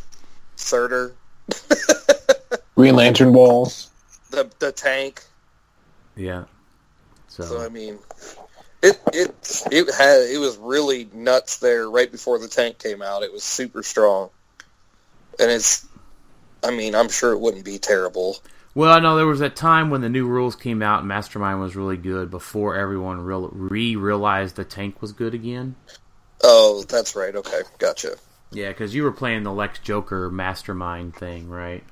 Surtur, 0.55 1.13
Green 2.75 2.95
Lantern 2.95 3.31
balls. 3.31 3.89
the 4.31 4.49
the 4.59 4.71
tank. 4.71 5.23
Yeah. 6.15 6.45
So, 7.27 7.43
So 7.43 7.61
I 7.61 7.69
mean, 7.69 7.99
it 8.81 8.99
it 9.13 9.63
it 9.71 9.93
had 9.93 10.21
it 10.29 10.39
was 10.39 10.57
really 10.57 11.07
nuts 11.13 11.57
there 11.57 11.89
right 11.89 12.11
before 12.11 12.39
the 12.39 12.47
tank 12.47 12.79
came 12.79 13.01
out. 13.01 13.23
It 13.23 13.31
was 13.31 13.43
super 13.43 13.83
strong, 13.83 14.29
and 15.39 15.51
it's. 15.51 15.85
I 16.63 16.71
mean, 16.71 16.95
I'm 16.95 17.09
sure 17.09 17.31
it 17.33 17.39
wouldn't 17.39 17.63
be 17.65 17.77
terrible. 17.77 18.37
well, 18.73 18.91
I 18.91 18.99
know 18.99 19.15
there 19.15 19.27
was 19.27 19.39
that 19.39 19.55
time 19.55 19.89
when 19.91 20.01
the 20.01 20.09
new 20.09 20.25
rules 20.27 20.55
came 20.55 20.81
out 20.81 20.99
and 20.99 21.07
Mastermind 21.07 21.59
was 21.61 21.75
really 21.75 21.97
good 21.97 22.31
before 22.31 22.75
everyone 22.75 23.21
real- 23.21 23.49
re-realized 23.53 24.55
the 24.55 24.65
tank 24.65 25.01
was 25.01 25.11
good 25.11 25.33
again. 25.35 25.75
Oh, 26.43 26.83
that's 26.89 27.15
right. 27.15 27.35
Okay, 27.35 27.61
gotcha. 27.77 28.15
Yeah, 28.51 28.69
because 28.69 28.95
you 28.95 29.03
were 29.03 29.11
playing 29.11 29.43
the 29.43 29.51
Lex 29.53 29.79
Joker 29.79 30.29
Mastermind 30.31 31.15
thing, 31.15 31.49
right? 31.49 31.83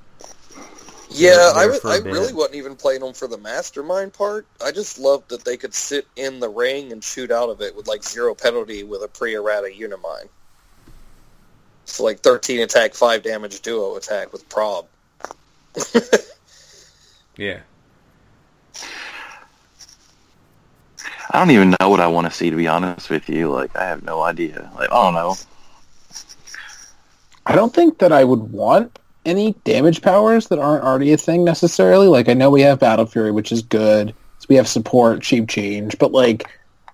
Yeah, 1.10 1.52
I, 1.56 1.68
wa- 1.68 1.74
for 1.74 1.90
a 1.90 1.94
I 1.94 2.00
bit. 2.02 2.12
really 2.12 2.34
wasn't 2.34 2.56
even 2.56 2.76
playing 2.76 3.02
them 3.02 3.14
for 3.14 3.28
the 3.28 3.38
mastermind 3.38 4.14
part. 4.14 4.48
I 4.64 4.72
just 4.72 4.98
loved 4.98 5.30
that 5.30 5.46
they 5.46 5.58
could 5.58 5.74
sit 5.76 6.08
in 6.16 6.40
the 6.40 6.50
ring 6.50 6.92
and 6.92 7.04
shoot 7.04 7.30
out 7.30 7.50
of 7.50 7.62
it 7.62 7.76
with 7.76 7.88
like 7.88 8.04
zero 8.04 8.34
penalty 8.34 8.84
with 8.84 9.04
a 9.04 9.08
pre-errata 9.08 9.68
Unimind. 9.68 10.30
So 11.86 12.04
like 12.04 12.20
13 12.20 12.62
attack, 12.62 12.94
5 12.94 13.24
damage 13.24 13.62
duo 13.62 13.96
attack 13.96 14.32
with 14.32 14.48
prob. 14.50 14.88
Yeah. 17.38 17.62
I 21.32 21.40
don't 21.40 21.52
even 21.52 21.76
know 21.80 21.90
what 21.90 22.00
I 22.00 22.08
want 22.08 22.28
to 22.28 22.32
see, 22.32 22.50
to 22.52 22.56
be 22.56 22.68
honest 22.68 23.10
with 23.10 23.28
you. 23.28 23.50
Like, 23.50 23.76
I 23.76 23.86
have 23.86 24.04
no 24.04 24.22
idea. 24.22 24.72
Like, 24.76 24.92
I 24.92 25.04
don't 25.04 25.16
know. 25.16 25.36
I 27.46 27.56
don't 27.56 27.74
think 27.74 27.98
that 28.00 28.12
I 28.12 28.24
would 28.24 28.52
want 28.52 29.00
any 29.26 29.54
damage 29.64 30.02
powers 30.02 30.48
that 30.48 30.60
aren't 30.60 30.84
already 30.84 31.12
a 31.12 31.18
thing 31.18 31.44
necessarily. 31.44 32.08
Like 32.08 32.30
I 32.30 32.34
know 32.34 32.50
we 32.50 32.62
have 32.62 32.80
Battle 32.80 33.06
Fury, 33.06 33.32
which 33.32 33.52
is 33.52 33.62
good. 33.62 34.14
So 34.40 34.46
we 34.50 34.56
have 34.56 34.68
support, 34.68 35.22
cheap 35.22 35.50
change, 35.50 35.98
but 35.98 36.12
like 36.12 36.48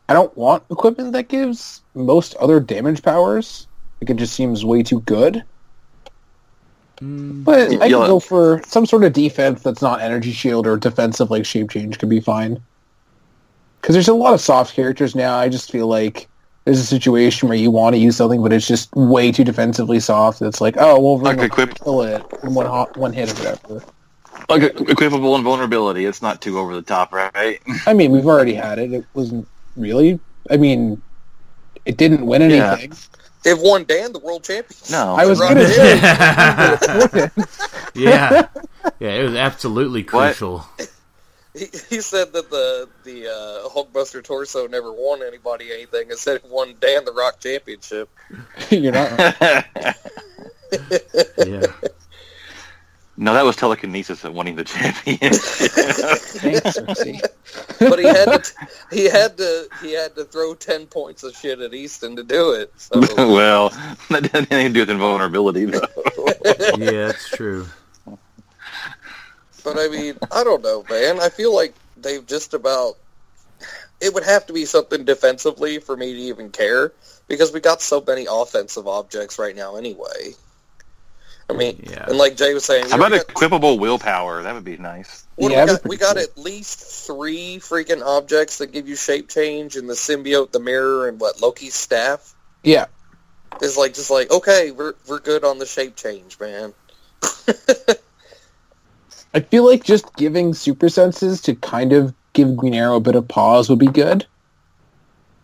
I 0.07 0.13
don't 0.13 0.35
want 0.37 0.63
equipment 0.71 1.13
that 1.13 1.27
gives 1.27 1.81
most 1.93 2.35
other 2.35 2.59
damage 2.59 3.03
powers. 3.03 3.67
Like 4.01 4.09
it 4.11 4.17
just 4.17 4.33
seems 4.33 4.63
way 4.65 4.83
too 4.83 5.01
good. 5.01 5.43
Mm, 7.01 7.43
But 7.43 7.59
I 7.69 7.71
Yeah. 7.71 7.79
can 7.79 7.89
go 8.07 8.19
for 8.19 8.61
some 8.65 8.85
sort 8.85 9.03
of 9.03 9.13
defense 9.13 9.61
that's 9.61 9.81
not 9.81 10.01
energy 10.01 10.31
shield 10.31 10.67
or 10.67 10.77
defensive 10.77 11.31
like 11.31 11.45
shape 11.45 11.69
change 11.69 11.99
could 11.99 12.09
be 12.09 12.19
fine. 12.19 12.59
Because 13.81 13.93
there's 13.93 14.07
a 14.09 14.13
lot 14.13 14.33
of 14.33 14.41
soft 14.41 14.73
characters 14.75 15.15
now. 15.15 15.37
I 15.37 15.47
just 15.49 15.71
feel 15.71 15.87
like 15.87 16.27
there's 16.65 16.79
a 16.79 16.85
situation 16.85 17.47
where 17.47 17.57
you 17.57 17.71
want 17.71 17.93
to 17.95 17.99
use 17.99 18.17
something, 18.17 18.41
but 18.43 18.51
it's 18.51 18.67
just 18.67 18.93
way 18.95 19.31
too 19.31 19.43
defensively 19.45 19.99
soft. 19.99 20.41
It's 20.41 20.59
like, 20.59 20.75
oh, 20.77 20.99
well, 20.99 21.17
Like 21.17 21.39
equip- 21.39 21.81
kill 21.83 22.01
it 22.01 22.21
in 22.43 22.53
one 22.53 22.65
hot, 22.65 22.95
one 22.97 23.13
hit 23.13 23.31
or 23.31 23.35
whatever. 23.35 23.85
Like, 24.49 24.61
equipable 24.75 25.37
invulnerability. 25.37 26.05
It's 26.05 26.21
not 26.21 26.41
too 26.41 26.59
over 26.59 26.73
the 26.75 26.81
top, 26.81 27.13
right? 27.13 27.61
I 27.87 27.93
mean, 27.93 28.11
we've 28.11 28.25
already 28.27 28.53
had 28.53 28.79
it. 28.79 28.91
It 28.91 29.05
wasn't 29.13 29.47
really. 29.77 30.19
I 30.51 30.57
mean, 30.57 31.01
it 31.85 31.95
didn't 31.97 32.25
win 32.25 32.49
Yeah. 32.49 32.75
Anything. 33.45 33.63
It 33.63 33.65
won 33.65 33.83
Dan 33.85 34.11
the 34.13 34.19
world 34.19 34.43
champion. 34.43 34.79
No. 34.91 35.15
I 35.15 35.25
was 35.25 35.39
Right. 35.39 35.53
gonna 35.55 35.67
say. 35.67 37.29
yeah. 37.95 38.47
Yeah, 38.99 39.09
it 39.09 39.23
was 39.23 39.35
absolutely 39.35 40.03
crucial. 40.03 40.65
He, 41.53 41.65
he 41.89 42.01
said 42.01 42.31
that 42.33 42.49
the 42.51 42.87
the 43.03 43.27
uh, 43.27 43.69
Hulkbuster 43.69 44.23
torso 44.23 44.67
never 44.67 44.91
won 44.93 45.21
anybody 45.23 45.71
anything. 45.73 46.09
It 46.11 46.19
said 46.19 46.37
it 46.37 46.45
won 46.45 46.75
Dan 46.79 47.05
the 47.05 47.11
ROC 47.11 47.39
championship. 47.39 48.09
You're 48.69 48.91
not. 48.93 49.35
Yeah. 51.37 51.65
No, 53.19 53.33
that 53.33 53.43
was 53.43 53.57
telekinesis 53.57 54.23
of 54.23 54.33
winning 54.33 54.55
the 54.55 54.63
championship. 54.63 55.33
Thanks, 55.33 56.77
Cersei. 56.77 57.21
But 57.77 57.99
he 57.99 58.05
had 58.05 58.43
to 58.45 58.53
he 58.91 59.09
had 59.09 59.37
to 59.37 59.67
he 59.81 59.91
had 59.91 60.15
to 60.15 60.23
throw 60.23 60.55
ten 60.55 60.85
points 60.87 61.23
of 61.23 61.35
shit 61.35 61.59
at 61.59 61.73
Easton 61.73 62.15
to 62.15 62.23
do 62.23 62.53
it. 62.53 62.71
So 62.77 63.01
well, 63.17 63.71
that 64.09 64.23
didn't 64.23 64.31
have 64.31 64.51
anything 64.51 64.67
to 64.67 64.73
do 64.73 64.79
with 64.79 64.89
invulnerability, 64.89 65.65
though. 65.65 65.81
Yeah, 66.77 67.07
that's 67.07 67.29
true. 67.29 67.67
But 68.05 69.77
I 69.77 69.89
mean, 69.89 70.17
I 70.31 70.45
don't 70.45 70.63
know, 70.63 70.85
man. 70.89 71.19
I 71.19 71.27
feel 71.27 71.53
like 71.53 71.73
they've 71.97 72.25
just 72.25 72.53
about. 72.53 72.95
It 73.99 74.13
would 74.13 74.23
have 74.23 74.45
to 74.45 74.53
be 74.53 74.63
something 74.63 75.03
defensively 75.03 75.79
for 75.79 75.97
me 75.97 76.13
to 76.13 76.19
even 76.19 76.51
care 76.51 76.93
because 77.27 77.51
we 77.51 77.59
got 77.59 77.81
so 77.81 78.01
many 78.05 78.27
offensive 78.29 78.87
objects 78.87 79.37
right 79.37 79.57
now, 79.57 79.75
anyway. 79.75 80.35
I 81.49 81.53
mean, 81.53 81.83
Yeah. 81.89 82.05
and 82.07 82.17
like 82.17 82.35
Jay 82.35 82.53
was 82.53 82.63
saying, 82.65 82.89
How 82.89 82.97
about 82.97 83.11
got, 83.11 83.27
equipable 83.27 83.79
willpower? 83.79 84.43
That 84.43 84.53
would 84.53 84.63
be 84.63 84.77
nice. 84.77 85.25
what 85.35 85.49
do 85.49 85.55
Yeah, 85.55 85.65
we, 85.65 85.67
got, 85.67 85.83
be 85.83 85.89
we 85.89 85.97
got 85.97 86.15
pretty 86.15 86.31
at 86.31 86.37
least 86.37 87.07
three 87.07 87.57
freaking 87.59 88.05
objects 88.05 88.59
that 88.59 88.67
give 88.67 88.87
you 88.87 88.95
shape 88.95 89.29
change, 89.29 89.75
and 89.75 89.89
the 89.89 89.95
symbiote, 89.95 90.51
the 90.51 90.59
mirror, 90.59 91.07
and 91.07 91.19
what 91.19 91.41
Loki's 91.41 91.73
staff 91.73 92.35
Yeah, 92.63 92.85
is 93.61 93.77
like 93.77 93.93
just 93.95 94.11
like 94.11 94.29
okay, 94.31 94.71
we're 94.71 94.93
we're 95.07 95.19
good 95.19 95.43
on 95.43 95.57
the 95.57 95.65
shape 95.65 95.95
change, 95.95 96.39
man. 96.39 96.73
I 99.33 99.39
feel 99.41 99.65
like 99.65 99.83
just 99.83 100.15
giving 100.15 100.53
super 100.53 100.89
senses 100.89 101.41
to 101.41 101.55
kind 101.55 101.93
of 101.93 102.13
give 102.33 102.55
Green 102.55 102.73
Arrow 102.73 102.95
a 102.97 102.99
bit 103.01 103.15
of 103.15 103.27
pause 103.27 103.69
would 103.69 103.79
be 103.79 103.87
good. 103.87 104.25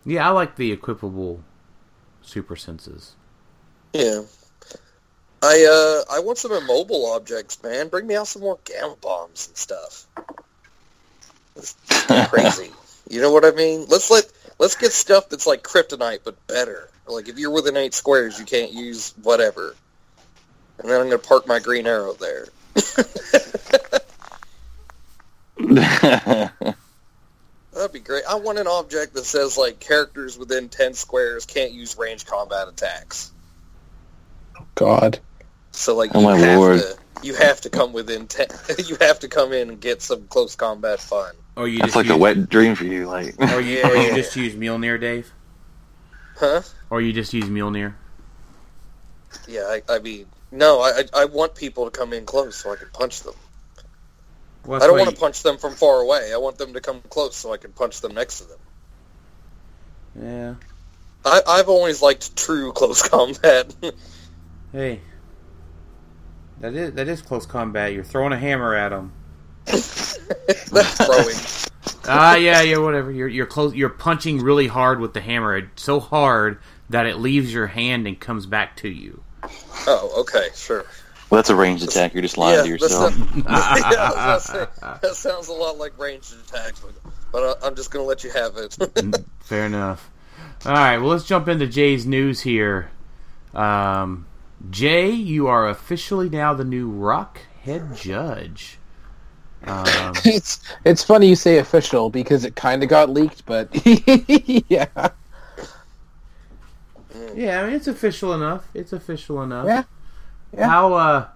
Yeah, 0.04 0.28
I 0.28 0.30
like 0.32 0.56
the 0.56 0.76
equipable 0.76 1.40
super 2.22 2.56
senses. 2.56 3.14
Yeah. 3.92 4.22
I 5.46 6.04
uh 6.10 6.16
I 6.16 6.20
want 6.20 6.38
some 6.38 6.50
immobile 6.50 7.12
objects, 7.12 7.62
man. 7.62 7.86
Bring 7.88 8.08
me 8.08 8.16
out 8.16 8.26
some 8.26 8.42
more 8.42 8.58
gamma 8.64 8.96
bombs 9.00 9.46
and 9.46 9.56
stuff. 9.56 10.06
It's 11.54 11.76
crazy. 12.28 12.72
you 13.08 13.20
know 13.20 13.32
what 13.32 13.44
I 13.44 13.52
mean? 13.52 13.86
Let's 13.88 14.10
let 14.10 14.24
let's 14.58 14.74
get 14.74 14.90
stuff 14.92 15.28
that's 15.28 15.46
like 15.46 15.62
kryptonite 15.62 16.20
but 16.24 16.44
better. 16.48 16.90
Like 17.06 17.28
if 17.28 17.38
you're 17.38 17.52
within 17.52 17.76
eight 17.76 17.94
squares, 17.94 18.40
you 18.40 18.44
can't 18.44 18.72
use 18.72 19.14
whatever. 19.22 19.76
And 20.78 20.90
then 20.90 21.00
I'm 21.00 21.06
gonna 21.06 21.18
park 21.18 21.46
my 21.46 21.60
green 21.60 21.86
arrow 21.86 22.14
there. 22.14 22.48
That'd 27.72 27.92
be 27.92 28.00
great. 28.00 28.24
I 28.28 28.34
want 28.34 28.58
an 28.58 28.66
object 28.66 29.14
that 29.14 29.26
says 29.26 29.56
like 29.56 29.78
characters 29.78 30.36
within 30.36 30.68
ten 30.68 30.94
squares 30.94 31.46
can't 31.46 31.70
use 31.70 31.96
range 31.96 32.26
combat 32.26 32.66
attacks. 32.66 33.30
God. 34.74 35.20
So 35.76 35.94
like 35.94 36.10
Oh, 36.14 36.20
you 36.20 36.26
my 36.26 36.36
have 36.38 36.58
lord. 36.58 36.80
to 36.80 36.96
you 37.22 37.34
have 37.34 37.60
to 37.62 37.70
come 37.70 37.92
within 37.92 38.26
ten. 38.26 38.46
you 38.86 38.96
have 39.00 39.20
to 39.20 39.28
come 39.28 39.52
in 39.52 39.70
and 39.70 39.80
get 39.80 40.02
some 40.02 40.26
close 40.28 40.54
combat 40.56 41.00
fun. 41.00 41.34
Or 41.56 41.68
you 41.68 41.78
That's 41.78 41.88
just 41.88 41.96
like 41.96 42.06
use, 42.06 42.14
a 42.14 42.18
wet 42.18 42.48
dream 42.48 42.74
for 42.74 42.84
you. 42.84 43.06
Like, 43.06 43.34
Or 43.52 43.60
you, 43.60 43.82
or 43.82 43.96
you 43.96 44.14
just 44.14 44.36
use 44.36 44.54
Mjolnir, 44.54 45.00
Dave. 45.00 45.32
Huh? 46.36 46.62
Or 46.90 47.00
you 47.00 47.12
just 47.12 47.32
use 47.32 47.46
Mjolnir. 47.46 47.94
Yeah, 49.48 49.62
I, 49.62 49.82
I 49.88 49.98
mean, 50.00 50.26
no, 50.50 50.80
I, 50.80 51.02
I 51.14 51.22
I 51.22 51.24
want 51.26 51.54
people 51.54 51.84
to 51.84 51.90
come 51.90 52.12
in 52.12 52.24
close 52.26 52.56
so 52.56 52.72
I 52.72 52.76
can 52.76 52.88
punch 52.92 53.22
them. 53.22 53.34
Well, 54.64 54.82
I 54.82 54.86
don't 54.86 54.98
want 54.98 55.10
to 55.10 55.16
punch 55.16 55.42
them 55.42 55.58
from 55.58 55.74
far 55.74 56.00
away. 56.00 56.32
I 56.32 56.38
want 56.38 56.58
them 56.58 56.74
to 56.74 56.80
come 56.80 57.00
close 57.08 57.36
so 57.36 57.52
I 57.52 57.56
can 57.56 57.72
punch 57.72 58.00
them 58.00 58.14
next 58.14 58.38
to 58.40 58.44
them. 58.44 58.58
Yeah. 60.20 60.54
I, 61.24 61.42
I've 61.46 61.68
always 61.68 62.02
liked 62.02 62.36
true 62.36 62.72
close 62.72 63.02
combat. 63.08 63.74
Hey. 64.72 65.00
That 66.60 66.74
is 66.74 66.92
that 66.94 67.08
is 67.08 67.22
close 67.22 67.46
combat. 67.46 67.92
You're 67.92 68.04
throwing 68.04 68.32
a 68.32 68.38
hammer 68.38 68.74
at 68.74 68.90
them. 68.90 69.12
That's 69.66 70.16
throwing. 70.96 71.36
Ah, 72.08 72.36
yeah, 72.36 72.62
yeah, 72.62 72.78
whatever. 72.78 73.10
You're 73.10 73.28
you're 73.28 73.46
close. 73.46 73.74
You're 73.74 73.88
punching 73.88 74.38
really 74.38 74.66
hard 74.68 75.00
with 75.00 75.12
the 75.12 75.20
hammer, 75.20 75.70
so 75.76 76.00
hard 76.00 76.58
that 76.90 77.06
it 77.06 77.16
leaves 77.18 77.52
your 77.52 77.66
hand 77.66 78.06
and 78.06 78.18
comes 78.18 78.46
back 78.46 78.76
to 78.76 78.88
you. 78.88 79.22
Oh, 79.86 80.20
okay, 80.20 80.48
sure. 80.54 80.84
well, 81.30 81.38
that's 81.38 81.50
a 81.50 81.56
ranged 81.56 81.82
attack. 81.84 82.14
You're 82.14 82.22
just 82.22 82.38
lying 82.38 82.64
to 82.64 82.70
that's 82.70 82.82
yourself. 82.82 83.18
not- 83.18 83.36
yeah, 83.92 84.12
I 84.14 84.34
was 84.34 84.46
gonna 84.46 84.66
say, 84.66 84.98
that 85.02 85.14
sounds 85.14 85.48
a 85.48 85.52
lot 85.52 85.78
like 85.78 85.98
ranged 85.98 86.32
attacks, 86.32 86.80
but, 86.80 86.92
but 87.32 87.62
I, 87.62 87.66
I'm 87.66 87.74
just 87.74 87.90
gonna 87.90 88.04
let 88.04 88.24
you 88.24 88.30
have 88.30 88.56
it. 88.56 88.76
Fair 89.40 89.66
enough. 89.66 90.10
All 90.64 90.72
right, 90.72 90.98
well, 90.98 91.08
let's 91.10 91.24
jump 91.24 91.48
into 91.48 91.66
Jay's 91.66 92.06
news 92.06 92.40
here. 92.40 92.90
Um, 93.54 94.26
Jay, 94.70 95.10
you 95.10 95.46
are 95.46 95.68
officially 95.68 96.28
now 96.28 96.54
the 96.54 96.64
new 96.64 96.90
ROC 96.90 97.40
head 97.62 97.94
judge. 97.96 98.78
Um, 99.64 99.86
it's 100.24 100.60
it's 100.84 101.02
funny 101.02 101.28
you 101.28 101.36
say 101.36 101.58
official 101.58 102.10
because 102.10 102.44
it 102.44 102.56
kind 102.56 102.82
of 102.82 102.88
got 102.88 103.10
leaked, 103.10 103.44
but 103.46 103.68
yeah, 104.68 104.86
yeah, 107.34 107.60
I 107.60 107.66
mean 107.66 107.74
it's 107.74 107.88
official 107.88 108.32
enough. 108.32 108.68
It's 108.74 108.92
official 108.92 109.42
enough. 109.42 109.66
Yeah. 109.66 109.84
Yeah. 110.56 110.68
How 110.68 110.94
uh, 110.94 111.28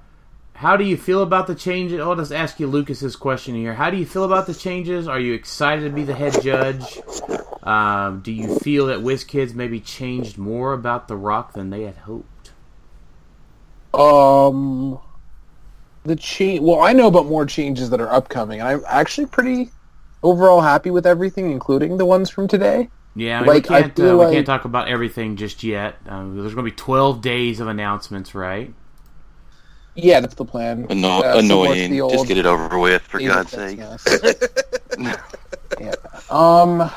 how 0.54 0.76
do 0.76 0.84
you 0.84 0.96
feel 0.96 1.22
about 1.22 1.46
the 1.46 1.54
changes? 1.54 2.00
I'll 2.00 2.16
just 2.16 2.32
ask 2.32 2.60
you 2.60 2.66
Lucas's 2.66 3.16
question 3.16 3.54
here. 3.54 3.74
How 3.74 3.90
do 3.90 3.96
you 3.96 4.06
feel 4.06 4.24
about 4.24 4.46
the 4.46 4.54
changes? 4.54 5.08
Are 5.08 5.18
you 5.18 5.32
excited 5.32 5.84
to 5.84 5.90
be 5.90 6.04
the 6.04 6.14
head 6.14 6.40
judge? 6.42 7.00
Um, 7.62 8.20
do 8.20 8.32
you 8.32 8.58
feel 8.58 8.86
that 8.86 8.98
WizKids 8.98 9.54
maybe 9.54 9.80
changed 9.80 10.38
more 10.38 10.72
about 10.72 11.08
the 11.08 11.16
ROC 11.16 11.52
than 11.52 11.70
they 11.70 11.82
had 11.82 11.96
hoped? 11.96 12.29
Um, 13.94 14.98
the 16.04 16.16
change. 16.16 16.60
Well, 16.60 16.80
I 16.80 16.92
know 16.92 17.06
about 17.06 17.26
more 17.26 17.46
changes 17.46 17.90
that 17.90 18.00
are 18.00 18.10
upcoming, 18.12 18.60
and 18.60 18.68
I'm 18.68 18.82
actually 18.88 19.26
pretty 19.26 19.70
overall 20.22 20.60
happy 20.60 20.90
with 20.90 21.06
everything, 21.06 21.50
including 21.50 21.96
the 21.98 22.06
ones 22.06 22.30
from 22.30 22.48
today. 22.48 22.88
Yeah, 23.16 23.38
I 23.38 23.40
mean, 23.40 23.48
Like, 23.48 23.64
we 23.64 23.68
can't 23.68 23.96
feel 23.96 24.20
uh, 24.20 24.26
we 24.28 24.32
can't 24.34 24.46
talk 24.46 24.64
about 24.64 24.88
everything 24.88 25.36
just 25.36 25.64
yet. 25.64 25.96
Um, 26.06 26.36
there's 26.36 26.54
going 26.54 26.64
to 26.64 26.70
be 26.70 26.76
12 26.76 27.20
days 27.20 27.60
of 27.60 27.66
announcements, 27.68 28.34
right? 28.34 28.72
Yeah, 29.96 30.20
that's 30.20 30.36
the 30.36 30.44
plan. 30.44 30.86
Anno- 30.88 31.22
Uh, 31.22 31.34
annoying. 31.38 31.90
the 31.90 32.00
old 32.00 32.12
Just 32.12 32.28
get 32.28 32.38
it 32.38 32.46
over 32.46 32.78
with, 32.78 33.02
for 33.02 33.18
God's 33.18 33.50
sake. 33.50 33.78
Yes. 33.78 34.06
yeah. 35.80 35.94
Um, 36.30 36.90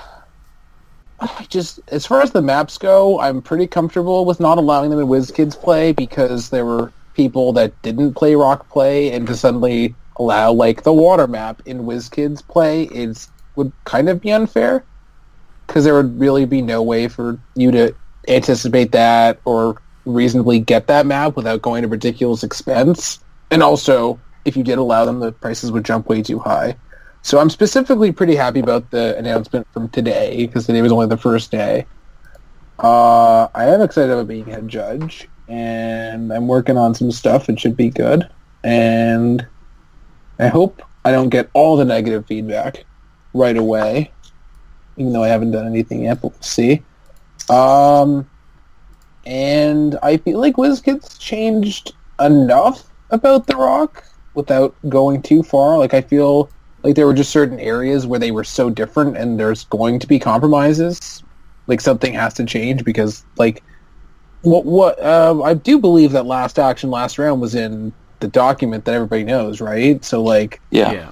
I 1.24 1.46
just 1.50 1.80
as 1.88 2.06
far 2.06 2.22
as 2.22 2.32
the 2.32 2.42
maps 2.42 2.78
go, 2.78 3.20
I'm 3.20 3.42
pretty 3.42 3.68
comfortable 3.68 4.26
with 4.26 4.40
not 4.40 4.58
allowing 4.58 4.90
them 4.90 5.00
in 5.00 5.08
WizKids 5.08 5.60
play 5.60 5.94
because 5.94 6.50
there 6.50 6.66
were 6.66 6.92
people 7.14 7.54
that 7.54 7.80
didn't 7.82 8.16
play 8.16 8.36
ROC 8.36 8.68
play, 8.70 9.12
and 9.12 9.26
to 9.28 9.36
suddenly 9.36 9.96
allow 10.18 10.52
like 10.52 10.84
the 10.84 10.94
water 10.94 11.28
map 11.28 11.62
in 11.66 11.84
WizKids 11.84 12.46
play 12.48 12.84
is 12.84 13.30
would 13.56 13.72
kind 13.86 14.10
of 14.10 14.22
be 14.22 14.32
unfair 14.32 14.84
because 15.68 15.86
there 15.86 15.94
would 15.94 16.20
really 16.20 16.46
be 16.46 16.62
no 16.62 16.82
way 16.82 17.08
for 17.08 17.40
you 17.56 17.72
to 17.72 17.96
anticipate 18.28 18.92
that 18.92 19.40
or 19.46 19.82
reasonably 20.06 20.60
get 20.60 20.88
that 20.88 21.06
map 21.06 21.36
without 21.36 21.62
going 21.62 21.84
to 21.84 21.88
ridiculous 21.88 22.44
expense. 22.44 23.20
And 23.50 23.64
also, 23.64 24.20
if 24.46 24.58
you 24.58 24.64
did 24.64 24.78
allow 24.78 25.06
them, 25.06 25.20
the 25.20 25.32
prices 25.32 25.72
would 25.72 25.86
jump 25.86 26.10
way 26.10 26.22
too 26.22 26.40
high. 26.40 26.76
So 27.24 27.40
I'm 27.40 27.50
specifically 27.50 28.12
pretty 28.12 28.36
happy 28.36 28.60
about 28.60 28.92
the 28.92 29.18
announcement 29.18 29.66
from 29.72 29.88
today 29.90 30.46
because 30.46 30.66
today 30.66 30.82
was 30.82 30.92
only 30.92 31.08
the 31.08 31.18
first 31.18 31.52
day. 31.52 31.86
Uh, 32.80 33.48
I 33.56 33.66
am 33.68 33.82
excited 33.82 34.12
about 34.12 34.28
being 34.28 34.46
head 34.46 34.68
judge, 34.68 35.30
and 35.48 36.34
I'm 36.34 36.50
working 36.50 36.78
on 36.78 36.94
some 36.94 37.14
stuff. 37.14 37.48
It 37.48 37.62
should 37.62 37.78
be 37.78 37.90
good, 37.90 38.30
and 38.66 39.48
I 40.38 40.48
hope 40.48 40.82
I 41.06 41.14
don't 41.14 41.30
get 41.30 41.50
all 41.54 41.78
the 41.78 41.86
negative 41.86 42.26
feedback 42.26 42.84
right 43.34 43.56
away, 43.56 44.12
even 44.98 45.14
though 45.14 45.24
I 45.24 45.30
haven't 45.30 45.52
done 45.52 45.66
anything 45.66 46.04
yet. 46.04 46.22
But 46.22 46.34
we'll 46.34 46.42
see. 46.42 46.84
Um, 47.50 48.30
and 49.26 49.98
I 50.04 50.18
feel 50.18 50.42
like 50.42 50.56
WizKids 50.56 51.18
changed 51.20 51.94
enough 52.20 52.84
about 53.12 53.48
The 53.48 53.56
ROC 53.56 54.04
without 54.34 54.76
going 54.90 55.22
too 55.22 55.42
far. 55.42 55.78
Like 55.78 55.94
I 55.94 56.02
feel 56.02 56.50
like 56.84 56.96
there 56.96 57.08
were 57.08 57.14
just 57.14 57.32
certain 57.32 57.60
areas 57.60 58.06
where 58.06 58.20
they 58.20 58.32
were 58.32 58.44
so 58.44 58.70
different, 58.70 59.18
and 59.18 59.40
there's 59.40 59.66
going 59.66 60.00
to 60.00 60.08
be 60.08 60.20
compromises. 60.20 61.24
Like 61.68 61.82
something 61.82 62.14
has 62.14 62.34
to 62.36 62.46
change 62.46 62.84
because, 62.84 63.26
like, 63.38 63.64
what 64.42 64.66
what 64.66 65.00
uh, 65.02 65.42
I 65.44 65.54
do 65.54 65.80
believe 65.80 66.12
that 66.12 66.26
last 66.26 66.60
action, 66.60 66.90
last 66.90 67.18
round 67.18 67.42
was 67.42 67.56
in 67.56 67.94
the 68.20 68.28
document 68.28 68.86
that 68.86 68.96
everybody 68.96 69.24
knows, 69.24 69.62
right? 69.62 70.04
So 70.04 70.22
like, 70.24 70.62
Yeah. 70.72 71.12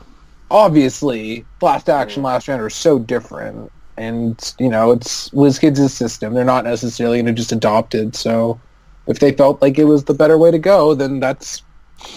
obviously, 0.49 1.47
last 1.61 1.89
action, 1.89 2.23
last 2.23 2.47
round 2.47 2.61
are 2.61 2.69
so 2.69 2.99
different, 2.99 3.71
and 3.97 4.53
you 4.59 4.69
know 4.69 4.91
it's 4.91 5.29
WizKids' 5.29 5.89
system. 5.91 6.33
They're 6.33 6.43
not 6.43 6.65
necessarily 6.65 7.17
going 7.17 7.27
to 7.27 7.33
just 7.33 7.51
adopt 7.53 7.95
it. 7.95 8.15
So 8.15 8.61
if 9.07 9.19
they 9.19 9.31
felt 9.31 9.61
like 9.61 9.79
it 9.79 9.85
was 9.85 10.03
the 10.05 10.13
better 10.13 10.37
way 10.37 10.51
to 10.51 10.59
go, 10.59 10.95
then 10.95 11.19
that's 11.21 11.63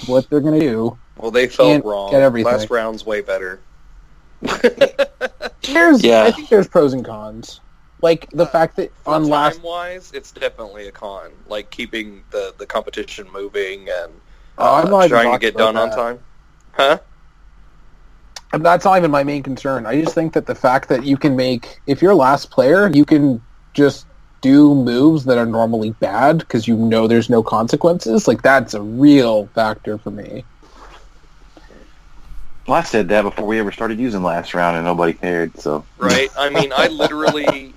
what 0.06 0.28
they're 0.30 0.40
going 0.40 0.58
to 0.60 0.66
do. 0.66 0.98
Well, 1.24 1.30
they 1.30 1.46
felt 1.46 1.68
Can't 1.70 1.84
wrong. 1.86 2.10
get 2.10 2.20
everything. 2.20 2.52
Last 2.52 2.68
round's 2.68 3.06
way 3.06 3.22
better. 3.22 3.58
There's, 5.62 6.04
Yeah. 6.04 6.24
I 6.24 6.32
think 6.32 6.50
there's 6.50 6.68
pros 6.68 6.92
and 6.92 7.02
cons. 7.02 7.62
Like 8.02 8.28
the 8.32 8.44
fact 8.44 8.76
that 8.76 8.92
on 9.06 9.24
last, 9.24 9.54
time 9.56 9.62
wise, 9.62 10.12
it's 10.12 10.32
definitely 10.32 10.86
a 10.86 10.92
con. 10.92 11.30
Like 11.48 11.70
keeping 11.70 12.22
the, 12.30 12.52
the 12.58 12.66
competition 12.66 13.26
moving 13.32 13.88
and 13.88 14.12
Oh, 14.58 14.74
I'm 14.74 14.88
uh, 14.88 14.90
not 14.90 15.08
trying 15.08 15.32
to 15.32 15.38
get 15.38 15.54
about 15.54 15.72
done 15.74 15.90
on 15.90 15.96
time. 15.96 16.18
Huh? 16.72 16.98
that's 18.52 18.84
not 18.84 18.98
even 18.98 19.10
my 19.10 19.24
main 19.24 19.42
concern. 19.42 19.86
I 19.86 19.98
just 19.98 20.14
think 20.14 20.34
that 20.34 20.44
the 20.44 20.54
fact 20.54 20.90
that 20.90 21.04
you 21.04 21.16
can 21.16 21.36
make, 21.36 21.80
if 21.86 22.02
you're 22.02 22.14
last 22.14 22.50
player, 22.50 22.88
you 22.92 23.06
can 23.06 23.40
just 23.72 24.04
do 24.42 24.74
moves 24.74 25.24
that 25.24 25.38
are 25.38 25.46
normally 25.46 25.92
bad 25.92 26.38
because 26.40 26.68
you 26.68 26.76
know 26.76 27.08
there's 27.08 27.30
no 27.30 27.42
consequences. 27.42 28.28
Like 28.28 28.42
that's 28.42 28.74
a 28.74 28.82
real 28.82 29.46
factor 29.54 29.96
for 29.96 30.10
me. 30.10 30.44
Well, 32.66 32.78
I 32.78 32.82
said 32.82 33.08
that 33.08 33.22
before 33.22 33.46
we 33.46 33.58
ever 33.58 33.72
started 33.72 33.98
using 33.98 34.22
last 34.22 34.54
round, 34.54 34.76
and 34.76 34.84
nobody 34.84 35.12
cared. 35.12 35.58
So 35.58 35.84
Right? 35.98 36.30
I 36.36 36.48
mean, 36.48 36.72
I 36.74 36.88
literally, 36.92 37.74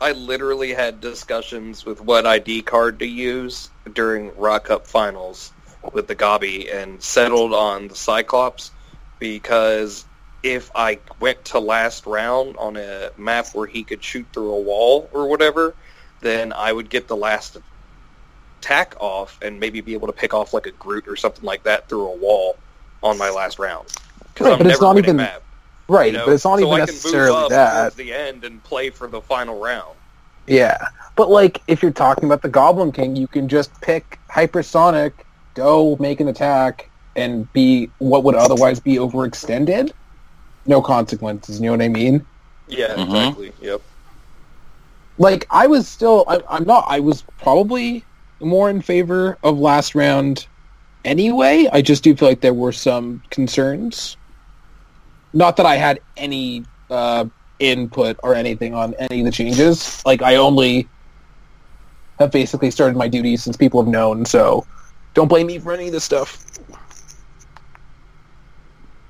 I 0.00 0.12
literally 0.12 0.72
had 0.72 1.00
discussions 1.00 1.84
with 1.84 2.00
what 2.00 2.26
ID 2.26 2.62
card 2.62 2.98
to 3.00 3.06
use 3.06 3.68
during 3.92 4.34
ROC 4.36 4.64
Cup 4.64 4.86
finals 4.86 5.52
with 5.92 6.08
the 6.08 6.16
Gabi 6.16 6.74
and 6.74 7.02
settled 7.02 7.52
on 7.52 7.88
the 7.88 7.94
Cyclops 7.94 8.70
because 9.18 10.04
if 10.42 10.70
I 10.74 10.98
went 11.20 11.44
to 11.46 11.58
last 11.58 12.06
round 12.06 12.56
on 12.56 12.76
a 12.76 13.10
map 13.18 13.48
where 13.52 13.66
he 13.66 13.82
could 13.82 14.02
shoot 14.02 14.26
through 14.32 14.52
a 14.52 14.60
wall 14.60 15.08
or 15.12 15.28
whatever, 15.28 15.74
then 16.20 16.52
I 16.52 16.72
would 16.72 16.88
get 16.88 17.08
the 17.08 17.16
last 17.16 17.58
attack 18.60 18.94
off 19.00 19.38
and 19.42 19.60
maybe 19.60 19.80
be 19.80 19.92
able 19.92 20.06
to 20.06 20.12
pick 20.12 20.32
off 20.32 20.54
like 20.54 20.66
a 20.66 20.70
Groot 20.72 21.08
or 21.08 21.16
something 21.16 21.44
like 21.44 21.62
that 21.64 21.88
through 21.88 22.06
a 22.06 22.16
wall 22.16 22.56
on 23.02 23.18
my 23.18 23.30
last 23.30 23.58
round. 23.58 23.86
Because 24.34 24.46
Right, 24.46 24.52
I'm 24.52 24.58
but 24.58 24.66
it's 24.68 24.80
never 24.80 24.94
not 24.94 24.98
even- 24.98 25.16
map. 25.16 25.42
Right, 25.88 26.12
You 26.12 26.18
know, 26.18 26.26
but 26.26 26.32
it's 26.34 26.44
not 26.44 26.60
so 26.60 26.66
even 26.66 26.72
I 26.82 26.86
can 26.86 26.94
move 26.94 27.02
necessarily 27.02 27.36
up 27.44 27.48
that. 27.50 27.96
the 27.96 28.14
end 28.14 28.44
and 28.44 28.62
play 28.62 28.90
for 28.90 29.08
the 29.08 29.20
final 29.20 29.58
round. 29.58 29.96
Yeah, 30.46 30.78
but 31.16 31.30
like 31.30 31.62
if 31.66 31.82
you're 31.82 31.90
talking 31.90 32.24
about 32.26 32.42
the 32.42 32.48
Goblin 32.48 32.92
King, 32.92 33.16
you 33.16 33.26
can 33.26 33.48
just 33.48 33.78
pick 33.80 34.18
hypersonic, 34.30 35.12
go 35.54 35.96
make 35.98 36.20
an 36.20 36.28
attack, 36.28 36.88
and 37.16 37.52
be 37.52 37.90
what 37.98 38.22
would 38.22 38.36
otherwise 38.36 38.78
be 38.78 38.96
overextended. 38.96 39.90
No 40.64 40.80
consequences. 40.80 41.58
You 41.60 41.66
know 41.66 41.72
what 41.72 41.82
I 41.82 41.88
mean? 41.88 42.24
Yeah, 42.68 42.94
Mhm. 42.94 43.06
exactly. 43.06 43.52
Yep. 43.60 43.80
like 45.18 45.46
I 45.50 45.66
was 45.66 45.86
still 45.88 46.24
I, 46.28 46.40
I'm 46.48 46.64
not 46.64 46.84
I 46.88 47.00
was 47.00 47.22
probably 47.42 48.04
more 48.40 48.70
in 48.70 48.80
favor 48.80 49.36
of 49.42 49.58
last 49.58 49.94
round 49.94 50.46
anyway. 51.04 51.68
I 51.72 51.82
just 51.82 52.02
do 52.04 52.14
feel 52.16 52.28
like 52.28 52.40
there 52.40 52.54
were 52.54 52.72
some 52.72 53.22
concerns. 53.30 54.16
Not 55.32 55.56
that 55.56 55.66
I 55.66 55.76
had 55.76 56.00
any 56.16 56.64
uh, 56.90 57.26
input 57.58 58.18
or 58.22 58.34
anything 58.34 58.74
on 58.74 58.94
any 58.94 59.20
of 59.20 59.26
the 59.26 59.32
changes. 59.32 60.04
Like 60.04 60.22
I 60.22 60.36
only 60.36 60.88
have 62.18 62.30
basically 62.30 62.70
started 62.70 62.96
my 62.96 63.08
duties 63.08 63.42
since 63.42 63.56
people 63.56 63.82
have 63.82 63.90
known. 63.90 64.24
So 64.24 64.66
don't 65.14 65.28
blame 65.28 65.46
me 65.46 65.58
for 65.58 65.72
any 65.72 65.86
of 65.86 65.92
this 65.92 66.04
stuff. 66.04 66.44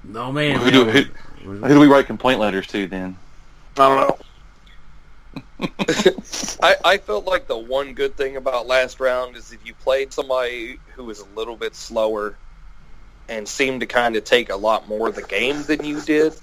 No 0.05 0.33
man. 0.33 0.59
Who 0.61 0.71
do, 0.71 0.85
who, 0.85 1.03
who 1.45 1.69
do 1.69 1.81
we 1.81 1.87
write 1.87 2.07
complaint 2.07 2.41
letters 2.41 2.67
to 2.69 2.87
then? 2.87 3.17
I 3.79 3.89
don't 3.89 4.01
know. 4.09 4.19
I, 6.63 6.77
I 6.85 6.99
felt 6.99 7.25
like 7.27 7.47
the 7.47 7.57
one 7.57 7.95
good 7.95 8.17
thing 8.17 8.37
about 8.37 8.67
last 8.67 8.99
round 8.99 9.37
is 9.37 9.53
if 9.53 9.65
you 9.65 9.75
played 9.75 10.13
somebody 10.13 10.81
who 10.95 11.05
was 11.05 11.21
a 11.21 11.27
little 11.37 11.57
bit 11.57 11.75
slower 11.75 12.37
and 13.31 13.49
seemed 13.49 13.81
to 13.81 13.87
kind 13.87 14.17
of 14.17 14.25
take 14.25 14.51
a 14.51 14.57
lot 14.57 14.89
more 14.89 15.09
of 15.09 15.15
the 15.15 15.23
game 15.23 15.63
than 15.63 15.85
you 15.85 16.01
did, 16.01 16.35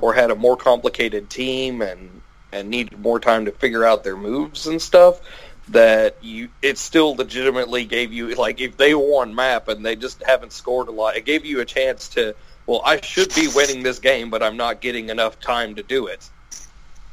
or 0.00 0.14
had 0.14 0.30
a 0.30 0.34
more 0.34 0.56
complicated 0.56 1.30
team 1.30 1.82
and 1.82 2.22
and 2.50 2.70
needed 2.70 2.98
more 2.98 3.20
time 3.20 3.44
to 3.44 3.52
figure 3.52 3.84
out 3.84 4.04
their 4.04 4.16
moves 4.16 4.66
and 4.66 4.80
stuff, 4.80 5.20
that 5.68 6.16
you 6.22 6.48
it 6.62 6.78
still 6.78 7.14
legitimately 7.14 7.84
gave 7.84 8.12
you 8.12 8.34
like 8.46 8.60
if 8.60 8.76
they 8.76 8.94
won 8.94 9.34
map 9.34 9.68
and 9.68 9.84
they 9.84 9.94
just 9.94 10.22
haven't 10.22 10.52
scored 10.52 10.88
a 10.88 10.92
lot, 10.92 11.16
it 11.16 11.24
gave 11.26 11.44
you 11.44 11.60
a 11.60 11.64
chance 11.64 12.08
to 12.08 12.34
well 12.66 12.80
I 12.84 13.00
should 13.02 13.32
be 13.34 13.48
winning 13.54 13.82
this 13.82 13.98
game, 13.98 14.30
but 14.30 14.42
I'm 14.42 14.56
not 14.56 14.80
getting 14.80 15.10
enough 15.10 15.38
time 15.38 15.74
to 15.76 15.82
do 15.82 16.06
it. 16.06 16.28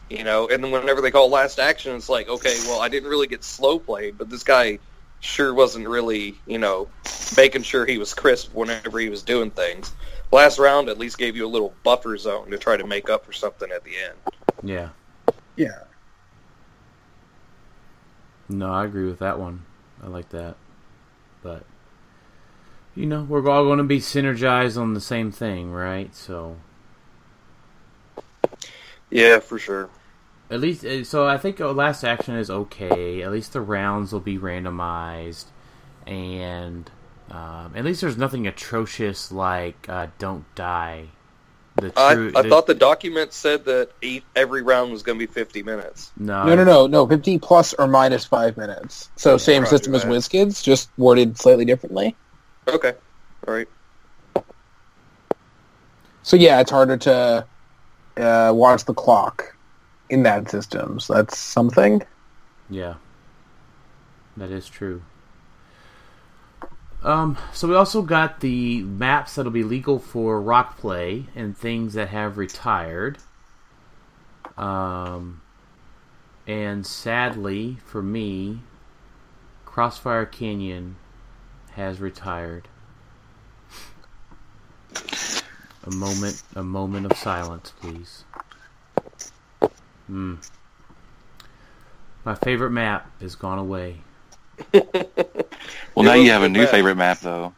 You 0.09 0.25
know, 0.25 0.49
and 0.49 0.61
then 0.61 0.71
whenever 0.71 0.99
they 0.99 1.11
call 1.11 1.29
last 1.29 1.57
action, 1.57 1.95
it's 1.95 2.09
like, 2.09 2.27
okay, 2.27 2.57
well, 2.65 2.81
I 2.81 2.89
didn't 2.89 3.09
really 3.09 3.27
get 3.27 3.45
slow 3.45 3.79
played, 3.79 4.17
but 4.17 4.29
this 4.29 4.43
guy 4.43 4.79
sure 5.21 5.53
wasn't 5.53 5.87
really, 5.87 6.35
you 6.45 6.57
know, 6.57 6.89
making 7.37 7.63
sure 7.63 7.85
he 7.85 7.97
was 7.97 8.13
crisp 8.13 8.53
whenever 8.53 8.99
he 8.99 9.09
was 9.09 9.23
doing 9.23 9.51
things. 9.51 9.93
Last 10.31 10.59
round 10.59 10.89
at 10.89 10.97
least 10.97 11.17
gave 11.17 11.35
you 11.35 11.45
a 11.45 11.47
little 11.47 11.73
buffer 11.83 12.17
zone 12.17 12.51
to 12.51 12.57
try 12.57 12.75
to 12.75 12.85
make 12.85 13.09
up 13.09 13.25
for 13.25 13.31
something 13.31 13.71
at 13.71 13.83
the 13.83 13.91
end. 13.97 14.17
Yeah. 14.63 14.89
Yeah. 15.55 15.83
No, 18.49 18.71
I 18.71 18.85
agree 18.85 19.05
with 19.05 19.19
that 19.19 19.39
one. 19.39 19.65
I 20.03 20.07
like 20.07 20.29
that. 20.29 20.55
But 21.41 21.63
you 22.95 23.05
know, 23.05 23.23
we're 23.23 23.47
all 23.49 23.63
going 23.63 23.77
to 23.77 23.83
be 23.83 23.99
synergized 23.99 24.79
on 24.79 24.93
the 24.93 25.01
same 25.01 25.31
thing, 25.31 25.71
right? 25.71 26.13
So 26.15 26.57
Yeah, 29.09 29.39
for 29.39 29.59
sure. 29.59 29.89
At 30.51 30.59
least, 30.59 30.85
uh, 30.85 31.03
so 31.03 31.25
I 31.27 31.37
think 31.37 31.59
uh, 31.61 31.71
last 31.71 32.03
action 32.03 32.35
is 32.35 32.49
okay. 32.49 33.21
At 33.23 33.31
least 33.31 33.53
the 33.53 33.61
rounds 33.61 34.11
will 34.11 34.19
be 34.19 34.37
randomized, 34.37 35.45
and 36.05 36.89
um, 37.31 37.71
at 37.75 37.85
least 37.85 38.01
there's 38.01 38.17
nothing 38.17 38.45
atrocious 38.47 39.31
like 39.31 39.87
uh, 39.89 40.07
"Don't 40.19 40.43
Die." 40.55 41.05
The 41.75 41.93
I, 41.95 42.11
I 42.11 42.15
the- 42.15 42.49
thought 42.49 42.67
the 42.67 42.73
document 42.75 43.31
said 43.31 43.63
that 43.65 43.91
eight, 44.01 44.25
every 44.35 44.61
round 44.61 44.91
was 44.91 45.03
going 45.03 45.17
to 45.17 45.25
be 45.25 45.31
50 45.31 45.63
minutes. 45.63 46.11
no, 46.17 46.45
No, 46.45 46.55
no, 46.55 46.63
no, 46.65 46.87
no. 46.87 47.07
50 47.07 47.39
plus 47.39 47.73
or 47.75 47.87
minus 47.87 48.25
five 48.25 48.57
minutes. 48.57 49.09
So 49.15 49.37
same 49.37 49.63
Roger 49.63 49.69
system 49.69 49.95
as 49.95 50.03
that. 50.03 50.09
WizKids, 50.11 50.61
just 50.61 50.89
worded 50.97 51.37
slightly 51.37 51.63
differently. 51.63 52.13
Okay, 52.67 52.93
all 53.47 53.53
right. 53.53 53.69
So 56.23 56.35
yeah, 56.35 56.59
it's 56.59 56.71
harder 56.71 56.97
to 56.97 57.45
uh, 58.17 58.51
watch 58.53 58.83
the 58.83 58.93
clock 58.93 59.50
in 60.11 60.23
that 60.23 60.51
system. 60.51 60.99
So 60.99 61.15
that's 61.15 61.37
something. 61.37 62.03
Yeah, 62.69 62.95
that 64.37 64.51
is 64.51 64.67
true. 64.67 65.01
Um, 67.03 67.37
so 67.51 67.67
we 67.67 67.75
also 67.75 68.03
got 68.03 68.41
the 68.41 68.83
maps 68.83 69.35
that'll 69.35 69.51
be 69.51 69.63
legal 69.63 69.97
for 69.97 70.39
ROC 70.39 70.77
play 70.77 71.25
and 71.35 71.57
things 71.57 71.93
that 71.93 72.09
have 72.09 72.37
retired. 72.37 73.17
Um, 74.55 75.41
and 76.45 76.85
sadly 76.85 77.77
for 77.85 78.03
me, 78.03 78.59
Crossfire 79.65 80.25
Canyon 80.25 80.97
has 81.71 81.99
retired. 81.99 82.67
A 85.83 85.89
moment, 85.89 86.43
a 86.55 86.61
moment 86.61 87.07
of 87.07 87.17
silence, 87.17 87.73
please. 87.79 88.25
Hmm. 90.11 90.35
My 92.25 92.35
favorite 92.35 92.71
map 92.71 93.09
has 93.21 93.35
gone 93.35 93.59
away. 93.59 94.01
Well, 95.95 96.05
now 96.05 96.13
you 96.13 96.31
have 96.31 96.43
a 96.43 96.49
new 96.49 96.63
bad. 96.63 96.71
favorite 96.71 96.95
map, 96.95 97.19
though. 97.19 97.53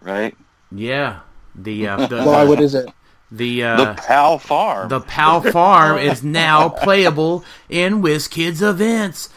Right? 0.00 0.34
Yeah, 0.72 1.20
the 1.54 1.86
uh, 1.86 2.06
the 2.08 2.22
Why? 2.24 2.44
What 2.44 2.60
is 2.60 2.74
it? 2.74 2.86
the 3.30 3.60
the 3.60 3.64
uh, 3.64 3.94
Pal 3.94 4.38
Farm. 4.38 4.88
the 4.88 5.00
Pal 5.00 5.42
Farm 5.42 5.98
is 5.98 6.22
now 6.24 6.68
playable 6.68 7.44
in 7.68 8.02
WizKids 8.02 8.62
events. 8.62 9.28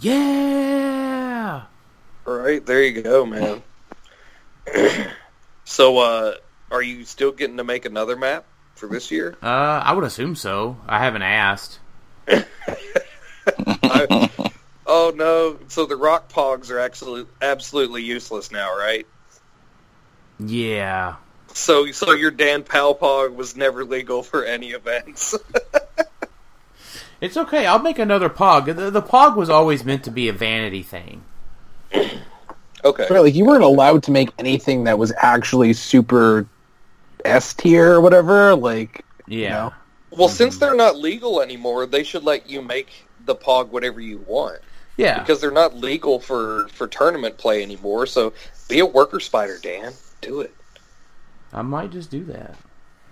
Yeah. 0.00 1.62
Right 2.24 2.64
there 2.64 2.82
you 2.82 3.02
go, 3.02 3.26
man. 3.26 3.62
so, 5.64 5.98
uh, 5.98 6.34
are 6.70 6.82
you 6.82 7.04
still 7.04 7.32
getting 7.32 7.56
to 7.56 7.64
make 7.64 7.84
another 7.84 8.16
map 8.16 8.44
for 8.74 8.88
this 8.88 9.10
year? 9.10 9.36
Uh, 9.42 9.82
I 9.84 9.92
would 9.92 10.04
assume 10.04 10.36
so. 10.36 10.76
I 10.86 10.98
haven't 10.98 11.22
asked. 11.22 11.78
I, 12.28 12.44
oh 14.86 15.12
no! 15.14 15.58
So 15.68 15.86
the 15.86 15.96
ROC 15.96 16.32
pogs 16.32 16.70
are 16.70 16.78
absolutely 16.78 17.30
absolutely 17.42 18.02
useless 18.02 18.50
now, 18.50 18.76
right? 18.76 19.06
Yeah. 20.40 21.16
So, 21.48 21.92
so 21.92 22.12
your 22.12 22.32
Dan 22.32 22.64
Palpog 22.64 23.36
was 23.36 23.56
never 23.56 23.84
legal 23.84 24.24
for 24.24 24.44
any 24.44 24.70
events. 24.70 25.36
It's 27.24 27.38
okay. 27.38 27.64
I'll 27.64 27.78
make 27.78 27.98
another 27.98 28.28
Pog. 28.28 28.66
The, 28.66 28.90
the 28.90 29.00
Pog 29.00 29.34
was 29.34 29.48
always 29.48 29.82
meant 29.82 30.04
to 30.04 30.10
be 30.10 30.28
a 30.28 30.32
vanity 30.34 30.82
thing. 30.82 31.24
okay. 31.94 33.06
Right, 33.08 33.20
like 33.20 33.34
you 33.34 33.46
weren't 33.46 33.64
allowed 33.64 34.02
to 34.02 34.10
make 34.10 34.28
anything 34.38 34.84
that 34.84 34.98
was 34.98 35.10
actually 35.16 35.72
super 35.72 36.46
S 37.24 37.54
tier 37.54 37.92
or 37.92 38.00
whatever. 38.00 38.54
Like, 38.54 39.04
Yeah. 39.26 39.50
know? 39.50 39.72
Well, 40.10 40.28
since 40.28 40.54
mm-hmm. 40.54 40.60
they're 40.60 40.74
not 40.74 40.96
legal 40.96 41.40
anymore, 41.40 41.86
they 41.86 42.04
should 42.04 42.24
let 42.24 42.48
you 42.48 42.62
make 42.62 43.06
the 43.24 43.34
Pog 43.34 43.68
whatever 43.68 44.00
you 44.00 44.18
want 44.26 44.60
Yeah. 44.96 45.18
because 45.18 45.40
they're 45.40 45.50
not 45.50 45.74
legal 45.74 46.20
for 46.20 46.68
for 46.68 46.86
tournament 46.86 47.38
play 47.38 47.62
anymore. 47.62 48.06
So, 48.06 48.32
be 48.68 48.80
a 48.80 48.86
worker 48.86 49.20
spider, 49.20 49.58
Dan. 49.58 49.92
Do 50.20 50.40
it. 50.40 50.54
I 51.52 51.62
might 51.62 51.90
just 51.90 52.10
do 52.10 52.24
that. 52.24 52.56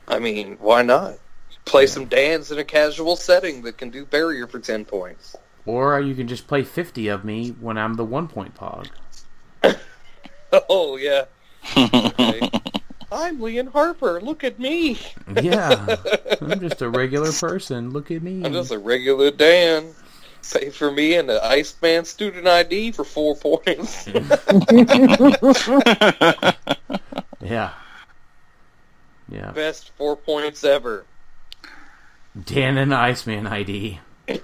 I 0.08 0.18
mean, 0.18 0.56
why 0.60 0.82
not? 0.82 1.18
Play 1.64 1.86
some 1.86 2.06
Dans 2.06 2.50
in 2.50 2.58
a 2.58 2.64
casual 2.64 3.14
setting 3.16 3.62
that 3.62 3.78
can 3.78 3.90
do 3.90 4.04
barrier 4.04 4.46
for 4.46 4.58
10 4.58 4.84
points. 4.84 5.36
Or 5.64 6.00
you 6.00 6.14
can 6.14 6.26
just 6.26 6.48
play 6.48 6.64
50 6.64 7.06
of 7.08 7.24
me 7.24 7.50
when 7.50 7.78
I'm 7.78 7.94
the 7.94 8.04
one 8.04 8.28
point 8.28 8.54
Pog. 8.54 8.88
Oh, 10.68 10.96
yeah. 10.96 11.24
Okay. 11.76 12.50
I'm 13.12 13.40
Leon 13.40 13.68
Harper. 13.68 14.20
Look 14.20 14.42
at 14.42 14.58
me. 14.58 14.98
Yeah. 15.40 15.96
I'm 16.40 16.60
just 16.60 16.82
a 16.82 16.88
regular 16.88 17.32
person. 17.32 17.90
Look 17.90 18.10
at 18.10 18.22
me. 18.22 18.44
I'm 18.44 18.52
just 18.52 18.72
a 18.72 18.78
regular 18.78 19.30
Dan. 19.30 19.94
Pay 20.52 20.70
for 20.70 20.90
me 20.90 21.14
and 21.14 21.28
the 21.28 21.44
Iceman 21.44 22.04
student 22.04 22.48
ID 22.48 22.92
for 22.92 23.04
four 23.04 23.36
points. 23.36 24.08
Yeah. 27.42 27.72
Yeah. 29.28 29.50
Best 29.50 29.90
four 29.96 30.16
points 30.16 30.64
ever. 30.64 31.04
Dan 32.44 32.78
and 32.78 32.94
Iceman 32.94 33.46
ID. 33.46 34.00
you 34.28 34.38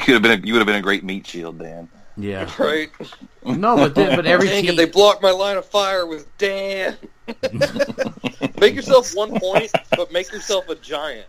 could 0.00 0.14
have 0.14 0.22
been. 0.22 0.32
A, 0.32 0.36
you 0.44 0.52
would 0.52 0.58
have 0.58 0.66
been 0.66 0.76
a 0.76 0.82
great 0.82 1.04
meat 1.04 1.26
shield, 1.26 1.58
Dan. 1.58 1.88
Yeah. 2.16 2.50
Right? 2.58 2.90
No, 3.44 3.76
but 3.76 3.94
then, 3.94 4.16
but 4.16 4.26
every 4.26 4.48
Dang 4.48 4.64
team. 4.64 4.76
they 4.76 4.86
blocked 4.86 5.22
my 5.22 5.30
line 5.30 5.56
of 5.56 5.66
fire 5.66 6.06
with 6.06 6.26
Dan. 6.38 6.96
make 8.60 8.74
yourself 8.74 9.14
one 9.14 9.38
point, 9.38 9.70
but 9.96 10.12
make 10.12 10.32
yourself 10.32 10.68
a 10.68 10.74
giant. 10.76 11.26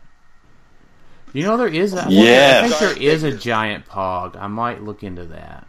You 1.34 1.44
know 1.44 1.58
there 1.58 1.68
is. 1.68 1.94
A, 1.94 2.06
Yes. 2.10 2.72
I 2.72 2.78
think 2.78 2.80
there 2.80 3.04
is 3.12 3.24
a 3.24 3.36
giant 3.36 3.86
Pog. 3.88 4.38
I 4.38 4.48
might 4.48 4.84
look 4.84 5.04
into 5.04 5.26
that. 5.26 5.68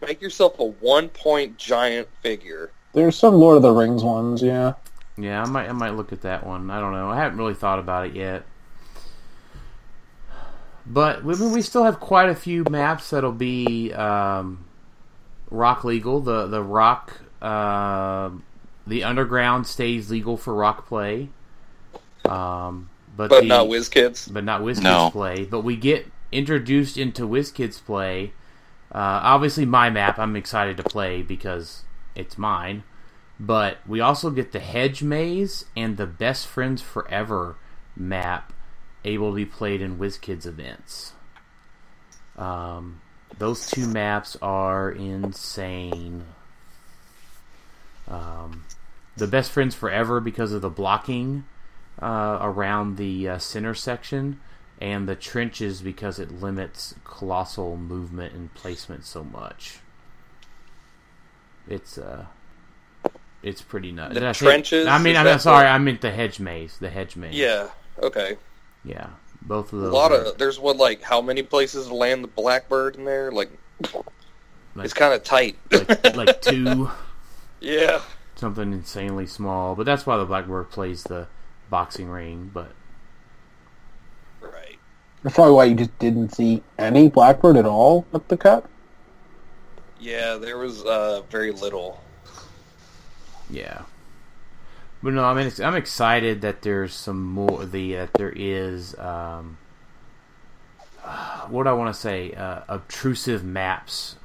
Make 0.00 0.20
yourself 0.20 0.58
a 0.58 0.64
one 0.64 1.08
point 1.08 1.56
giant 1.56 2.08
figure. 2.22 2.70
there's 2.92 3.16
some 3.16 3.34
Lord 3.34 3.56
of 3.56 3.62
the 3.62 3.70
Rings 3.70 4.02
ones. 4.02 4.42
Yeah. 4.42 4.74
Yeah, 5.16 5.42
I 5.42 5.46
might. 5.46 5.68
I 5.68 5.72
might 5.72 5.94
look 5.94 6.12
at 6.12 6.22
that 6.22 6.44
one. 6.44 6.70
I 6.70 6.80
don't 6.80 6.92
know. 6.92 7.08
I 7.08 7.16
haven't 7.16 7.38
really 7.38 7.54
thought 7.54 7.78
about 7.78 8.06
it 8.06 8.14
yet. 8.16 8.44
But 10.86 11.24
we, 11.24 11.34
we 11.48 11.62
still 11.62 11.84
have 11.84 11.98
quite 12.00 12.28
a 12.28 12.34
few 12.34 12.64
maps 12.70 13.10
that'll 13.10 13.32
be 13.32 13.92
um, 13.92 14.64
ROC 15.50 15.84
legal. 15.84 16.20
The 16.20 16.46
the 16.46 16.62
ROC, 16.62 17.20
uh, 17.40 18.30
the 18.86 19.04
underground 19.04 19.66
stays 19.66 20.10
legal 20.10 20.36
for 20.36 20.54
ROC 20.54 20.86
play. 20.86 21.30
Um, 22.24 22.90
but 23.16 23.30
But 23.30 23.40
the, 23.42 23.46
not 23.48 23.66
WizKids. 23.68 24.32
but 24.32 24.44
not 24.44 24.62
WizKids 24.62 24.82
No. 24.82 25.10
play. 25.10 25.44
But 25.44 25.60
we 25.60 25.76
get 25.76 26.06
introduced 26.32 26.96
into 26.98 27.22
WizKids 27.28 27.84
play. 27.84 28.32
Uh, 28.92 29.20
obviously, 29.22 29.64
my 29.66 29.90
map 29.90 30.18
I'm 30.18 30.36
excited 30.36 30.76
to 30.78 30.82
play 30.82 31.22
because 31.22 31.82
it's 32.14 32.36
mine. 32.38 32.82
But 33.40 33.78
we 33.86 34.00
also 34.00 34.30
get 34.30 34.52
the 34.52 34.60
Hedge 34.60 35.02
Maze 35.02 35.64
and 35.76 35.96
the 35.96 36.06
Best 36.06 36.46
Friends 36.46 36.80
Forever 36.80 37.56
map 37.96 38.52
able 39.04 39.30
to 39.30 39.36
be 39.36 39.44
played 39.46 39.80
in 39.82 39.98
WizKids 39.98 40.46
events. 40.46 41.12
Um, 42.36 43.00
those 43.38 43.66
two 43.70 43.86
maps 43.86 44.36
are 44.42 44.90
insane. 44.90 46.24
Um, 48.08 48.64
the 49.16 49.26
best 49.26 49.50
friends 49.50 49.74
forever 49.74 50.20
because 50.20 50.52
of 50.52 50.62
the 50.62 50.70
blocking 50.70 51.44
uh, 52.02 52.38
around 52.40 52.96
the 52.96 53.28
uh, 53.28 53.38
center 53.38 53.74
section, 53.74 54.40
and 54.80 55.08
the 55.08 55.14
trenches 55.14 55.80
because 55.80 56.18
it 56.18 56.32
limits 56.32 56.94
colossal 57.04 57.76
movement 57.76 58.34
and 58.34 58.52
placement 58.54 59.04
so 59.04 59.22
much. 59.24 59.78
It's 61.68 61.96
uh, 61.96 62.26
it's 63.42 63.62
pretty 63.62 63.92
nuts. 63.92 64.14
The 64.14 64.32
trenches, 64.32 64.86
I 64.86 64.98
mean, 64.98 65.16
I'm 65.16 65.38
sorry. 65.38 65.64
the- 65.64 65.70
I 65.70 65.78
meant 65.78 66.00
the 66.00 66.10
hedge 66.10 66.40
maze. 66.40 66.76
The 66.78 66.90
hedge 66.90 67.16
maze. 67.16 67.34
Yeah. 67.34 67.68
Okay. 68.02 68.36
Yeah. 68.84 69.08
Both 69.42 69.72
of 69.72 69.80
those. 69.80 69.90
A 69.90 69.94
lot 69.94 70.12
are- 70.12 70.16
of 70.26 70.38
there's 70.38 70.58
what 70.58 70.76
like 70.76 71.02
how 71.02 71.20
many 71.20 71.42
places 71.42 71.88
to 71.88 71.94
land 71.94 72.24
the 72.24 72.28
blackbird 72.28 72.96
in 72.96 73.04
there? 73.04 73.30
Like, 73.30 73.50
Like- 74.74 74.84
it's 74.86 74.94
kind 74.94 75.12
of 75.14 75.22
tight. 75.22 75.56
like, 75.70 76.16
like 76.16 76.40
two. 76.42 76.90
yeah. 77.60 78.00
something 78.36 78.72
insanely 78.72 79.26
small. 79.26 79.74
But 79.74 79.86
that's 79.86 80.04
why 80.06 80.16
the 80.16 80.24
Blackbird 80.24 80.70
plays 80.70 81.02
the 81.04 81.28
boxing 81.70 82.08
ring. 82.08 82.50
But 82.52 82.72
Right. 84.40 84.78
That's 85.22 85.34
probably 85.36 85.54
why 85.54 85.64
you 85.64 85.74
just 85.74 85.96
didn't 85.98 86.30
see 86.34 86.62
any 86.78 87.08
Blackbird 87.08 87.56
at 87.56 87.64
all 87.66 88.06
at 88.12 88.28
the 88.28 88.36
Cup. 88.36 88.68
Yeah, 90.00 90.34
there 90.36 90.58
was 90.58 90.82
uh 90.84 91.22
very 91.30 91.50
little. 91.52 92.02
yeah. 93.48 93.82
But 95.04 95.12
no, 95.12 95.22
I 95.22 95.34
mean, 95.34 95.52
I'm 95.62 95.74
excited 95.74 96.40
that 96.40 96.62
there's 96.62 96.94
some 96.94 97.22
more. 97.22 97.66
The 97.66 97.92
that 97.92 98.14
there 98.14 98.32
is. 98.34 98.98
Um, 98.98 99.58
what 101.48 101.64
do 101.64 101.68
I 101.68 101.74
want 101.74 101.94
to 101.94 102.00
say? 102.00 102.32
Uh, 102.32 102.60
obtrusive 102.68 103.44
maps 103.44 104.16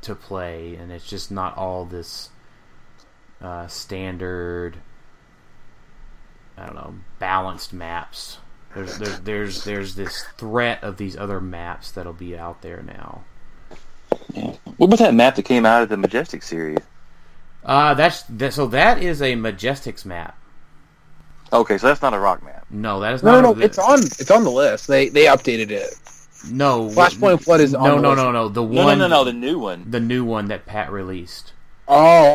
to 0.00 0.14
play, 0.14 0.76
and 0.76 0.90
it's 0.90 1.06
just 1.06 1.30
not 1.30 1.58
all 1.58 1.84
this 1.84 2.30
uh, 3.42 3.66
standard. 3.66 4.78
I 6.56 6.64
don't 6.64 6.74
know, 6.74 6.94
balanced 7.18 7.74
maps. 7.74 8.38
There's, 8.74 8.96
there's 8.96 9.20
there's 9.20 9.64
there's 9.64 9.94
this 9.94 10.24
threat 10.38 10.82
of 10.82 10.96
these 10.96 11.18
other 11.18 11.38
maps 11.38 11.90
that'll 11.90 12.14
be 12.14 12.34
out 12.34 12.62
there 12.62 12.82
now. 12.82 13.24
Yeah. 14.32 14.54
What 14.78 14.86
about 14.86 15.00
that 15.00 15.12
map 15.12 15.34
that 15.34 15.42
came 15.42 15.66
out 15.66 15.82
of 15.82 15.90
the 15.90 15.98
Majestic 15.98 16.42
series? 16.42 16.78
Uh, 17.64 17.94
that's 17.94 18.22
that, 18.24 18.52
so 18.52 18.66
that 18.68 19.02
is 19.02 19.22
a 19.22 19.34
Majestics 19.34 20.04
map. 20.04 20.36
Okay, 21.52 21.78
so 21.78 21.86
that's 21.86 22.02
not 22.02 22.14
a 22.14 22.18
ROC 22.18 22.42
map. 22.42 22.66
No, 22.70 23.00
that 23.00 23.12
is 23.14 23.22
No, 23.22 23.32
not. 23.32 23.42
no, 23.42 23.52
no. 23.52 23.60
It's 23.60 23.78
on. 23.78 23.98
It's 24.00 24.30
on 24.30 24.42
the 24.44 24.50
list. 24.50 24.86
They 24.88 25.08
they 25.10 25.24
updated 25.26 25.70
it. 25.70 25.94
no 26.50 26.88
Flashpoint 26.88 27.44
Flood 27.44 27.60
is 27.60 27.74
on 27.74 27.84
no, 27.84 27.96
the 27.96 28.02
no, 28.02 28.08
list. 28.10 28.22
no, 28.22 28.32
no. 28.32 28.48
The 28.48 28.62
one, 28.62 28.98
no, 28.98 29.06
no, 29.06 29.08
no, 29.08 29.24
the 29.24 29.32
new 29.32 29.58
one. 29.58 29.90
the 29.90 30.00
new 30.00 30.24
one 30.24 30.46
that 30.46 30.66
Pat 30.66 30.90
released. 30.90 31.52
Oh, 31.86 32.34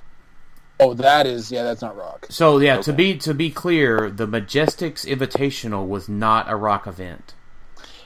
oh, 0.79 0.93
that 0.93 1.25
is 1.25 1.51
yeah. 1.51 1.63
That's 1.63 1.81
not 1.81 1.97
ROC. 1.97 2.27
So 2.29 2.59
yeah, 2.59 2.77
to 2.81 2.93
be 2.93 3.17
to 3.17 3.33
be 3.33 3.49
clear, 3.49 4.09
the 4.09 4.27
Majestics 4.27 5.05
Invitational 5.05 5.87
was 5.87 6.07
not 6.07 6.49
a 6.49 6.55
ROC 6.55 6.87
event. 6.87 7.33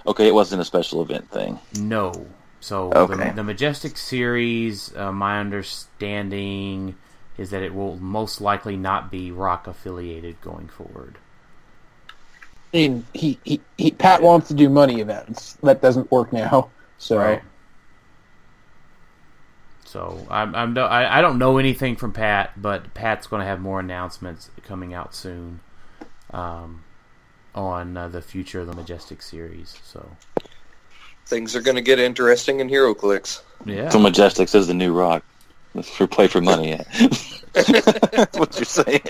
Okay, 0.07 0.28
it 0.28 0.34
wasn't 0.34 0.61
a 0.61 0.65
special 0.65 1.01
event 1.03 1.30
thing. 1.30 1.59
No. 1.80 2.26
So 2.61 2.91
Okay. 2.93 3.30
the, 3.30 3.36
the 3.38 3.43
Majestic 3.43 3.97
series, 3.97 4.95
uh, 4.95 5.11
my 5.11 5.39
understanding 5.39 6.95
is 7.42 7.50
that 7.50 7.64
it 7.64 7.74
will 7.74 7.98
most 7.98 8.39
likely 8.39 8.78
not 8.78 9.12
be 9.12 9.32
ROC 9.32 9.68
affiliated 9.68 10.39
going 10.42 10.68
forward. 10.68 11.18
I 12.74 12.78
mean, 12.78 13.06
he, 13.14 13.39
he, 13.44 13.60
he 13.78 13.92
Pat 13.92 14.22
wants 14.22 14.48
to 14.48 14.54
do 14.54 14.70
money 14.70 15.02
events. 15.02 15.58
That 15.64 15.82
doesn't 15.82 16.10
work 16.12 16.32
now. 16.32 16.70
So 16.98 17.18
Right. 17.18 17.42
So 19.84 20.26
I'm, 20.30 20.56
I'm 20.56 20.74
no, 20.74 20.86
I, 20.86 21.18
I 21.18 21.22
don't 21.22 21.38
know 21.38 21.58
anything 21.58 21.96
from 21.98 22.14
Pat, 22.14 22.62
but 22.62 22.94
Pat's 22.94 23.28
going 23.28 23.42
to 23.42 23.46
have 23.46 23.60
more 23.60 23.80
announcements 23.80 24.50
coming 24.64 24.94
out 24.94 25.14
soon 25.14 25.60
um, 26.30 26.84
on 27.54 27.98
uh, 27.98 28.08
the 28.08 28.22
future 28.22 28.62
of 28.62 28.68
the 28.68 28.76
Majestic 28.76 29.22
series. 29.22 29.78
So 29.84 30.08
Things 31.26 31.56
are 31.56 31.62
going 31.62 31.76
to 31.76 31.82
get 31.82 31.98
interesting 31.98 32.60
in 32.60 32.70
HeroClix. 32.70 33.42
yeah, 33.66 33.89
So 33.89 34.00
Majestics 34.00 34.54
is 34.54 34.68
the 34.68 34.74
new 34.74 34.94
ROC. 34.94 35.24
For 35.84 36.05
play 36.07 36.28
for 36.28 36.41
money. 36.41 36.80
That's 37.53 38.34
what 38.38 38.55
you're 38.55 38.65
saying. 38.65 39.01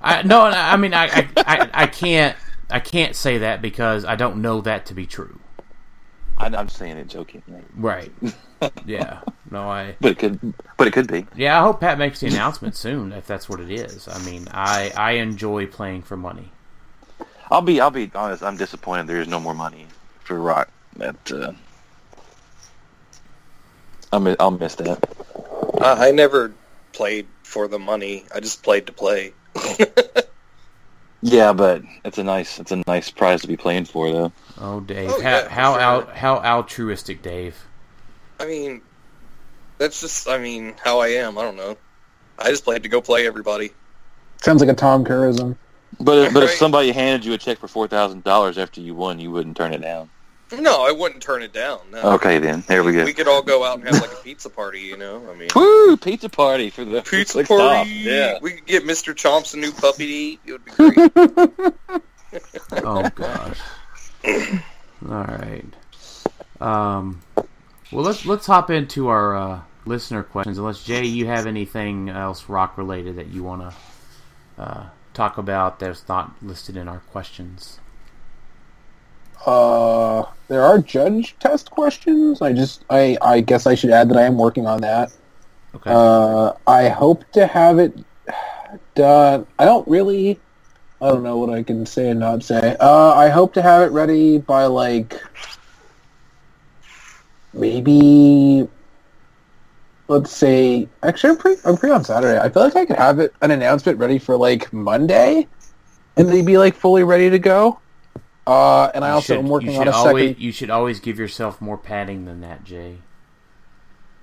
I, 0.00 0.22
no, 0.22 0.42
I 0.42 0.76
mean 0.76 0.94
I, 0.94 1.06
I, 1.06 1.28
I, 1.36 1.70
I 1.74 1.86
can't 1.86 2.36
I 2.70 2.80
can't 2.80 3.14
say 3.14 3.38
that 3.38 3.60
because 3.62 4.04
I 4.04 4.16
don't 4.16 4.40
know 4.42 4.60
that 4.62 4.86
to 4.86 4.94
be 4.94 5.06
true. 5.06 5.38
I, 6.38 6.46
I'm 6.46 6.68
saying 6.68 6.96
it 6.96 7.08
jokingly, 7.08 7.62
Right? 7.76 8.12
Yeah. 8.84 9.20
No, 9.50 9.68
I. 9.68 9.96
but 10.00 10.12
it 10.12 10.18
could, 10.18 10.54
but 10.76 10.86
it 10.86 10.92
could 10.92 11.08
be. 11.10 11.26
Yeah, 11.36 11.58
I 11.58 11.62
hope 11.62 11.80
Pat 11.80 11.98
makes 11.98 12.20
the 12.20 12.28
announcement 12.28 12.76
soon 12.76 13.12
if 13.12 13.26
that's 13.26 13.48
what 13.48 13.60
it 13.60 13.70
is. 13.70 14.08
I 14.08 14.18
mean, 14.24 14.48
I 14.50 14.92
I 14.96 15.12
enjoy 15.12 15.66
playing 15.66 16.02
for 16.02 16.16
money. 16.16 16.52
I'll 17.50 17.62
be, 17.62 17.80
I'll 17.80 17.90
be 17.90 18.10
honest. 18.14 18.42
I'm 18.42 18.56
disappointed. 18.56 19.06
There 19.06 19.20
is 19.20 19.28
no 19.28 19.40
more 19.40 19.54
money 19.54 19.86
for 20.24 20.38
ROC. 20.38 20.68
That 20.96 21.32
uh, 24.12 24.18
mi- 24.18 24.36
I'll 24.38 24.50
miss 24.50 24.74
that. 24.76 25.08
I, 25.80 26.08
I 26.08 26.10
never 26.10 26.52
played 26.92 27.26
for 27.42 27.68
the 27.68 27.78
money. 27.78 28.24
I 28.34 28.40
just 28.40 28.62
played 28.62 28.86
to 28.86 28.92
play. 28.92 29.32
Yeah, 31.20 31.52
but 31.52 31.82
it's 32.04 32.18
a 32.18 32.22
nice, 32.22 32.60
it's 32.60 32.70
a 32.70 32.80
nice 32.86 33.10
prize 33.10 33.42
to 33.42 33.48
be 33.48 33.56
playing 33.56 33.86
for, 33.86 34.10
though. 34.12 34.32
Oh, 34.60 34.78
Dave, 34.78 35.10
Oh, 35.10 35.20
how 35.20 35.28
yeah, 35.30 35.42
for 35.44 35.48
how 35.50 35.72
sure. 35.72 35.80
out 35.82 36.16
how 36.16 36.36
altruistic, 36.38 37.22
Dave. 37.22 37.56
I 38.38 38.46
mean, 38.46 38.82
that's 39.78 40.00
just, 40.00 40.28
I 40.28 40.38
mean, 40.38 40.74
how 40.82 41.00
I 41.00 41.08
am. 41.08 41.36
I 41.36 41.42
don't 41.42 41.56
know. 41.56 41.76
I 42.38 42.50
just 42.50 42.62
played 42.62 42.84
to 42.84 42.88
go 42.88 43.00
play 43.00 43.26
everybody. 43.26 43.72
sounds 44.40 44.60
like 44.60 44.70
a 44.70 44.74
Tom 44.74 45.04
Kerrism. 45.04 45.56
But 45.98 46.32
but 46.32 46.44
if 46.44 46.50
somebody 46.56 46.92
handed 46.92 47.24
you 47.24 47.32
a 47.32 47.38
check 47.38 47.58
for 47.58 47.66
four 47.66 47.88
thousand 47.88 48.22
dollars 48.22 48.56
after 48.56 48.80
you 48.80 48.94
won, 48.94 49.18
you 49.18 49.32
wouldn't 49.32 49.56
turn 49.56 49.74
it 49.74 49.82
down. 49.82 50.08
No, 50.52 50.86
I 50.86 50.92
wouldn't 50.92 51.22
turn 51.22 51.42
it 51.42 51.52
down. 51.52 51.80
No. 51.92 52.14
Okay, 52.14 52.38
then 52.38 52.64
there 52.66 52.82
we 52.82 52.92
go. 52.92 53.04
We 53.04 53.12
could 53.12 53.28
all 53.28 53.42
go 53.42 53.64
out 53.64 53.78
and 53.78 53.88
have 53.88 54.00
like 54.00 54.12
a 54.12 54.22
pizza 54.22 54.48
party, 54.48 54.80
you 54.80 54.96
know? 54.96 55.28
I 55.30 55.34
mean, 55.34 55.48
Woo! 55.54 55.96
Pizza 55.96 56.28
party 56.28 56.70
for 56.70 56.84
the 56.84 57.02
pizza 57.02 57.44
Click 57.44 57.48
party. 57.48 57.62
Stop. 57.62 57.86
Yeah. 57.88 58.38
We 58.40 58.52
could 58.52 58.66
get 58.66 58.84
Mr. 58.84 59.14
Chomps 59.14 59.54
a 59.54 59.58
new 59.58 59.72
puppy 59.72 60.06
to 60.06 60.12
eat. 60.12 60.40
It 60.46 60.52
would 60.52 60.64
be 60.64 60.70
great. 60.70 62.02
Oh 62.72 63.08
gosh. 63.14 63.58
All 65.08 65.24
right. 65.24 65.64
Um. 66.60 67.22
Well, 67.90 68.04
let's 68.04 68.26
let's 68.26 68.46
hop 68.46 68.70
into 68.70 69.08
our 69.08 69.34
uh, 69.34 69.60
listener 69.86 70.22
questions. 70.22 70.58
Unless 70.58 70.84
Jay, 70.84 71.06
you 71.06 71.26
have 71.26 71.46
anything 71.46 72.10
else 72.10 72.48
ROC 72.48 72.76
related 72.76 73.16
that 73.16 73.28
you 73.28 73.42
want 73.42 73.62
to 73.62 74.62
uh, 74.62 74.86
talk 75.14 75.38
about 75.38 75.78
that's 75.78 76.06
not 76.08 76.34
listed 76.42 76.76
in 76.76 76.86
our 76.88 76.98
questions. 76.98 77.80
Uh, 79.46 80.24
there 80.48 80.62
are 80.62 80.78
judge 80.78 81.36
test 81.38 81.70
questions. 81.70 82.42
I 82.42 82.52
just, 82.52 82.84
I, 82.90 83.16
I 83.22 83.40
guess 83.40 83.66
I 83.66 83.74
should 83.74 83.90
add 83.90 84.08
that 84.10 84.16
I 84.16 84.22
am 84.22 84.36
working 84.36 84.66
on 84.66 84.80
that. 84.80 85.12
Okay. 85.74 85.90
Uh, 85.92 86.52
I 86.66 86.88
hope 86.88 87.30
to 87.32 87.46
have 87.46 87.78
it 87.78 87.96
done. 88.94 89.46
I 89.58 89.64
don't 89.64 89.86
really. 89.88 90.38
I 91.00 91.10
don't 91.10 91.22
know 91.22 91.36
what 91.36 91.50
I 91.50 91.62
can 91.62 91.86
say 91.86 92.10
and 92.10 92.18
not 92.18 92.42
say. 92.42 92.76
Uh, 92.80 93.14
I 93.14 93.28
hope 93.28 93.54
to 93.54 93.62
have 93.62 93.82
it 93.82 93.92
ready 93.92 94.38
by 94.38 94.64
like 94.64 95.22
maybe 97.52 98.68
let's 100.08 100.32
say 100.32 100.88
actually 101.02 101.30
I'm 101.30 101.36
pretty 101.36 101.62
I'm 101.64 101.76
free 101.76 101.90
on 101.90 102.02
Saturday. 102.02 102.40
I 102.40 102.48
feel 102.48 102.64
like 102.64 102.76
I 102.76 102.86
could 102.86 102.96
have 102.96 103.20
it 103.20 103.32
an 103.42 103.50
announcement 103.50 103.98
ready 103.98 104.18
for 104.18 104.36
like 104.36 104.72
Monday, 104.72 105.46
and 106.16 106.28
they'd 106.28 106.44
be 106.44 106.58
like 106.58 106.74
fully 106.74 107.04
ready 107.04 107.30
to 107.30 107.38
go. 107.38 107.78
Uh, 108.48 108.90
and 108.94 109.04
I 109.04 109.08
You 109.08 109.14
also 109.14 109.34
should- 109.34 109.38
am 109.40 109.48
working 109.48 109.76
on 109.76 109.88
a 109.88 109.90
always, 109.90 110.30
second. 110.30 110.42
You 110.42 110.52
should 110.52 110.70
always 110.70 111.00
give 111.00 111.18
yourself 111.18 111.60
more 111.60 111.76
padding 111.76 112.24
than 112.24 112.40
that, 112.40 112.64
Jay. 112.64 112.96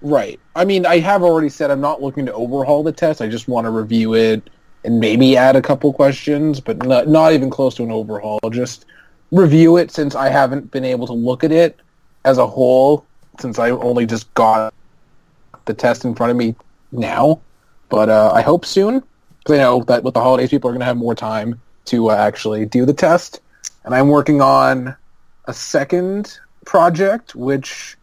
Right. 0.02 0.40
I 0.56 0.66
mean, 0.66 0.86
I 0.86 0.98
have 1.00 1.22
already 1.24 1.50
said 1.50 1.70
I'm 1.70 1.80
not 1.82 2.02
looking 2.02 2.26
to 2.26 2.34
overhaul 2.34 2.82
the 2.82 2.92
test. 2.92 3.22
I 3.22 3.28
just 3.28 3.48
want 3.48 3.66
to 3.66 3.72
review 3.72 4.16
it 4.16 4.50
and 4.84 5.00
maybe 5.00 5.38
add 5.38 5.56
a 5.56 5.62
couple 5.62 5.94
questions, 5.94 6.60
but 6.60 6.84
not, 6.86 7.08
not 7.08 7.34
even 7.34 7.50
close 7.52 7.76
to 7.76 7.84
an 7.84 7.92
overhaul. 7.92 8.40
Just 8.52 8.86
review 9.32 9.78
it 9.78 9.92
since 9.92 10.16
I 10.16 10.30
haven't 10.30 10.72
been 10.72 10.86
able 10.86 11.06
to 11.08 11.14
look 11.14 11.44
at 11.44 11.52
it 11.52 11.80
as 12.24 12.38
a 12.40 12.48
whole 12.48 13.06
since 13.40 13.60
I 13.60 13.70
only 13.72 14.06
just 14.08 14.34
got 14.34 14.74
the 15.66 15.74
test 15.74 16.04
in 16.04 16.16
front 16.16 16.32
of 16.32 16.38
me 16.38 16.56
now. 16.92 17.42
But 17.90 18.10
uh, 18.10 18.32
I 18.34 18.42
hope 18.42 18.66
soon 18.66 19.04
because 19.40 19.60
I 19.60 19.62
know 19.62 19.84
that 19.84 20.04
with 20.04 20.16
the 20.16 20.22
holidays, 20.22 20.50
people 20.50 20.70
are 20.70 20.74
going 20.74 20.80
to 20.82 20.86
have 20.86 20.98
more 20.98 21.14
time 21.16 21.60
to 21.86 22.10
uh, 22.10 22.16
actually 22.16 22.66
do 22.66 22.86
the 22.86 22.94
test. 22.94 23.40
And 23.86 23.94
I'm 23.94 24.10
working 24.10 24.42
on 24.42 24.96
a 25.46 25.54
second 25.54 26.40
project, 26.66 27.36
which 27.36 27.98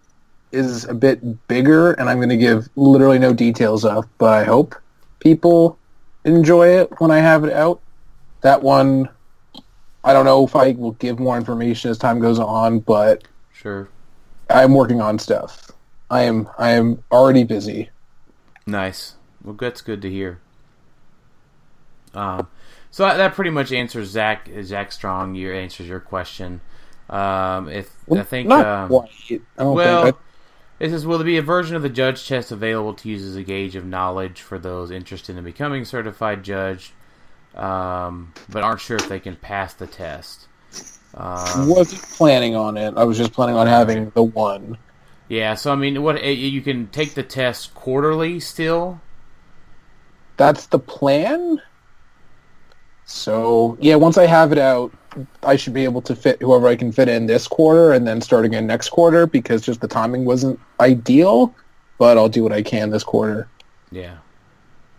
is 0.52 0.84
a 0.84 0.94
bit 0.94 1.48
bigger, 1.48 1.92
and 1.92 2.08
I'm 2.08 2.18
going 2.18 2.28
to 2.28 2.36
give 2.36 2.68
literally 2.76 3.18
no 3.18 3.32
details 3.32 3.84
of, 3.84 4.06
but 4.18 4.32
I 4.32 4.44
hope 4.44 4.74
people 5.18 5.78
enjoy 6.24 6.68
it 6.68 7.00
when 7.00 7.10
I 7.10 7.18
have 7.18 7.44
it 7.44 7.52
out. 7.52 7.80
That 8.42 8.62
one, 8.62 9.08
I 10.04 10.12
don't 10.12 10.24
know 10.24 10.44
if 10.44 10.54
I 10.54 10.72
will 10.72 10.92
give 10.92 11.18
more 11.18 11.36
information 11.36 11.90
as 11.90 11.98
time 11.98 12.20
goes 12.20 12.38
on, 12.38 12.80
but 12.80 13.24
Sure. 13.52 13.88
I'm 14.50 14.74
working 14.74 15.00
on 15.00 15.18
stuff. 15.18 15.70
I 16.10 16.22
am 16.22 16.48
I 16.58 16.70
am 16.70 17.02
already 17.10 17.44
busy. 17.44 17.90
Nice. 18.66 19.14
Well, 19.42 19.54
that's 19.54 19.80
good 19.80 20.02
to 20.02 20.10
hear. 20.10 20.40
Um, 22.14 22.48
so 22.92 23.04
that, 23.04 23.18
that 23.18 23.34
pretty 23.34 23.50
much 23.50 23.72
answers 23.72 24.10
Zach 24.10 24.50
Zach 24.64 24.92
Strong. 24.92 25.36
Your 25.36 25.54
answers 25.54 25.88
your 25.88 26.00
question. 26.00 26.62
Um, 27.10 27.68
if 27.70 27.90
I 28.14 28.24
think 28.24 28.60
um. 28.60 29.02
I 29.58 29.64
don't 29.64 29.76
well, 29.76 30.02
think. 30.02 30.16
it 30.80 30.90
says, 30.90 31.06
will 31.06 31.18
there 31.18 31.26
be 31.26 31.38
a 31.38 31.42
version 31.42 31.76
of 31.76 31.82
the 31.82 31.90
judge 31.90 32.28
test 32.28 32.52
available 32.52 32.94
to 32.94 33.10
use 33.10 33.24
as 33.24 33.36
a 33.36 33.44
gauge 33.44 33.76
of 33.76 33.86
knowledge 33.86 34.42
for 34.42 34.58
those 34.58 34.90
interested 34.92 35.36
in 35.38 35.44
becoming 35.44 35.84
certified 35.86 36.44
judge, 36.44 36.96
um, 37.54 38.36
but 38.48 38.64
aren't 38.64 38.80
sure 38.82 38.98
if 38.98 39.08
they 39.08 39.20
can 39.20 39.36
pass 39.36 39.74
the 39.74 39.88
test? 39.88 40.48
I 41.54 41.60
Um, 41.60 41.66
wasn't 41.66 42.02
planning 42.12 42.56
on 42.56 42.76
it. 42.76 42.94
I 42.96 43.04
was 43.04 43.18
just 43.18 43.32
planning 43.32 43.56
on 43.56 43.66
having 43.66 44.10
the 44.10 44.22
one. 44.22 44.78
yeah, 45.28 45.54
so 45.54 45.72
I 45.72 45.76
mean, 45.76 46.02
what 46.02 46.16
eh, 46.18 46.30
you 46.30 46.62
can 46.62 46.88
take 46.88 47.14
the 47.14 47.22
test 47.24 47.74
quarterly 47.74 48.40
still. 48.40 49.02
That's 50.36 50.66
the 50.66 50.78
plan. 50.78 51.62
So 53.04 53.76
yeah, 53.80 53.96
once 53.96 54.16
I 54.18 54.26
have 54.26 54.52
it 54.52 54.58
out, 54.58 54.92
I 55.42 55.56
should 55.56 55.74
be 55.74 55.84
able 55.84 56.00
to 56.02 56.16
fit 56.16 56.40
whoever 56.40 56.66
I 56.68 56.76
can 56.76 56.90
fit 56.92 57.08
in 57.08 57.26
this 57.26 57.46
quarter, 57.46 57.92
and 57.92 58.06
then 58.06 58.20
start 58.20 58.44
again 58.44 58.66
next 58.66 58.88
quarter 58.90 59.26
because 59.26 59.60
just 59.62 59.80
the 59.80 59.88
timing 59.88 60.24
wasn't 60.24 60.58
ideal. 60.80 61.54
But 61.98 62.16
I'll 62.18 62.28
do 62.28 62.42
what 62.42 62.52
I 62.52 62.62
can 62.62 62.90
this 62.90 63.04
quarter. 63.04 63.48
Yeah, 63.90 64.16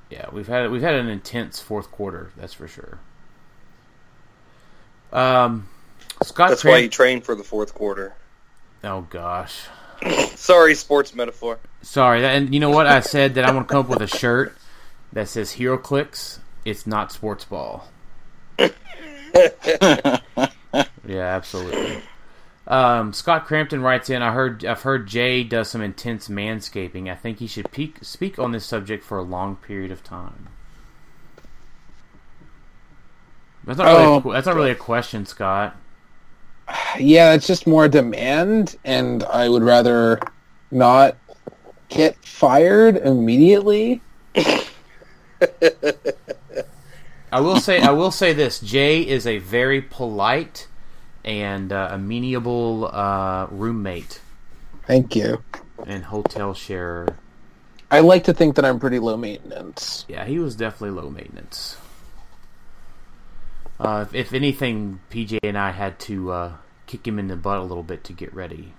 yeah, 0.10 0.28
we've 0.32 0.48
had 0.48 0.70
we've 0.72 0.82
had 0.84 0.94
an 0.96 1.08
intense 1.10 1.60
fourth 1.60 1.90
quarter, 1.92 2.32
that's 2.38 2.54
for 2.54 2.68
sure. 2.68 3.00
Um, 5.12 5.68
Scott. 6.24 6.50
That's 6.50 6.62
Cram- 6.62 6.74
why 6.74 6.78
you 6.80 6.90
train 6.90 7.22
for 7.22 7.36
the 7.36 7.44
fourth 7.44 7.74
quarter. 7.74 8.14
oh 8.84 9.02
gosh, 9.10 9.66
Sorry, 10.36 10.76
sports 10.76 11.14
metaphor. 11.16 11.60
sorry. 11.82 12.26
And 12.26 12.54
you 12.54 12.60
know 12.60 12.70
what? 12.70 12.88
I 12.88 13.00
said 13.00 13.36
that 13.36 13.46
I'm 13.48 13.56
gonna 13.56 13.66
come 13.66 13.80
up 13.80 13.90
with 13.90 14.02
a 14.02 14.08
shirt 14.08 14.56
that 15.14 15.28
says 15.28 15.54
"HeroClix." 15.56 16.40
It's 16.66 16.88
not 16.88 17.12
sports 17.12 17.44
ball. 17.46 17.90
Yeah, 21.06 21.36
absolutely. 21.36 22.02
Um, 22.68 23.12
Scott 23.14 23.46
Crampton 23.46 23.82
writes 23.82 24.10
in. 24.10 24.22
I 24.22 24.32
heard. 24.32 24.64
I've 24.66 24.82
heard 24.82 25.08
Jay 25.08 25.44
does 25.44 25.70
some 25.70 25.82
intense 25.82 26.30
manscaping. 26.30 27.12
I 27.12 27.16
think 27.16 27.40
he 27.40 27.48
should 27.48 27.72
peak, 27.72 27.98
speak 28.02 28.40
on 28.40 28.52
this 28.52 28.66
subject 28.66 29.04
for 29.04 29.18
a 29.18 29.24
long 29.24 29.58
period 29.58 29.92
of 29.92 30.04
time. 30.04 30.48
That's 33.66 33.78
not 33.78 33.88
really. 33.88 34.06
Oh. 34.06 34.30
a, 34.30 34.34
that's 34.34 34.48
not 34.48 34.56
really 34.56 34.72
a 34.72 34.76
question, 34.76 35.26
Scott. 35.26 35.76
Yeah, 36.98 37.34
it's 37.34 37.48
just 37.48 37.68
more 37.68 37.90
demand, 37.90 38.78
and 38.86 39.24
I 39.26 39.50
would 39.50 39.64
rather 39.64 40.20
not 40.72 41.18
get 41.90 42.16
fired 42.24 42.96
immediately. 42.98 44.02
I 47.34 47.40
will 47.40 47.60
say. 47.60 47.82
I 47.82 47.90
will 47.90 48.12
say 48.12 48.34
this. 48.34 48.60
Jay 48.60 49.02
is 49.02 49.26
a 49.26 49.40
very 49.40 49.82
polite 49.82 50.68
and 51.26 51.74
uh, 51.74 51.90
amenable 51.92 52.90
uh, 52.94 53.48
roommate 53.50 54.22
Thank 54.86 55.16
you. 55.16 55.44
and 55.88 56.04
hotel 56.04 56.54
sharer. 56.54 57.18
I 57.90 58.02
like 58.02 58.26
to 58.26 58.36
think 58.36 58.56
that 58.56 58.66
I'm 58.66 58.80
pretty 58.80 59.00
low 59.00 59.18
maintenance. 59.18 60.06
Yeah, 60.08 60.26
he 60.26 60.38
was 60.38 60.56
definitely 60.56 61.02
low 61.02 61.10
maintenance. 61.10 61.78
Uh, 63.80 64.06
if, 64.08 64.14
if 64.14 64.34
anything, 64.34 65.00
PJ 65.10 65.40
and 65.42 65.58
I 65.58 65.72
had 65.72 66.00
to 66.02 66.32
uh, 66.32 66.54
kick 66.86 67.08
him 67.08 67.18
in 67.18 67.30
the 67.30 67.36
butt 67.36 67.58
a 67.58 67.64
little 67.64 67.84
bit 67.84 68.04
to 68.06 68.14
get 68.14 68.32
ready. 68.34 68.74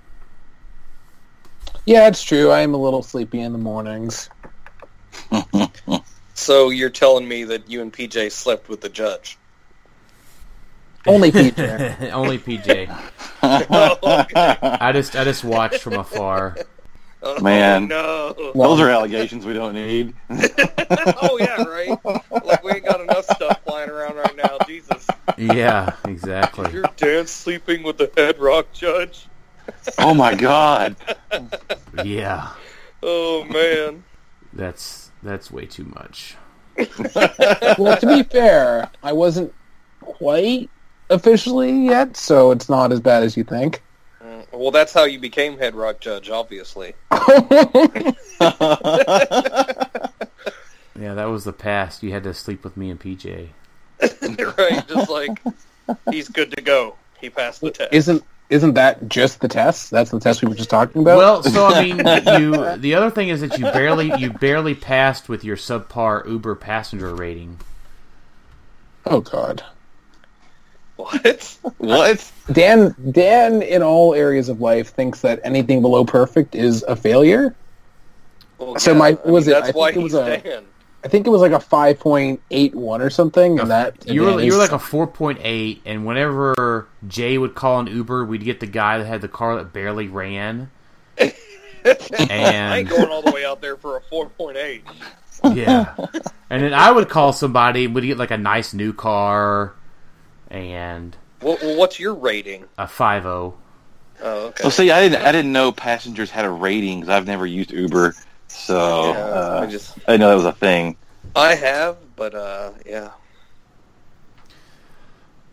Yeah, 1.86 2.07
it's 2.07 2.22
true. 2.22 2.50
I 2.50 2.61
am 2.61 2.72
a 2.72 2.78
little 2.78 3.02
sleepy 3.02 3.40
in 3.40 3.52
the 3.52 3.59
mornings. 3.59 4.30
So 6.35 6.70
you're 6.70 6.91
telling 6.91 7.26
me 7.28 7.45
that 7.45 7.70
you 7.70 7.80
and 7.80 7.93
PJ 7.93 8.32
slept 8.32 8.68
with 8.68 8.80
the 8.80 8.89
judge? 8.89 9.39
Only 11.07 11.30
PJ. 11.30 12.11
Only 12.12 12.39
PJ. 12.39 12.89
I 14.80 14.93
just 14.93 15.16
I 15.16 15.24
just 15.24 15.45
watched 15.45 15.82
from 15.82 15.95
afar. 15.97 16.57
Oh, 17.22 17.41
Man. 17.41 17.89
no. 17.89 18.53
Those 18.55 18.80
are 18.80 18.91
allegations 18.91 19.47
we 19.47 19.55
don't 19.55 19.74
need. 19.74 20.14
oh 21.20 21.39
yeah, 21.39 21.62
right. 21.64 21.99
Like 22.45 22.62
we 22.62 22.72
ain't 22.72 22.85
got 22.85 23.01
enough 23.01 23.26
stuff 23.26 23.57
flying 23.64 23.89
around 23.91 24.16
right 24.16 24.37
now. 24.37 24.59
Jesus, 24.66 25.07
Yeah, 25.39 25.95
exactly. 26.05 26.70
you're 26.72 26.85
Dan 26.97 27.26
sleeping 27.26 27.82
with 27.82 27.99
the 27.99 28.11
head 28.16 28.39
ROC 28.39 28.72
judge. 28.72 29.26
Oh 29.99 30.14
my 30.14 30.35
god. 30.35 30.97
Yeah, 32.03 32.51
Oh 33.03 33.45
man. 33.45 34.03
that's 34.53 35.03
that's 35.25 35.51
way 35.51 35.66
too 35.66 35.85
much. 35.85 36.37
well, 37.79 37.97
to 37.97 38.07
be 38.07 38.22
fair, 38.25 38.91
I 39.03 39.12
wasn't 39.12 39.53
quite 40.01 40.70
officially 41.11 41.87
yet, 41.87 42.16
so 42.16 42.51
it's 42.51 42.68
not 42.68 42.93
as 42.93 43.01
bad 43.01 43.22
as 43.22 43.37
you 43.37 43.45
think. 43.45 43.83
Mm, 44.22 44.45
Well, 44.53 44.70
that's 44.70 44.93
how 44.93 45.05
you 45.05 45.18
became 45.18 45.59
head 45.59 45.75
ROC 45.75 46.01
judge, 46.01 46.31
obviously. 46.31 46.95
Yeah, 50.97 51.14
that 51.14 51.25
was 51.25 51.45
the 51.45 51.53
past. 51.53 52.03
You 52.03 52.12
had 52.12 52.22
to 52.22 52.33
sleep 52.33 52.62
with 52.62 52.77
me 52.77 52.89
and 52.91 53.01
PJ. 53.01 53.49
right? 54.01 54.89
Just 54.89 55.11
like 55.11 55.41
he's 56.11 56.29
good 56.29 56.53
to 56.53 56.62
go. 56.62 56.95
He 57.20 57.31
passed 57.31 57.61
the 57.61 57.70
test. 57.72 57.93
isn't 57.93 58.22
isn't 58.51 58.74
that 58.74 59.09
just 59.09 59.40
the 59.40 59.49
test? 59.49 59.90
That's 59.90 60.11
the 60.11 60.20
test 60.20 60.42
we 60.42 60.49
were 60.49 60.55
just 60.55 60.70
talking 60.70 61.03
about. 61.03 61.16
Well, 61.16 61.42
so 61.42 61.66
I 61.66 61.82
mean, 61.82 61.97
you. 62.40 62.76
The 62.76 62.95
other 62.95 63.11
thing 63.11 63.28
is 63.30 63.40
that 63.40 63.59
you 63.59 63.64
barely 63.64 64.12
you 64.18 64.30
barely 64.30 64.74
passed 64.74 65.28
with 65.28 65.45
your 65.45 65.57
subpar 65.57 66.28
Uber 66.28 66.55
passenger 66.55 67.14
rating. 67.14 67.59
oh 69.07 69.20
god, 69.20 69.62
what? 70.97 71.59
what? 71.78 72.32
Dan 72.53 72.95
Dan 73.11 73.62
in 73.62 73.82
all 73.82 74.14
areas 74.14 74.49
of 74.49 74.61
life 74.61 74.90
thinks 74.90 75.20
that 75.22 75.40
anything 75.45 75.82
below 75.82 76.05
perfect 76.05 76.55
is 76.55 76.82
a 76.84 76.95
failure. 76.97 77.55
Well, 78.59 78.78
So 78.78 78.95
my- 78.95 79.09
I 79.09 79.11
mean, 79.24 79.32
was 79.32 79.49
it- 79.49 79.53
That's 79.53 79.62
I 79.62 79.72
think 79.72 79.76
why 79.76 79.90
it 79.90 79.97
was 79.97 80.12
he's 80.12 80.14
a- 80.20 80.38
Dan. 80.38 80.64
I 81.05 81.09
think 81.09 81.26
it 81.26 81.30
was 81.30 81.42
like 81.42 81.52
a 81.52 81.61
five 81.61 82.00
point 82.00 82.40
eight 82.50 82.74
one 82.74 83.02
or 83.02 83.11
something, 83.11 83.61
and 83.61 83.70
that 83.70 84.09
You 84.09 84.22
were 84.22 84.40
you 84.40 84.52
were 84.52 84.59
like 84.59 84.72
a 84.72 84.78
four 84.78 85.07
point 85.07 85.38
eight, 85.42 85.82
and 85.84 86.07
whenever 86.07 86.88
Jay 87.07 87.36
would 87.36 87.55
call 87.55 87.80
an 87.80 87.86
Uber, 87.88 88.24
we'd 88.24 88.42
get 88.44 88.61
the 88.61 88.66
guy 88.66 88.96
that 88.98 89.05
had 89.07 89.20
the 89.20 89.28
car 89.28 89.57
that 89.57 89.72
barely 89.72 90.09
ran. 90.09 90.70
I 91.18 91.32
ain't 91.86 92.30
And 92.30 92.88
going 92.88 93.09
all 93.11 93.20
the 93.22 93.32
way 93.32 93.44
out 93.44 93.61
there 93.61 93.76
for 93.76 93.98
a 93.98 94.00
4.8. 94.11 94.80
yeah, 95.55 95.94
and 96.50 96.62
then 96.62 96.72
I 96.72 96.90
would 96.90 97.11
call 97.11 97.32
somebody, 97.34 97.84
and 97.84 97.94
we'd 97.94 98.07
get 98.07 98.16
like 98.16 98.30
a 98.30 98.38
nice 98.38 98.72
new 98.72 98.94
car 98.94 99.74
and 100.50 101.14
Well, 101.42 101.59
well, 101.61 101.76
what's 101.76 101.98
your 102.00 102.14
rating? 102.14 102.64
a 102.78 102.86
five 102.88 103.24
zero. 103.24 103.55
Oh, 104.22 104.46
okay. 104.46 104.62
Well, 104.62 104.70
see, 104.70 104.90
I 104.90 105.02
didn't. 105.02 105.22
I 105.22 105.32
didn't 105.32 105.52
know 105.52 105.72
passengers 105.72 106.30
had 106.30 106.46
a 106.46 106.50
rating 106.50 107.00
because 107.00 107.14
I've 107.14 107.26
never 107.26 107.44
used 107.46 107.72
Uber, 107.72 108.14
so 108.55 109.12
Yeah, 109.12 109.18
uh, 109.20 109.61
I 109.62 109.66
just 109.70 109.98
I 110.09 110.16
know 110.16 110.28
that 110.28 110.34
was 110.36 110.44
a 110.44 110.52
thing. 110.52 110.96
I 111.36 111.55
have, 111.55 111.96
but 112.16 112.34
uh, 112.34 112.72
yeah. 112.86 113.11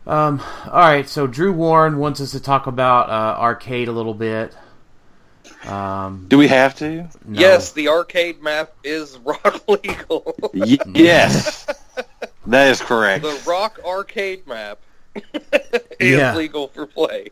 Um, 0.07 0.41
all 0.65 0.71
right, 0.79 1.07
so 1.07 1.27
Drew 1.27 1.53
Warren 1.53 1.97
wants 1.97 2.19
us 2.21 2.31
to 2.31 2.39
talk 2.39 2.67
about 2.67 3.09
uh, 3.09 3.39
arcade 3.39 3.87
a 3.87 3.91
little 3.91 4.13
bit. 4.15 4.55
Um, 5.65 6.25
Do 6.27 6.37
we 6.39 6.47
have 6.47 6.75
to? 6.77 7.07
no. 7.25 7.39
Yes, 7.39 7.71
the 7.73 7.87
arcade 7.89 8.41
map 8.41 8.73
is 8.83 9.17
ROC 9.23 9.67
legal. 9.67 10.35
Y- 10.53 10.77
yes, 10.95 11.67
that 12.47 12.69
is 12.69 12.81
correct. 12.81 13.23
the 13.23 13.39
ROC 13.45 13.79
arcade 13.85 14.47
map 14.47 14.79
is 15.99 16.17
Yeah. 16.17 16.35
legal 16.35 16.67
for 16.69 16.87
play. 16.87 17.29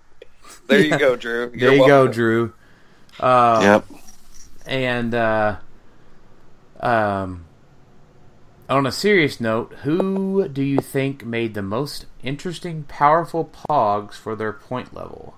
There 0.68 0.80
you 0.80 0.98
go, 1.00 1.16
Drew. 1.16 1.50
There 1.50 1.60
You're 1.60 1.74
you 1.74 1.88
go. 1.88 2.08
Drew. 2.08 2.54
Uh, 3.20 3.82
Yep. 3.90 3.99
And 4.70 5.16
uh, 5.16 5.58
um, 6.80 7.46
on 8.70 8.86
a 8.86 8.92
serious 8.92 9.42
note, 9.42 9.74
who 9.82 10.48
do 10.48 10.62
you 10.62 10.78
think 10.78 11.26
made 11.26 11.56
the 11.56 11.64
most 11.64 12.06
interesting, 12.22 12.84
powerful 12.84 13.46
pogs 13.68 14.14
for 14.14 14.36
their 14.36 14.54
point 14.54 14.94
level? 14.94 15.34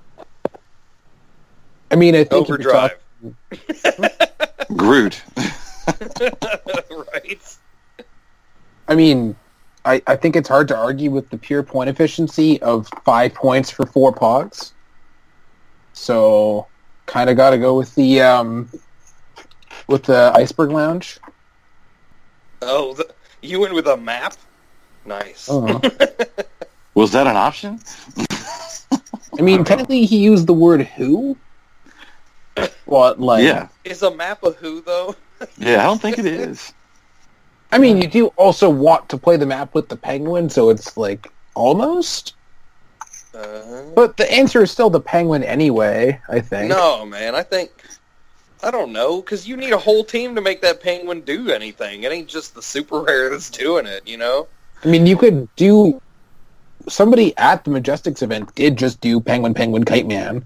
I 1.90 1.96
mean, 1.96 2.14
I 2.14 2.26
think 2.26 2.50
Overdrive. 2.50 2.98
talking- 3.22 3.36
Groot. 4.78 5.24
right? 7.14 7.58
I 8.90 8.96
mean, 8.96 9.38
I, 9.86 10.02
I 10.08 10.18
think 10.18 10.36
it's 10.36 10.50
hard 10.50 10.68
to 10.68 10.76
argue 10.76 11.10
with 11.10 11.30
the 11.30 11.38
pure 11.38 11.64
point 11.64 11.90
efficiency 11.90 12.62
of 12.62 12.90
five 13.06 13.34
points 13.34 13.72
for 13.72 13.86
four 13.86 14.14
pogs. 14.14 14.74
So, 15.94 16.68
kind 17.06 17.30
of 17.30 17.38
got 17.38 17.52
to 17.52 17.58
go 17.58 17.78
with 17.78 17.96
the 17.96 18.22
um, 18.22 18.70
with 19.92 20.04
the 20.04 20.32
iceberg 20.34 20.72
lounge. 20.72 21.20
Oh, 22.62 22.94
the, 22.94 23.14
you 23.42 23.60
went 23.60 23.74
with 23.74 23.88
a 23.88 23.98
map? 23.98 24.36
Nice. 25.06 25.48
Oh. 25.50 25.66
Was 26.94 27.12
that 27.12 27.28
an 27.28 27.38
option? 27.38 27.80
I 29.40 29.42
mean, 29.42 29.64
technically, 29.64 30.06
he 30.06 30.18
used 30.18 30.48
the 30.48 30.54
word 30.54 30.82
"who." 30.82 31.38
What, 32.86 33.20
like? 33.20 33.44
Yeah. 33.44 33.70
Is 33.86 34.04
a 34.04 34.14
map 34.14 34.44
a 34.44 34.52
who, 34.52 34.82
though? 34.82 35.16
Yeah, 35.58 35.80
I 35.80 35.84
don't 35.86 36.00
think 36.00 36.20
it 36.20 36.26
is. 36.28 36.72
I 37.72 37.80
mean, 37.80 38.00
you 38.00 38.08
do 38.08 38.28
also 38.36 38.70
want 38.70 39.10
to 39.10 39.18
play 39.18 39.38
the 39.38 39.46
map 39.48 39.74
with 39.74 39.90
the 39.90 39.96
penguin, 39.96 40.52
so 40.52 40.70
it's 40.70 40.96
like 40.98 41.32
almost. 41.56 42.36
Uh, 43.34 43.86
But 43.96 44.18
the 44.18 44.32
answer 44.32 44.62
is 44.62 44.70
still 44.70 44.92
the 44.92 45.00
penguin 45.00 45.44
anyway. 45.44 46.22
I 46.30 46.42
think. 46.42 46.70
no, 46.70 47.08
man. 47.08 47.34
I 47.34 47.42
think 47.42 47.72
I 48.64 48.72
don't 48.72 48.92
know 48.92 49.22
because 49.22 49.48
you 49.48 49.58
need 49.58 49.72
a 49.72 49.78
whole 49.78 50.04
team 50.04 50.36
to 50.36 50.42
make 50.42 50.62
that 50.62 50.82
penguin 50.82 51.22
do 51.22 51.50
anything. 51.50 52.04
It 52.04 52.12
ain't 52.12 52.28
just 52.28 52.56
the 52.56 52.62
super 52.62 53.02
rare 53.02 53.30
that's 53.30 53.50
doing 53.50 53.86
it. 53.86 54.08
You 54.08 54.18
know. 54.18 54.48
I 54.84 54.88
mean, 54.88 55.06
you 55.06 55.18
could 55.18 55.54
do. 55.56 56.02
Somebody 56.88 57.38
at 57.38 57.64
the 57.64 57.70
Majestics 57.70 58.24
event 58.24 58.56
did 58.56 58.76
just 58.76 59.02
do 59.02 59.20
Penguin 59.20 59.54
Penguin 59.54 59.86
Kite 59.86 60.08
Man. 60.08 60.46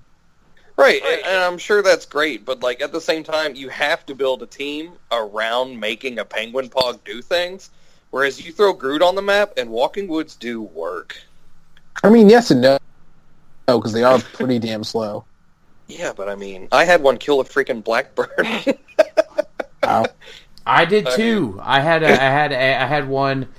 Right, 0.78 1.02
and, 1.02 1.26
and 1.26 1.44
I'm 1.44 1.58
sure 1.58 1.82
that's 1.82 2.06
great, 2.06 2.44
but 2.44 2.62
like 2.62 2.82
at 2.82 2.92
the 2.92 3.00
same 3.00 3.24
time, 3.24 3.56
you 3.56 3.70
have 3.70 4.06
to 4.08 4.16
build 4.16 4.44
a 4.44 4.46
team 4.46 4.92
around 5.10 5.80
making 5.80 6.20
a 6.20 6.26
penguin 6.26 6.70
pog 6.70 7.00
do 7.06 7.22
things. 7.22 7.70
Whereas 8.12 8.46
you 8.46 8.52
throw 8.52 8.74
Groot 8.74 9.02
on 9.02 9.16
the 9.16 9.22
map, 9.22 9.54
and 9.58 9.70
Walking 9.70 10.08
Woods 10.08 10.36
do 10.36 10.62
work. 10.62 11.18
I 12.04 12.10
mean, 12.10 12.30
yes 12.30 12.52
and 12.52 12.62
no, 12.62 12.78
no, 13.68 13.80
because 13.80 13.94
they 13.94 14.04
are 14.04 14.20
pretty 14.20 14.60
damn 14.60 14.84
slow. 14.84 15.26
Yeah, 15.88 16.14
but 16.14 16.30
I 16.30 16.36
mean, 16.36 16.68
I 16.72 16.86
had 16.86 17.02
one 17.02 17.18
kill 17.18 17.40
a 17.40 17.44
freaking 17.44 17.84
blackbird. 17.84 18.30
Wow. 19.84 20.14
I 20.66 20.86
did 20.86 21.08
I 21.08 21.16
too. 21.16 21.60
I 21.64 21.80
had 21.82 22.04
a, 22.04 22.08
I 22.22 22.26
had 22.30 22.52
a, 22.52 22.84
I 22.84 22.86
had 22.88 23.08
one. 23.08 23.50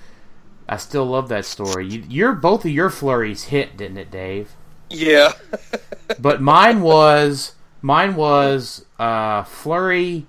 I 0.69 0.77
still 0.79 1.07
love 1.07 1.29
that 1.29 1.45
story. 1.45 1.87
You, 1.87 2.05
your 2.09 2.33
both 2.35 2.65
of 2.65 2.71
your 2.73 2.91
flurries 2.91 3.45
hit, 3.45 3.77
didn't 3.77 3.99
it, 3.99 4.11
Dave? 4.11 4.57
yeah, 4.91 5.33
But 6.19 6.41
mine 6.43 6.81
was 6.83 7.55
mine 7.83 8.15
was 8.17 8.85
uh, 8.99 9.45
flurry, 9.45 10.27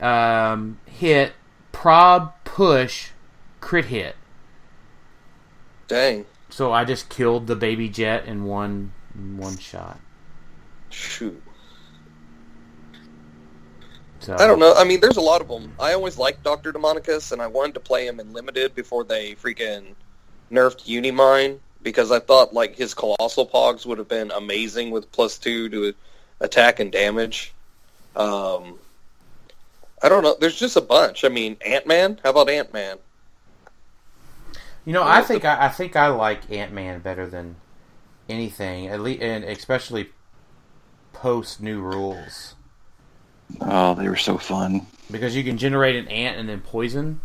um, 0.00 0.80
hit, 0.86 1.34
prob, 1.72 2.34
push, 2.44 3.10
crit 3.60 3.86
hit. 3.86 4.16
dang, 5.88 6.26
So 6.50 6.72
I 6.72 6.84
just 6.84 7.08
killed 7.08 7.46
the 7.46 7.56
baby 7.56 7.88
jet 7.88 8.26
in 8.26 8.44
one 8.44 8.92
in 9.14 9.36
one 9.38 9.56
shot. 9.58 10.00
Shoot. 10.98 11.40
So 14.18 14.34
I 14.34 14.46
don't 14.48 14.58
know. 14.58 14.74
I 14.74 14.82
mean, 14.82 15.00
there's 15.00 15.16
a 15.16 15.22
lot 15.22 15.40
of 15.40 15.48
them. 15.48 15.72
I 15.78 15.92
always 15.92 16.18
liked 16.18 16.42
Doctor 16.42 16.72
Demonicus, 16.72 17.30
and 17.30 17.40
I 17.40 17.46
wanted 17.46 17.74
to 17.74 17.80
play 17.80 18.06
him 18.06 18.18
in 18.18 18.32
limited 18.32 18.74
before 18.74 19.04
they 19.04 19.36
freaking 19.36 19.94
nerfed 20.50 20.86
Unimind 20.86 21.60
because 21.82 22.10
I 22.10 22.18
thought 22.18 22.52
like 22.52 22.74
his 22.74 22.94
colossal 22.94 23.46
pogs 23.46 23.86
would 23.86 23.98
have 23.98 24.08
been 24.08 24.32
amazing 24.32 24.90
with 24.90 25.10
plus 25.12 25.38
two 25.38 25.68
to 25.68 25.94
attack 26.40 26.80
and 26.80 26.90
damage. 26.90 27.52
Um, 28.16 28.80
I 30.02 30.08
don't 30.08 30.24
know. 30.24 30.36
There's 30.40 30.58
just 30.58 30.76
a 30.76 30.80
bunch. 30.80 31.24
I 31.24 31.28
mean, 31.28 31.56
Ant 31.64 31.86
Man. 31.86 32.18
How 32.24 32.30
about 32.30 32.50
Ant 32.50 32.72
Man? 32.72 32.98
You 34.84 34.94
know, 34.94 35.04
I 35.04 35.22
think 35.22 35.44
I, 35.44 35.66
I 35.66 35.68
think 35.68 35.94
I 35.94 36.08
like 36.08 36.50
Ant 36.50 36.72
Man 36.72 36.98
better 37.00 37.26
than 37.26 37.54
anything, 38.28 38.88
at 38.88 39.00
least, 39.00 39.22
and 39.22 39.44
especially 39.44 40.10
post 41.22 41.60
new 41.60 41.80
rules 41.80 42.54
Oh, 43.60 43.94
they 43.94 44.08
were 44.08 44.16
so 44.16 44.36
fun. 44.38 44.86
because 45.10 45.34
you 45.34 45.42
can 45.42 45.56
generate 45.58 45.96
an 45.96 46.06
ant 46.08 46.36
and 46.36 46.48
then 46.48 46.60
poison. 46.60 47.20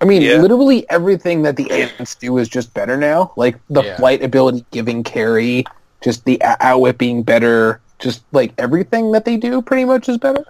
I 0.00 0.04
mean, 0.04 0.22
Yeah. 0.22 0.36
literally 0.36 0.88
everything 0.90 1.42
that 1.42 1.56
the 1.56 1.70
ants 1.70 2.14
do 2.14 2.38
is 2.38 2.48
just 2.48 2.72
better 2.72 2.96
now. 2.96 3.32
Like 3.36 3.58
the 3.68 3.82
Yeah. 3.82 3.96
flight 3.96 4.22
ability 4.22 4.64
giving 4.70 5.02
carry, 5.04 5.64
just 6.00 6.24
the 6.24 6.40
o- 6.42 6.56
outwit 6.60 6.96
being 6.98 7.22
better, 7.24 7.80
just 7.98 8.22
like 8.32 8.52
everything 8.58 9.12
that 9.12 9.24
they 9.24 9.36
do 9.36 9.60
pretty 9.60 9.84
much 9.84 10.08
is 10.08 10.16
better. 10.18 10.44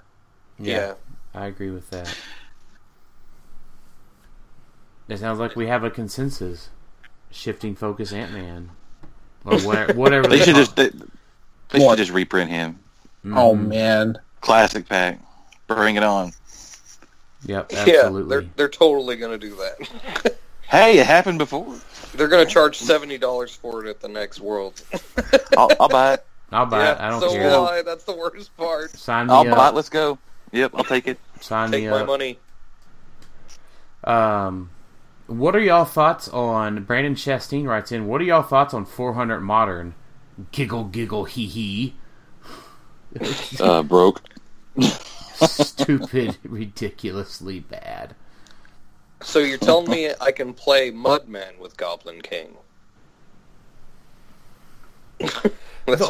Yeah. 0.59 0.95
I 1.35 1.47
agree 1.47 1.71
with 1.71 1.89
that. 1.91 2.15
It 5.09 5.19
sounds 5.19 5.39
like 5.39 5.57
we 5.57 5.67
have 5.67 5.83
a 5.85 5.91
consensus. 5.91 6.69
Shifting 7.31 7.75
focus 7.75 8.13
Ant 8.13 8.33
Man. 8.33 8.71
Or 9.45 9.59
whatever, 9.61 9.93
whatever 9.95 10.29
They 10.29 10.39
should 10.39 10.55
call- 10.55 10.65
just 10.65 10.77
they, 10.77 10.91
they 11.71 11.79
What? 11.79 11.93
should 11.93 11.97
just 11.99 12.11
reprint 12.11 12.51
him. 12.51 12.79
Oh 13.33 13.55
Mhm. 13.55 13.69
man, 13.69 14.19
Classic 14.41 14.89
pack. 14.89 15.21
Bring 15.67 15.97
it 15.97 16.03
on. 16.03 16.33
Yep, 17.45 17.71
Yeah, 17.87 18.11
they're 18.29 18.47
they're 18.57 18.69
totally 18.69 19.17
gonna 19.17 19.39
do 19.39 19.57
that. 19.57 20.37
Hey, 20.69 20.99
it 20.99 21.07
happened 21.07 21.39
before. 21.39 21.81
they're 22.15 22.29
gonna 22.29 22.47
charge 22.47 22.79
seventy 22.79 23.19
dollars 23.19 23.55
for 23.55 23.85
it 23.85 23.89
at 23.91 24.01
the 24.01 24.09
next 24.09 24.41
World. 24.41 24.83
I'll, 25.57 25.77
I'll 25.81 25.89
buy 25.89 26.15
it. 26.15 26.27
I'll 26.53 26.67
buy 26.67 26.85
yeah, 26.85 26.93
it. 26.93 26.99
I 27.01 27.11
don't 27.11 27.21
so 27.21 27.33
care. 27.33 27.43
will 27.45 27.67
I. 27.67 27.83
That's 27.83 28.05
the 28.05 28.17
worst 28.17 28.57
part. 28.57 28.91
Sign 28.97 29.31
me 29.31 29.33
I'll 29.33 29.45
buy 29.45 29.69
it. 29.69 29.71
up. 29.71 29.75
Let's 29.75 29.89
go. 29.89 30.19
Yep, 30.53 30.73
I'll 30.75 30.85
take 30.85 31.07
it. 31.09 31.19
Sign 31.41 31.73
me. 31.73 31.81
Take 31.81 31.85
me 31.85 31.89
my 31.89 32.03
up. 32.03 32.07
money. 32.07 32.39
Um, 34.05 34.71
what 35.27 35.55
are 35.57 35.61
y'all 35.61 35.85
thoughts 35.85 36.29
on 36.29 36.85
Brandon 36.85 37.15
Chastain 37.15 37.67
writes 37.67 37.93
in? 37.93 38.07
What 38.07 38.21
are 38.21 38.25
y'all 38.25 38.43
thoughts 38.43 38.75
on 38.75 38.85
400 38.87 39.41
modern? 39.41 39.95
Giggle, 40.53 40.85
giggle, 40.85 41.25
hee 41.25 41.47
hee. 41.47 41.95
Uh, 43.61 43.83
broke. 43.83 44.23
Stupid, 44.81 46.39
ridiculously 46.45 47.61
bad. 47.61 48.15
So 49.23 49.41
you're 49.41 49.59
telling 49.59 49.91
me 49.91 50.13
I 50.21 50.31
can 50.31 50.55
play 50.55 50.93
Mudman 50.93 51.59
with 51.59 51.77
Goblin 51.77 52.23
King? 52.23 52.57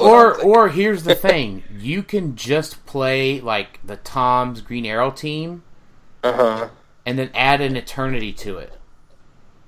Or 0.01 0.43
or 0.43 0.71
here's 0.71 1.05
the 1.05 1.15
thing: 1.15 1.63
you 1.73 2.03
can 2.03 2.35
just 2.35 2.85
play 2.85 3.41
like 3.41 3.79
the 3.87 3.97
Tom's 3.97 4.61
Green 4.61 4.85
Arrow 4.85 5.13
team, 5.13 5.63
uh-huh. 6.25 6.71
and 7.07 7.17
then 7.17 7.31
add 7.33 7.61
an 7.61 7.77
eternity 7.77 8.33
to 8.33 8.59
it. 8.59 8.73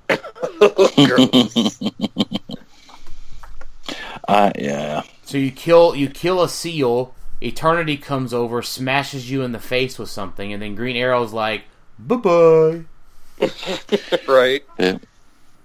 Uh, 4.26 4.52
yeah. 4.56 5.02
So 5.22 5.38
you 5.38 5.50
kill 5.50 5.94
you 5.94 6.08
kill 6.08 6.42
a 6.42 6.48
seal. 6.48 7.14
Eternity 7.42 7.96
comes 7.96 8.34
over, 8.34 8.60
smashes 8.60 9.30
you 9.30 9.42
in 9.42 9.52
the 9.52 9.58
face 9.58 9.98
with 9.98 10.10
something, 10.10 10.52
and 10.52 10.60
then 10.60 10.74
Green 10.74 10.96
Arrow's 10.96 11.32
like, 11.32 11.62
"Bye 11.98 12.16
bye." 12.16 12.84
right? 14.28 14.62
yeah. 14.78 14.98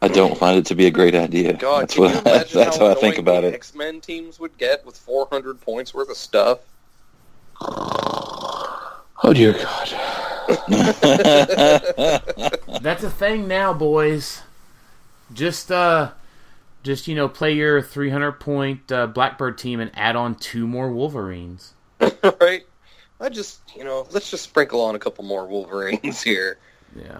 I 0.01 0.07
don't 0.07 0.37
find 0.37 0.57
it 0.57 0.65
to 0.67 0.75
be 0.75 0.85
a 0.85 0.91
great 0.91 1.15
idea. 1.15 1.53
God, 1.53 1.81
that's 1.81 1.95
can 1.95 2.03
you 2.03 2.09
what 2.09 2.23
that's 2.53 2.53
how 2.53 2.79
how 2.79 2.91
I 2.91 2.93
think 2.95 3.17
about 3.17 3.41
the 3.41 3.47
it. 3.47 3.55
X-Men 3.55 4.01
teams 4.01 4.39
would 4.39 4.57
get 4.57 4.85
with 4.85 4.95
400 4.97 5.59
points 5.59 5.93
worth 5.93 6.09
of 6.09 6.17
stuff? 6.17 6.59
oh 7.61 9.33
dear 9.33 9.53
God. 9.53 9.89
That's 12.81 13.03
a 13.03 13.09
thing 13.09 13.47
now, 13.47 13.73
boys. 13.73 14.43
Just 15.33 15.71
uh, 15.71 16.11
just 16.85 17.07
you 17.07 17.15
know, 17.15 17.27
play 17.27 17.53
your 17.53 17.81
300 17.81 18.33
point 18.33 18.91
uh, 18.91 19.07
Blackbird 19.07 19.57
team 19.57 19.79
and 19.81 19.91
add 19.95 20.15
on 20.15 20.35
two 20.35 20.65
more 20.67 20.89
Wolverines. 20.91 21.73
right? 21.99 22.65
I 23.19 23.29
just, 23.29 23.61
you 23.75 23.83
know, 23.83 24.07
let's 24.11 24.29
just 24.29 24.43
sprinkle 24.43 24.81
on 24.81 24.95
a 24.95 24.99
couple 24.99 25.23
more 25.25 25.47
Wolverines 25.47 26.21
here. 26.21 26.57
Yeah. 26.95 27.19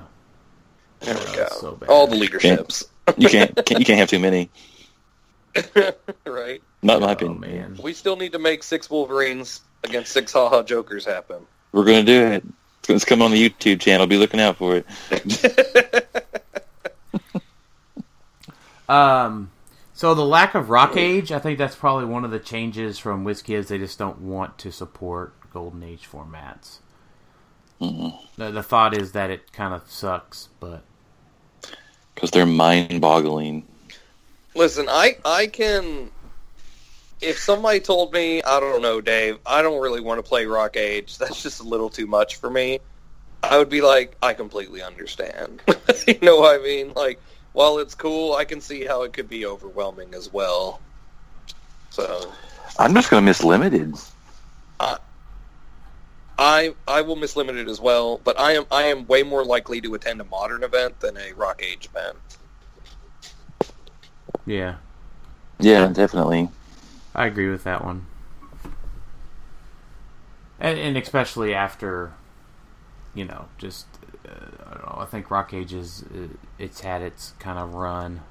There 1.02 1.16
we 1.16 1.22
Oh, 1.22 1.36
go. 1.36 1.48
so 1.60 1.72
bad. 1.74 1.90
All 1.90 2.08
the 2.08 2.16
leaderships. 2.16 2.86
You 3.18 3.28
can't, 3.30 3.56
can't 3.66 3.70
you 3.80 3.86
can't 3.86 4.00
have 4.00 4.10
too 4.10 4.20
many. 4.20 4.50
right? 6.26 6.62
Not 6.82 7.02
my 7.02 7.10
Oh 7.10 7.12
opinion. 7.12 7.40
man. 7.40 7.80
We 7.82 7.94
still 7.94 8.16
need 8.16 8.32
to 8.34 8.40
make 8.40 8.62
six 8.64 8.90
Wolverines 8.90 9.62
against 9.84 10.12
six 10.12 10.32
haha 10.34 10.64
Jokers 10.64 11.06
happen. 11.06 11.46
We're 11.72 11.86
gonna 11.86 12.04
do 12.04 12.26
it. 12.28 12.44
It's 12.88 13.06
coming 13.06 13.24
on 13.26 13.32
the 13.32 13.50
YouTube 13.50 13.80
channel. 13.80 14.06
Be 14.06 14.18
looking 14.18 14.40
out 14.40 14.58
for 14.58 14.84
it. 15.12 16.06
Um, 18.88 19.50
so 19.96 20.14
the 20.14 20.26
lack 20.26 20.56
of 20.56 20.70
ROC 20.70 20.98
Age, 20.98 21.32
I 21.32 21.40
think 21.40 21.58
that's 21.58 21.76
probably 21.76 22.04
one 22.04 22.26
of 22.26 22.32
the 22.32 22.38
changes 22.38 23.00
from 23.00 23.24
WizKids. 23.24 23.68
They 23.68 23.78
just 23.78 23.98
don't 23.98 24.20
want 24.20 24.58
to 24.58 24.72
support 24.72 25.34
Golden 25.54 25.84
Age 25.84 26.06
formats. 26.12 26.80
Mm-hmm. 27.80 28.10
The, 28.36 28.52
the 28.52 28.62
thought 28.62 28.94
is 28.94 29.14
that 29.14 29.30
it 29.30 29.54
kind 29.54 29.74
of 29.74 29.90
sucks, 29.90 30.50
but 30.60 30.84
Because 32.14 32.32
they're 32.32 32.46
mind-boggling. 32.46 33.66
Listen, 34.54 34.88
I 34.90 35.18
I 35.24 35.48
can. 35.48 36.12
If 37.22 37.40
somebody 37.40 37.80
told 37.80 38.12
me, 38.12 38.44
I 38.44 38.60
don't 38.60 38.82
know, 38.82 39.00
Dave, 39.00 39.40
I 39.46 39.62
don't 39.62 39.82
really 39.82 40.02
want 40.02 40.20
to 40.20 40.24
play 40.24 40.46
ROC 40.46 40.76
Age. 40.76 41.18
That's 41.18 41.42
just 41.42 41.62
a 41.62 41.64
little 41.64 41.90
too 41.90 42.06
much 42.06 42.36
for 42.36 42.50
me. 42.50 42.80
I 43.44 43.58
would 43.58 43.70
be 43.70 43.82
like, 43.82 44.18
I 44.22 44.34
completely 44.34 44.82
understand. 44.82 45.62
you 46.08 46.20
know 46.22 46.38
what 46.38 46.60
I 46.60 46.64
mean? 46.64 46.92
Like, 46.96 47.22
while 47.56 47.80
it's 47.80 47.96
cool, 47.96 48.36
I 48.36 48.46
can 48.46 48.62
see 48.62 48.86
how 48.86 49.04
it 49.04 49.14
could 49.14 49.30
be 49.30 49.46
overwhelming 49.46 50.14
as 50.14 50.32
well. 50.32 50.82
So, 51.90 52.32
I'm 52.78 52.94
just 52.94 53.10
gonna 53.10 53.22
miss 53.22 53.44
limited. 53.44 53.96
I 56.38 56.74
I 56.88 57.02
will 57.02 57.16
miss 57.16 57.36
limited 57.36 57.70
as 57.70 57.80
well, 57.80 58.20
but 58.24 58.38
I 58.40 58.54
am 58.54 58.66
I 58.72 58.84
am 58.84 59.08
way 59.08 59.24
more 59.24 59.46
likely 59.46 59.80
to 59.82 59.94
attend 59.94 60.20
a 60.20 60.26
modern 60.26 60.64
event 60.64 61.00
than 61.00 61.18
a 61.18 61.32
ROC 61.34 61.62
Age 61.64 61.88
event. 61.96 62.18
yeah, 64.46 64.76
Yeah, 65.60 65.88
definitely. 65.88 66.50
I 67.16 67.28
agree 67.28 67.50
with 67.50 67.64
that 67.64 67.86
one. 67.86 68.06
And, 70.60 70.78
and 70.78 70.98
especially 70.98 71.54
after 71.54 72.12
you 73.14 73.24
know, 73.24 73.46
just 73.58 73.86
uh, 74.28 74.30
I 74.32 74.64
don't 74.64 74.65
know. 74.86 74.98
I 75.00 75.06
think 75.06 75.32
ROC 75.32 75.54
Age 75.54 75.74
is 75.74 76.04
uh, 76.04 76.28
it's 76.60 76.82
had 76.82 77.02
its 77.02 77.34
kind 77.40 77.60
of 77.60 77.74
run 77.74 78.22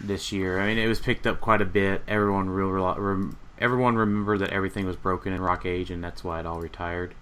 this 0.00 0.32
year. 0.32 0.60
I 0.60 0.66
mean, 0.66 0.78
it 0.78 0.88
was 0.88 1.00
picked 1.00 1.26
up 1.26 1.40
quite 1.40 1.60
a 1.60 1.66
bit. 1.66 2.02
Everyone 2.08 2.50
real, 2.50 2.68
real 2.68 2.94
rem, 2.94 3.36
everyone 3.58 3.96
remembered 3.96 4.40
that 4.40 4.50
everything 4.50 4.86
was 4.86 4.96
broken 4.96 5.32
in 5.32 5.40
ROC 5.40 5.66
Age, 5.66 5.90
and 5.90 6.02
that's 6.02 6.24
why 6.24 6.40
it 6.40 6.46
all 6.46 6.60
retired. 6.60 7.14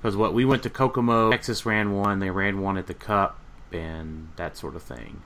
Because 0.00 0.16
what 0.16 0.32
we 0.32 0.44
went 0.44 0.62
to 0.62 0.70
Kokomo, 0.70 1.30
Texas 1.30 1.66
ran 1.66 1.92
one, 1.92 2.20
they 2.20 2.30
ran 2.30 2.60
one 2.60 2.76
at 2.78 2.86
the 2.86 2.94
Cup, 2.94 3.38
and 3.72 4.28
that 4.36 4.56
sort 4.56 4.76
of 4.76 4.82
thing. 4.82 5.22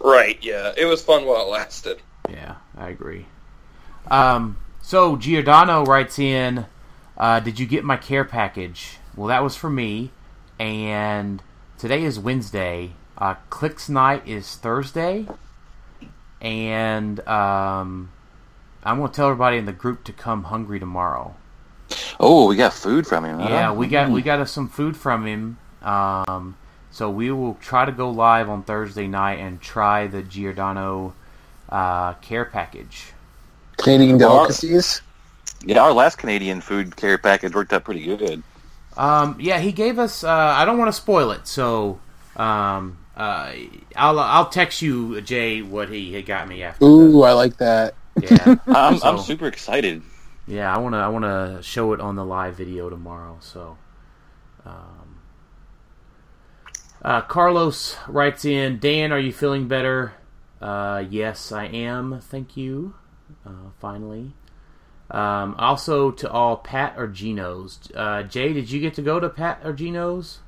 Right, 0.00 0.38
yeah. 0.40 0.72
It 0.76 0.86
was 0.86 1.02
fun 1.02 1.26
while 1.26 1.42
it 1.42 1.50
lasted. 1.50 2.00
Yeah, 2.30 2.56
I 2.76 2.88
agree. 2.88 3.26
Um, 4.10 4.56
so 4.88 5.18
Giordano 5.18 5.84
writes 5.84 6.18
in, 6.18 6.64
uh, 7.18 7.40
"Did 7.40 7.58
you 7.58 7.66
get 7.66 7.84
my 7.84 7.98
care 7.98 8.24
package?" 8.24 8.96
Well, 9.14 9.28
that 9.28 9.42
was 9.42 9.54
for 9.54 9.68
me, 9.68 10.12
and 10.58 11.42
today 11.76 12.04
is 12.04 12.18
Wednesday. 12.18 12.92
Uh, 13.18 13.34
Clix 13.50 13.90
night 13.90 14.26
is 14.26 14.56
Thursday, 14.56 15.26
and 16.40 17.20
um, 17.28 18.12
I'm 18.82 18.98
gonna 18.98 19.12
tell 19.12 19.26
everybody 19.26 19.58
in 19.58 19.66
the 19.66 19.72
group 19.72 20.04
to 20.04 20.12
come 20.14 20.44
hungry 20.44 20.80
tomorrow. 20.80 21.34
Oh, 22.18 22.48
we 22.48 22.56
got 22.56 22.72
food 22.72 23.06
from 23.06 23.26
him. 23.26 23.40
Huh? 23.40 23.48
Yeah, 23.50 23.72
we 23.72 23.88
got 23.88 24.08
we 24.10 24.22
got 24.22 24.38
us 24.38 24.50
some 24.50 24.70
food 24.70 24.96
from 24.96 25.26
him. 25.26 25.58
Um, 25.82 26.56
so 26.90 27.10
we 27.10 27.30
will 27.30 27.58
try 27.60 27.84
to 27.84 27.92
go 27.92 28.08
live 28.08 28.48
on 28.48 28.62
Thursday 28.62 29.06
night 29.06 29.38
and 29.38 29.60
try 29.60 30.06
the 30.06 30.22
Giordano 30.22 31.12
uh, 31.68 32.14
care 32.14 32.46
package. 32.46 33.12
Canadian 33.78 34.18
delicacies. 34.18 35.02
Yeah, 35.64 35.82
our 35.82 35.92
last 35.92 36.18
Canadian 36.18 36.60
food 36.60 36.96
care 36.96 37.18
package 37.18 37.54
worked 37.54 37.72
out 37.72 37.84
pretty 37.84 38.04
good. 38.04 38.42
Um, 38.96 39.36
yeah, 39.40 39.58
he 39.60 39.72
gave 39.72 39.98
us. 39.98 40.24
Uh, 40.24 40.30
I 40.30 40.64
don't 40.64 40.78
want 40.78 40.88
to 40.88 40.92
spoil 40.92 41.30
it, 41.32 41.46
so 41.46 42.00
um, 42.36 42.98
uh, 43.16 43.52
I'll 43.96 44.18
I'll 44.20 44.48
text 44.48 44.82
you, 44.82 45.20
Jay, 45.20 45.62
what 45.62 45.88
he 45.88 46.14
had 46.14 46.26
got 46.26 46.48
me 46.48 46.62
after. 46.62 46.84
Ooh, 46.84 47.22
I 47.22 47.32
like 47.32 47.56
that. 47.58 47.94
Yeah, 48.20 48.56
I'm, 48.66 49.00
I'm 49.02 49.18
super 49.18 49.46
excited. 49.46 50.02
yeah, 50.46 50.74
I 50.74 50.78
wanna 50.78 50.98
I 50.98 51.08
wanna 51.08 51.62
show 51.62 51.92
it 51.92 52.00
on 52.00 52.16
the 52.16 52.24
live 52.24 52.56
video 52.56 52.90
tomorrow. 52.90 53.38
So, 53.40 53.78
um, 54.64 55.20
uh, 57.02 57.20
Carlos 57.22 57.96
writes 58.08 58.44
in, 58.44 58.78
Dan, 58.80 59.12
are 59.12 59.18
you 59.18 59.32
feeling 59.32 59.68
better? 59.68 60.14
Uh, 60.60 61.04
yes, 61.08 61.52
I 61.52 61.66
am. 61.66 62.20
Thank 62.20 62.56
you. 62.56 62.94
Uh, 63.48 63.70
finally. 63.80 64.32
Um, 65.10 65.54
also 65.56 66.10
to 66.10 66.30
all 66.30 66.56
Pat 66.56 66.94
or 66.98 67.06
Geno's. 67.06 67.78
Uh, 67.94 68.24
Jay, 68.24 68.52
did 68.52 68.70
you 68.70 68.78
get 68.78 68.94
to 68.94 69.02
go 69.02 69.18
to 69.18 69.28
Pat 69.30 69.60
or 69.64 69.72
Geno's? 69.72 70.40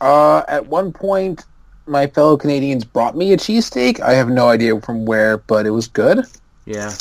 Uh, 0.00 0.42
at 0.48 0.66
one 0.66 0.92
point, 0.92 1.44
my 1.86 2.06
fellow 2.06 2.38
Canadians 2.38 2.84
brought 2.84 3.14
me 3.14 3.32
a 3.32 3.36
cheesesteak. 3.36 4.00
I 4.00 4.14
have 4.14 4.30
no 4.30 4.48
idea 4.48 4.80
from 4.80 5.04
where, 5.04 5.36
but 5.36 5.66
it 5.66 5.70
was 5.70 5.86
good. 5.86 6.24
Yeah. 6.64 6.94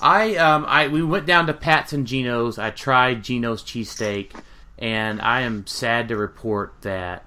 I 0.00 0.36
um 0.36 0.64
I 0.68 0.88
we 0.88 1.02
went 1.02 1.26
down 1.26 1.46
to 1.48 1.52
Pat's 1.52 1.92
and 1.92 2.06
Geno's. 2.06 2.58
I 2.58 2.70
tried 2.70 3.24
Geno's 3.24 3.62
cheesesteak, 3.62 4.32
and 4.78 5.20
I 5.20 5.40
am 5.40 5.66
sad 5.66 6.08
to 6.08 6.16
report 6.16 6.72
that 6.82 7.24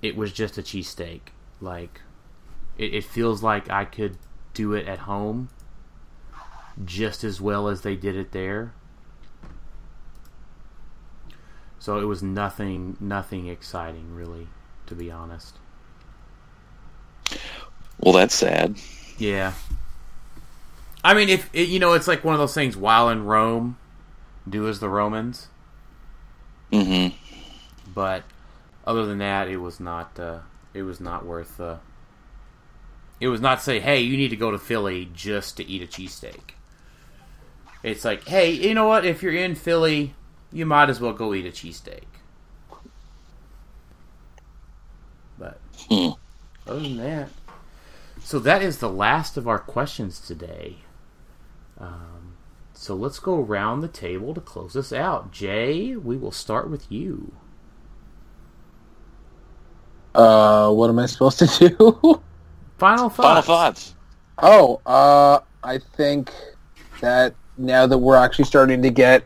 it 0.00 0.16
was 0.16 0.32
just 0.32 0.58
a 0.58 0.62
cheesesteak. 0.62 1.20
Like, 1.60 2.00
it, 2.78 2.94
it 2.94 3.04
feels 3.04 3.42
like 3.42 3.68
I 3.68 3.84
could 3.84 4.16
do 4.54 4.74
it 4.74 4.86
at 4.86 5.00
home 5.00 5.48
just 6.84 7.24
as 7.24 7.40
well 7.40 7.68
as 7.68 7.82
they 7.82 7.96
did 7.96 8.16
it 8.16 8.32
there. 8.32 8.72
So 11.78 11.98
it 11.98 12.04
was 12.04 12.22
nothing 12.22 12.96
nothing 13.00 13.48
exciting 13.48 14.14
really, 14.14 14.46
to 14.86 14.94
be 14.94 15.10
honest. 15.10 15.56
Well, 17.98 18.14
that's 18.14 18.34
sad. 18.34 18.76
Yeah. 19.18 19.52
I 21.04 21.14
mean, 21.14 21.28
if 21.28 21.50
you 21.52 21.80
know, 21.80 21.94
it's 21.94 22.06
like 22.06 22.22
one 22.24 22.34
of 22.34 22.40
those 22.40 22.54
things. 22.54 22.76
While 22.76 23.08
in 23.08 23.24
Rome, 23.24 23.76
do 24.48 24.68
as 24.68 24.78
the 24.78 24.88
Romans. 24.88 25.48
Mm-hmm. 26.72 27.16
But 27.92 28.22
other 28.86 29.04
than 29.04 29.18
that, 29.18 29.48
it 29.48 29.56
was 29.56 29.80
not. 29.80 30.18
Uh, 30.18 30.38
it 30.74 30.82
was 30.82 31.00
not 31.00 31.26
worth. 31.26 31.60
Uh, 31.60 31.78
it 33.20 33.28
was 33.28 33.40
not 33.40 33.60
say, 33.60 33.80
"Hey, 33.80 34.00
you 34.00 34.16
need 34.16 34.28
to 34.28 34.36
go 34.36 34.50
to 34.50 34.58
Philly 34.58 35.10
just 35.12 35.56
to 35.56 35.64
eat 35.66 35.82
a 35.82 35.86
cheesesteak." 35.86 36.52
It's 37.82 38.04
like, 38.04 38.26
"Hey, 38.28 38.50
you 38.52 38.74
know 38.74 38.86
what? 38.86 39.04
If 39.04 39.22
you're 39.22 39.32
in 39.32 39.54
Philly, 39.54 40.14
you 40.52 40.66
might 40.66 40.90
as 40.90 41.00
well 41.00 41.12
go 41.12 41.34
eat 41.34 41.46
a 41.46 41.50
cheesesteak." 41.50 42.04
But 45.38 45.60
Hmm. 45.88 46.10
other 46.66 46.80
than 46.80 46.96
that, 46.98 47.28
so 48.22 48.38
that 48.38 48.62
is 48.62 48.78
the 48.78 48.90
last 48.90 49.36
of 49.36 49.48
our 49.48 49.58
questions 49.58 50.20
today. 50.20 50.78
Um, 51.78 52.34
so 52.74 52.94
let's 52.94 53.18
go 53.18 53.40
around 53.40 53.80
the 53.80 53.88
table 53.88 54.34
to 54.34 54.40
close 54.40 54.74
this 54.74 54.92
out. 54.92 55.32
Jay, 55.32 55.96
we 55.96 56.16
will 56.16 56.32
start 56.32 56.70
with 56.70 56.90
you. 56.90 57.32
Uh, 60.14 60.70
what 60.72 60.90
am 60.90 60.98
I 60.98 61.06
supposed 61.06 61.38
to 61.40 61.46
do? 61.46 62.22
Final 62.78 63.08
thoughts. 63.08 63.16
Final 63.20 63.42
thoughts. 63.42 63.94
oh, 64.38 64.80
uh, 64.86 65.40
I 65.62 65.78
think 65.78 66.32
that 67.00 67.34
now 67.58 67.86
that 67.86 67.98
we're 67.98 68.16
actually 68.16 68.44
starting 68.44 68.82
to 68.82 68.90
get 68.90 69.24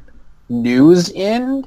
news 0.48 1.10
in, 1.10 1.66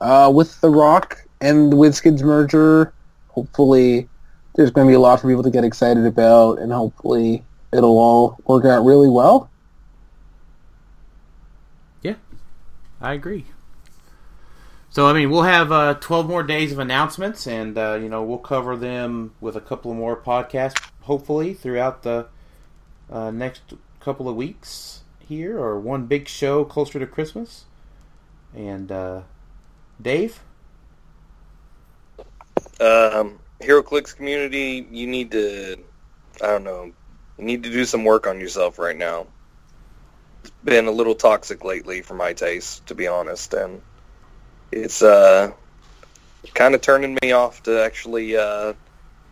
uh, 0.00 0.30
with 0.34 0.60
The 0.60 0.70
ROC 0.70 1.26
and 1.40 1.72
the 1.72 1.76
WizKids 1.76 2.22
merger, 2.22 2.92
hopefully 3.28 4.08
there's 4.54 4.70
going 4.70 4.86
to 4.86 4.90
be 4.90 4.94
a 4.94 5.00
lot 5.00 5.20
for 5.20 5.28
people 5.28 5.42
to 5.42 5.50
get 5.50 5.64
excited 5.64 6.04
about, 6.04 6.58
and 6.58 6.72
hopefully 6.72 7.44
it'll 7.72 7.98
all 7.98 8.38
work 8.46 8.64
out 8.64 8.84
really 8.84 9.08
well. 9.08 9.50
Yeah, 12.02 12.14
I 13.00 13.12
agree. 13.12 13.46
So 14.90 15.06
I 15.06 15.12
mean, 15.12 15.30
we'll 15.30 15.42
have 15.42 15.70
uh, 15.70 15.94
twelve 15.94 16.26
more 16.26 16.42
days 16.42 16.72
of 16.72 16.78
announcements, 16.78 17.46
and 17.46 17.76
uh, 17.76 17.98
you 18.00 18.08
know 18.08 18.22
we'll 18.22 18.38
cover 18.38 18.76
them 18.76 19.32
with 19.40 19.54
a 19.54 19.60
couple 19.60 19.92
more 19.94 20.16
podcasts, 20.16 20.90
hopefully 21.02 21.54
throughout 21.54 22.02
the 22.02 22.26
uh, 23.10 23.30
next 23.30 23.62
couple 24.00 24.28
of 24.28 24.34
weeks 24.34 25.02
here, 25.28 25.58
or 25.58 25.78
one 25.78 26.06
big 26.06 26.28
show 26.28 26.64
closer 26.64 26.98
to 26.98 27.06
Christmas. 27.06 27.64
And 28.54 28.90
uh, 28.90 29.22
Dave, 30.00 30.40
Um, 32.80 33.40
HeroClix 33.60 34.14
community, 34.16 34.86
you 34.90 35.06
need 35.08 35.32
to, 35.32 35.78
I 36.40 36.46
don't 36.46 36.62
know, 36.62 36.92
you 37.36 37.44
need 37.44 37.64
to 37.64 37.70
do 37.70 37.84
some 37.84 38.04
work 38.04 38.26
on 38.26 38.40
yourself 38.40 38.78
right 38.78 38.96
now. 38.96 39.26
It's 40.42 40.52
been 40.62 40.86
a 40.86 40.92
little 40.92 41.16
toxic 41.16 41.64
lately 41.64 42.02
for 42.02 42.14
my 42.14 42.32
taste, 42.32 42.86
to 42.86 42.94
be 42.94 43.08
honest, 43.08 43.54
and 43.54 43.82
it's 44.70 45.02
uh, 45.02 45.50
kind 46.54 46.74
of 46.76 46.80
turning 46.80 47.18
me 47.20 47.32
off 47.32 47.64
to 47.64 47.82
actually 47.82 48.36
uh, 48.36 48.74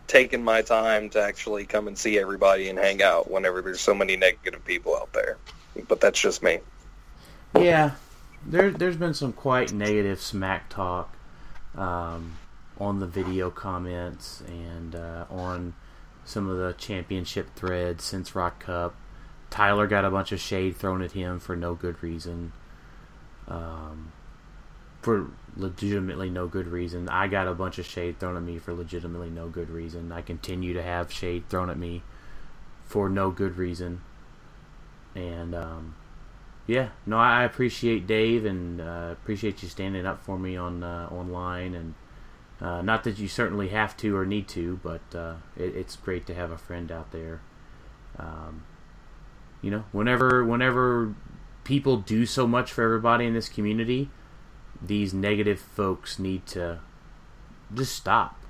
taking 0.09 0.43
my 0.43 0.63
time 0.63 1.09
to 1.11 1.23
actually 1.23 1.65
come 1.67 1.87
and 1.87 1.97
see 1.97 2.19
everybody 2.19 2.69
and 2.69 2.79
hang 2.79 3.03
out 3.03 3.31
whenever 3.31 3.63
there's 3.63 3.81
so 3.81 3.95
many 3.95 4.17
negative 4.17 4.65
people 4.65 4.97
out 4.97 5.13
there. 5.13 5.39
But 5.87 6.01
that's 6.01 6.21
just 6.21 6.43
me. 6.43 6.61
yeah, 7.55 7.93
there 8.45 8.71
there's 8.71 8.97
been 8.97 9.15
some 9.15 9.33
quite 9.33 9.73
negative 9.73 10.21
smack 10.21 10.69
talk 10.69 11.17
um, 11.77 12.37
on 12.79 13.01
the 13.01 13.07
video 13.07 13.51
comments 13.51 14.43
and 14.47 14.95
uh, 14.95 15.25
on 15.31 15.75
some 16.25 16.49
of 16.49 16.59
the 16.59 16.75
championship 16.79 17.55
threads 17.55 18.05
since 18.05 18.35
ROC 18.35 18.61
Cup. 18.61 18.95
Tyler 19.49 19.87
got 19.87 20.05
a 20.05 20.11
bunch 20.11 20.33
of 20.33 20.41
shade 20.41 20.77
thrown 20.77 21.03
at 21.03 21.13
him 21.13 21.39
for 21.39 21.55
no 21.55 21.75
good 21.75 22.03
reason. 22.03 22.53
Um, 23.47 24.13
for 25.07 25.31
legitimately 25.57 26.29
no 26.31 26.49
good 26.49 26.67
reason. 26.67 27.09
I 27.09 27.29
got 27.29 27.47
a 27.47 27.55
bunch 27.55 27.79
of 27.79 27.87
shade 27.87 28.19
thrown 28.19 28.37
at 28.37 28.43
me 28.43 28.59
for 28.59 28.75
legitimately 28.75 29.31
no 29.31 29.49
good 29.49 29.71
reason. 29.71 30.11
I 30.11 30.21
continue 30.21 30.75
to 30.75 30.83
have 30.83 31.13
shade 31.13 31.49
thrown 31.49 31.71
at 31.71 31.79
me 31.79 32.03
for 32.87 33.09
no 33.09 33.31
good 33.31 33.57
reason. 33.57 34.01
And 35.17 35.55
um, 35.55 35.95
yeah, 36.67 36.91
no, 37.07 37.17
I 37.17 37.45
appreciate 37.45 38.07
Dave 38.07 38.45
and 38.45 38.81
uh, 38.81 39.09
appreciate 39.13 39.63
you 39.63 39.69
standing 39.69 40.05
up 40.05 40.23
for 40.23 40.39
me 40.39 40.57
on 40.57 40.83
uh, 40.83 41.09
online 41.11 41.75
and 41.75 41.95
uh, 42.61 42.83
not 42.83 43.05
that 43.05 43.19
you 43.19 43.29
certainly 43.29 43.69
have 43.69 43.97
to 43.99 44.17
or 44.17 44.27
need 44.27 44.47
to, 44.49 44.79
but 44.83 45.03
uh, 45.15 45.35
it, 45.57 45.75
it's 45.75 45.97
great 45.97 46.27
to 46.27 46.35
have 46.35 46.51
a 46.51 46.59
friend 46.59 46.93
out 46.93 47.13
there. 47.13 47.41
Um, 48.19 48.65
you 49.63 49.71
know, 49.71 49.85
whenever 49.93 50.45
whenever 50.45 51.15
people 51.65 51.97
do 51.97 52.27
so 52.27 52.47
much 52.47 52.73
for 52.73 52.85
everybody 52.85 53.27
in 53.27 53.35
this 53.35 53.49
community, 53.49 54.11
these 54.83 55.13
negative 55.13 55.61
folks 55.61 56.19
need 56.19 56.47
to 56.47 56.81
just 57.75 57.95
stop. 57.95 58.43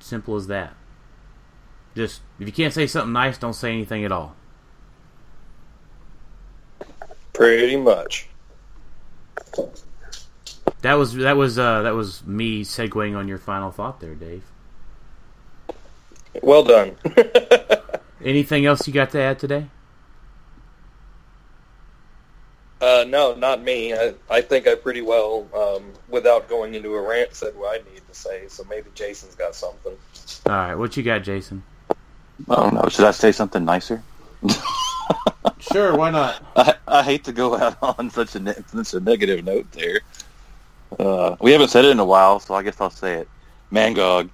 Simple 0.00 0.36
as 0.36 0.46
that. 0.48 0.74
Just 1.96 2.20
if 2.38 2.46
you 2.46 2.52
can't 2.52 2.74
say 2.74 2.86
something 2.86 3.12
nice, 3.12 3.38
don't 3.38 3.54
say 3.54 3.72
anything 3.72 4.04
at 4.04 4.12
all. 4.12 4.36
Pretty 7.38 7.76
much. 7.76 8.28
That 10.80 10.94
was 10.94 11.14
that 11.14 11.36
was 11.36 11.56
uh, 11.56 11.82
that 11.82 11.94
was 11.94 12.26
me 12.26 12.64
segueing 12.64 13.16
on 13.16 13.28
your 13.28 13.38
final 13.38 13.70
thought 13.70 14.00
there, 14.00 14.16
Dave. 14.16 14.42
Well 16.42 16.64
done. 16.64 16.96
Anything 18.24 18.66
else 18.66 18.88
you 18.88 18.92
got 18.92 19.10
to 19.10 19.20
add 19.20 19.38
today? 19.38 19.68
uh, 22.80 23.04
no, 23.06 23.36
not 23.36 23.62
me. 23.62 23.94
I, 23.94 24.14
I 24.28 24.40
think 24.40 24.66
I 24.66 24.74
pretty 24.74 25.02
well, 25.02 25.46
um, 25.54 25.92
without 26.08 26.48
going 26.48 26.74
into 26.74 26.92
a 26.96 27.00
rant, 27.00 27.34
said 27.36 27.54
what 27.54 27.80
I 27.80 27.92
need 27.92 28.02
to 28.08 28.14
say. 28.14 28.48
So 28.48 28.64
maybe 28.68 28.90
Jason's 28.96 29.36
got 29.36 29.54
something. 29.54 29.96
All 30.46 30.52
right, 30.52 30.74
what 30.74 30.96
you 30.96 31.04
got, 31.04 31.22
Jason? 31.22 31.62
I 32.50 32.56
don't 32.56 32.74
know. 32.74 32.88
Should 32.88 33.04
I 33.04 33.12
say 33.12 33.30
something 33.30 33.64
nicer? 33.64 34.02
Sure, 35.60 35.96
why 35.96 36.10
not? 36.10 36.42
I, 36.56 36.74
I 36.90 37.02
hate 37.02 37.24
to 37.24 37.32
go 37.32 37.56
out 37.58 37.76
on 37.98 38.10
such 38.10 38.34
a 38.36 38.40
ne- 38.40 38.54
such 38.72 38.94
a 38.94 39.00
negative 39.00 39.44
note 39.44 39.70
there. 39.72 40.00
Uh, 40.98 41.36
we 41.40 41.52
haven't 41.52 41.68
said 41.68 41.84
it 41.84 41.90
in 41.90 41.98
a 42.00 42.04
while, 42.04 42.40
so 42.40 42.54
I 42.54 42.62
guess 42.62 42.80
I'll 42.80 42.90
say 42.90 43.14
it. 43.20 43.28
Mangog. 43.72 44.30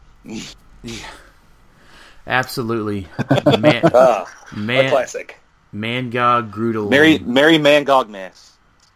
Absolutely, 2.27 3.07
man, 3.59 3.83
Ah, 3.93 4.27
a 4.53 4.57
man, 4.59 4.91
classic. 4.91 5.39
Mangog 5.75 6.51
Groodle, 6.51 6.89
Mary 6.89 7.19
Mary 7.19 7.59
Mangogmas. 7.59 8.51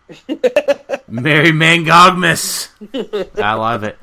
Mary 1.09 1.51
Mangogmas. 1.51 2.69
I 3.43 3.53
love 3.55 3.85
it. 3.85 3.99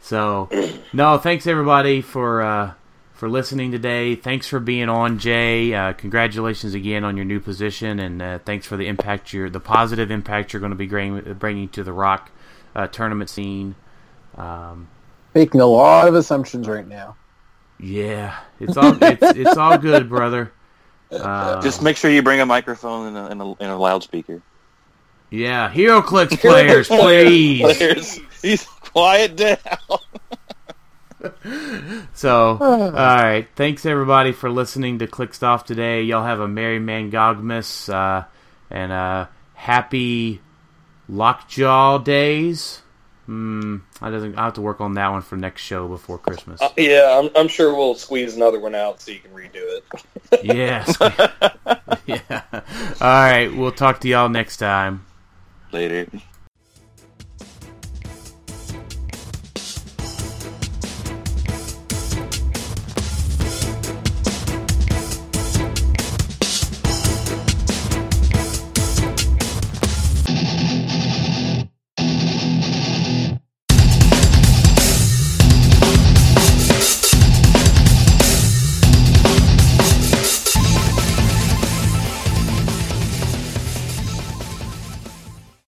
So, 0.00 0.48
no, 0.92 1.18
thanks 1.18 1.46
everybody 1.46 2.00
for 2.00 2.42
uh, 2.42 2.72
for 3.22 3.28
listening 3.28 3.70
today. 3.70 4.16
Thanks 4.16 4.48
for 4.48 4.58
being 4.58 4.88
on, 4.88 5.20
Jay. 5.20 5.72
Uh, 5.72 5.92
congratulations 5.92 6.74
again 6.74 7.04
on 7.04 7.16
your 7.16 7.24
new 7.24 7.38
position, 7.38 8.00
and 8.00 8.20
uh, 8.20 8.40
thanks 8.40 8.66
for 8.66 8.76
the 8.76 8.88
impact 8.88 9.32
you're 9.32 9.48
the 9.48 9.60
positive 9.60 10.10
impact 10.10 10.52
you're 10.52 10.58
going 10.58 10.72
to 10.72 10.76
be 10.76 10.88
bringing, 10.88 11.34
bringing 11.34 11.68
to 11.68 11.84
the 11.84 11.92
ROC 11.92 12.32
uh, 12.74 12.88
tournament 12.88 13.30
scene. 13.30 13.76
Um, 14.34 14.88
Making 15.36 15.60
a 15.60 15.66
lot 15.66 16.08
of 16.08 16.16
assumptions 16.16 16.66
right 16.66 16.84
now. 16.84 17.14
yeah, 17.78 18.40
it's 18.58 18.76
all 18.76 18.98
it's, 19.00 19.22
it's 19.38 19.56
all 19.56 19.78
good, 19.78 20.08
brother. 20.08 20.52
Uh, 21.12 21.62
Just 21.62 21.80
make 21.80 21.96
sure 21.96 22.10
you 22.10 22.22
bring 22.22 22.40
a 22.40 22.46
microphone 22.46 23.06
and 23.06 23.16
a, 23.16 23.26
and 23.26 23.40
a, 23.40 23.44
and 23.60 23.70
a 23.70 23.76
loudspeaker. 23.76 24.42
yeah, 25.30 25.72
HeroClix 25.72 26.40
players, 26.40 26.88
please. 26.88 27.60
Players, 27.60 28.18
he's 28.42 28.64
quiet 28.64 29.36
down. 29.36 29.58
So, 32.14 32.58
all 32.60 32.90
right. 32.92 33.46
Thanks 33.56 33.86
everybody 33.86 34.32
for 34.32 34.50
listening 34.50 34.98
to 35.00 35.06
Clickstuff 35.06 35.64
today. 35.64 36.02
Y'all 36.02 36.24
have 36.24 36.40
a 36.40 36.48
merry 36.48 36.78
mangogmas 36.78 37.92
uh, 37.92 38.26
and 38.70 38.92
uh, 38.92 39.26
happy 39.54 40.40
Lockjaw 41.08 41.98
days. 41.98 42.82
Hmm, 43.26 43.78
I 44.00 44.10
doesn't. 44.10 44.36
I 44.36 44.44
have 44.44 44.54
to 44.54 44.60
work 44.60 44.80
on 44.80 44.94
that 44.94 45.10
one 45.10 45.22
for 45.22 45.36
next 45.36 45.62
show 45.62 45.86
before 45.86 46.18
Christmas. 46.18 46.60
Uh, 46.60 46.70
yeah, 46.76 47.18
I'm, 47.18 47.30
I'm 47.36 47.48
sure 47.48 47.74
we'll 47.74 47.94
squeeze 47.94 48.34
another 48.34 48.58
one 48.58 48.74
out 48.74 49.00
so 49.00 49.12
you 49.12 49.20
can 49.20 49.30
redo 49.30 49.50
it. 49.54 49.84
yes. 50.42 50.96
yeah. 52.06 52.42
All 52.52 52.60
right. 53.00 53.48
We'll 53.54 53.72
talk 53.72 54.00
to 54.00 54.08
y'all 54.08 54.28
next 54.28 54.56
time. 54.56 55.06
Later. 55.70 56.08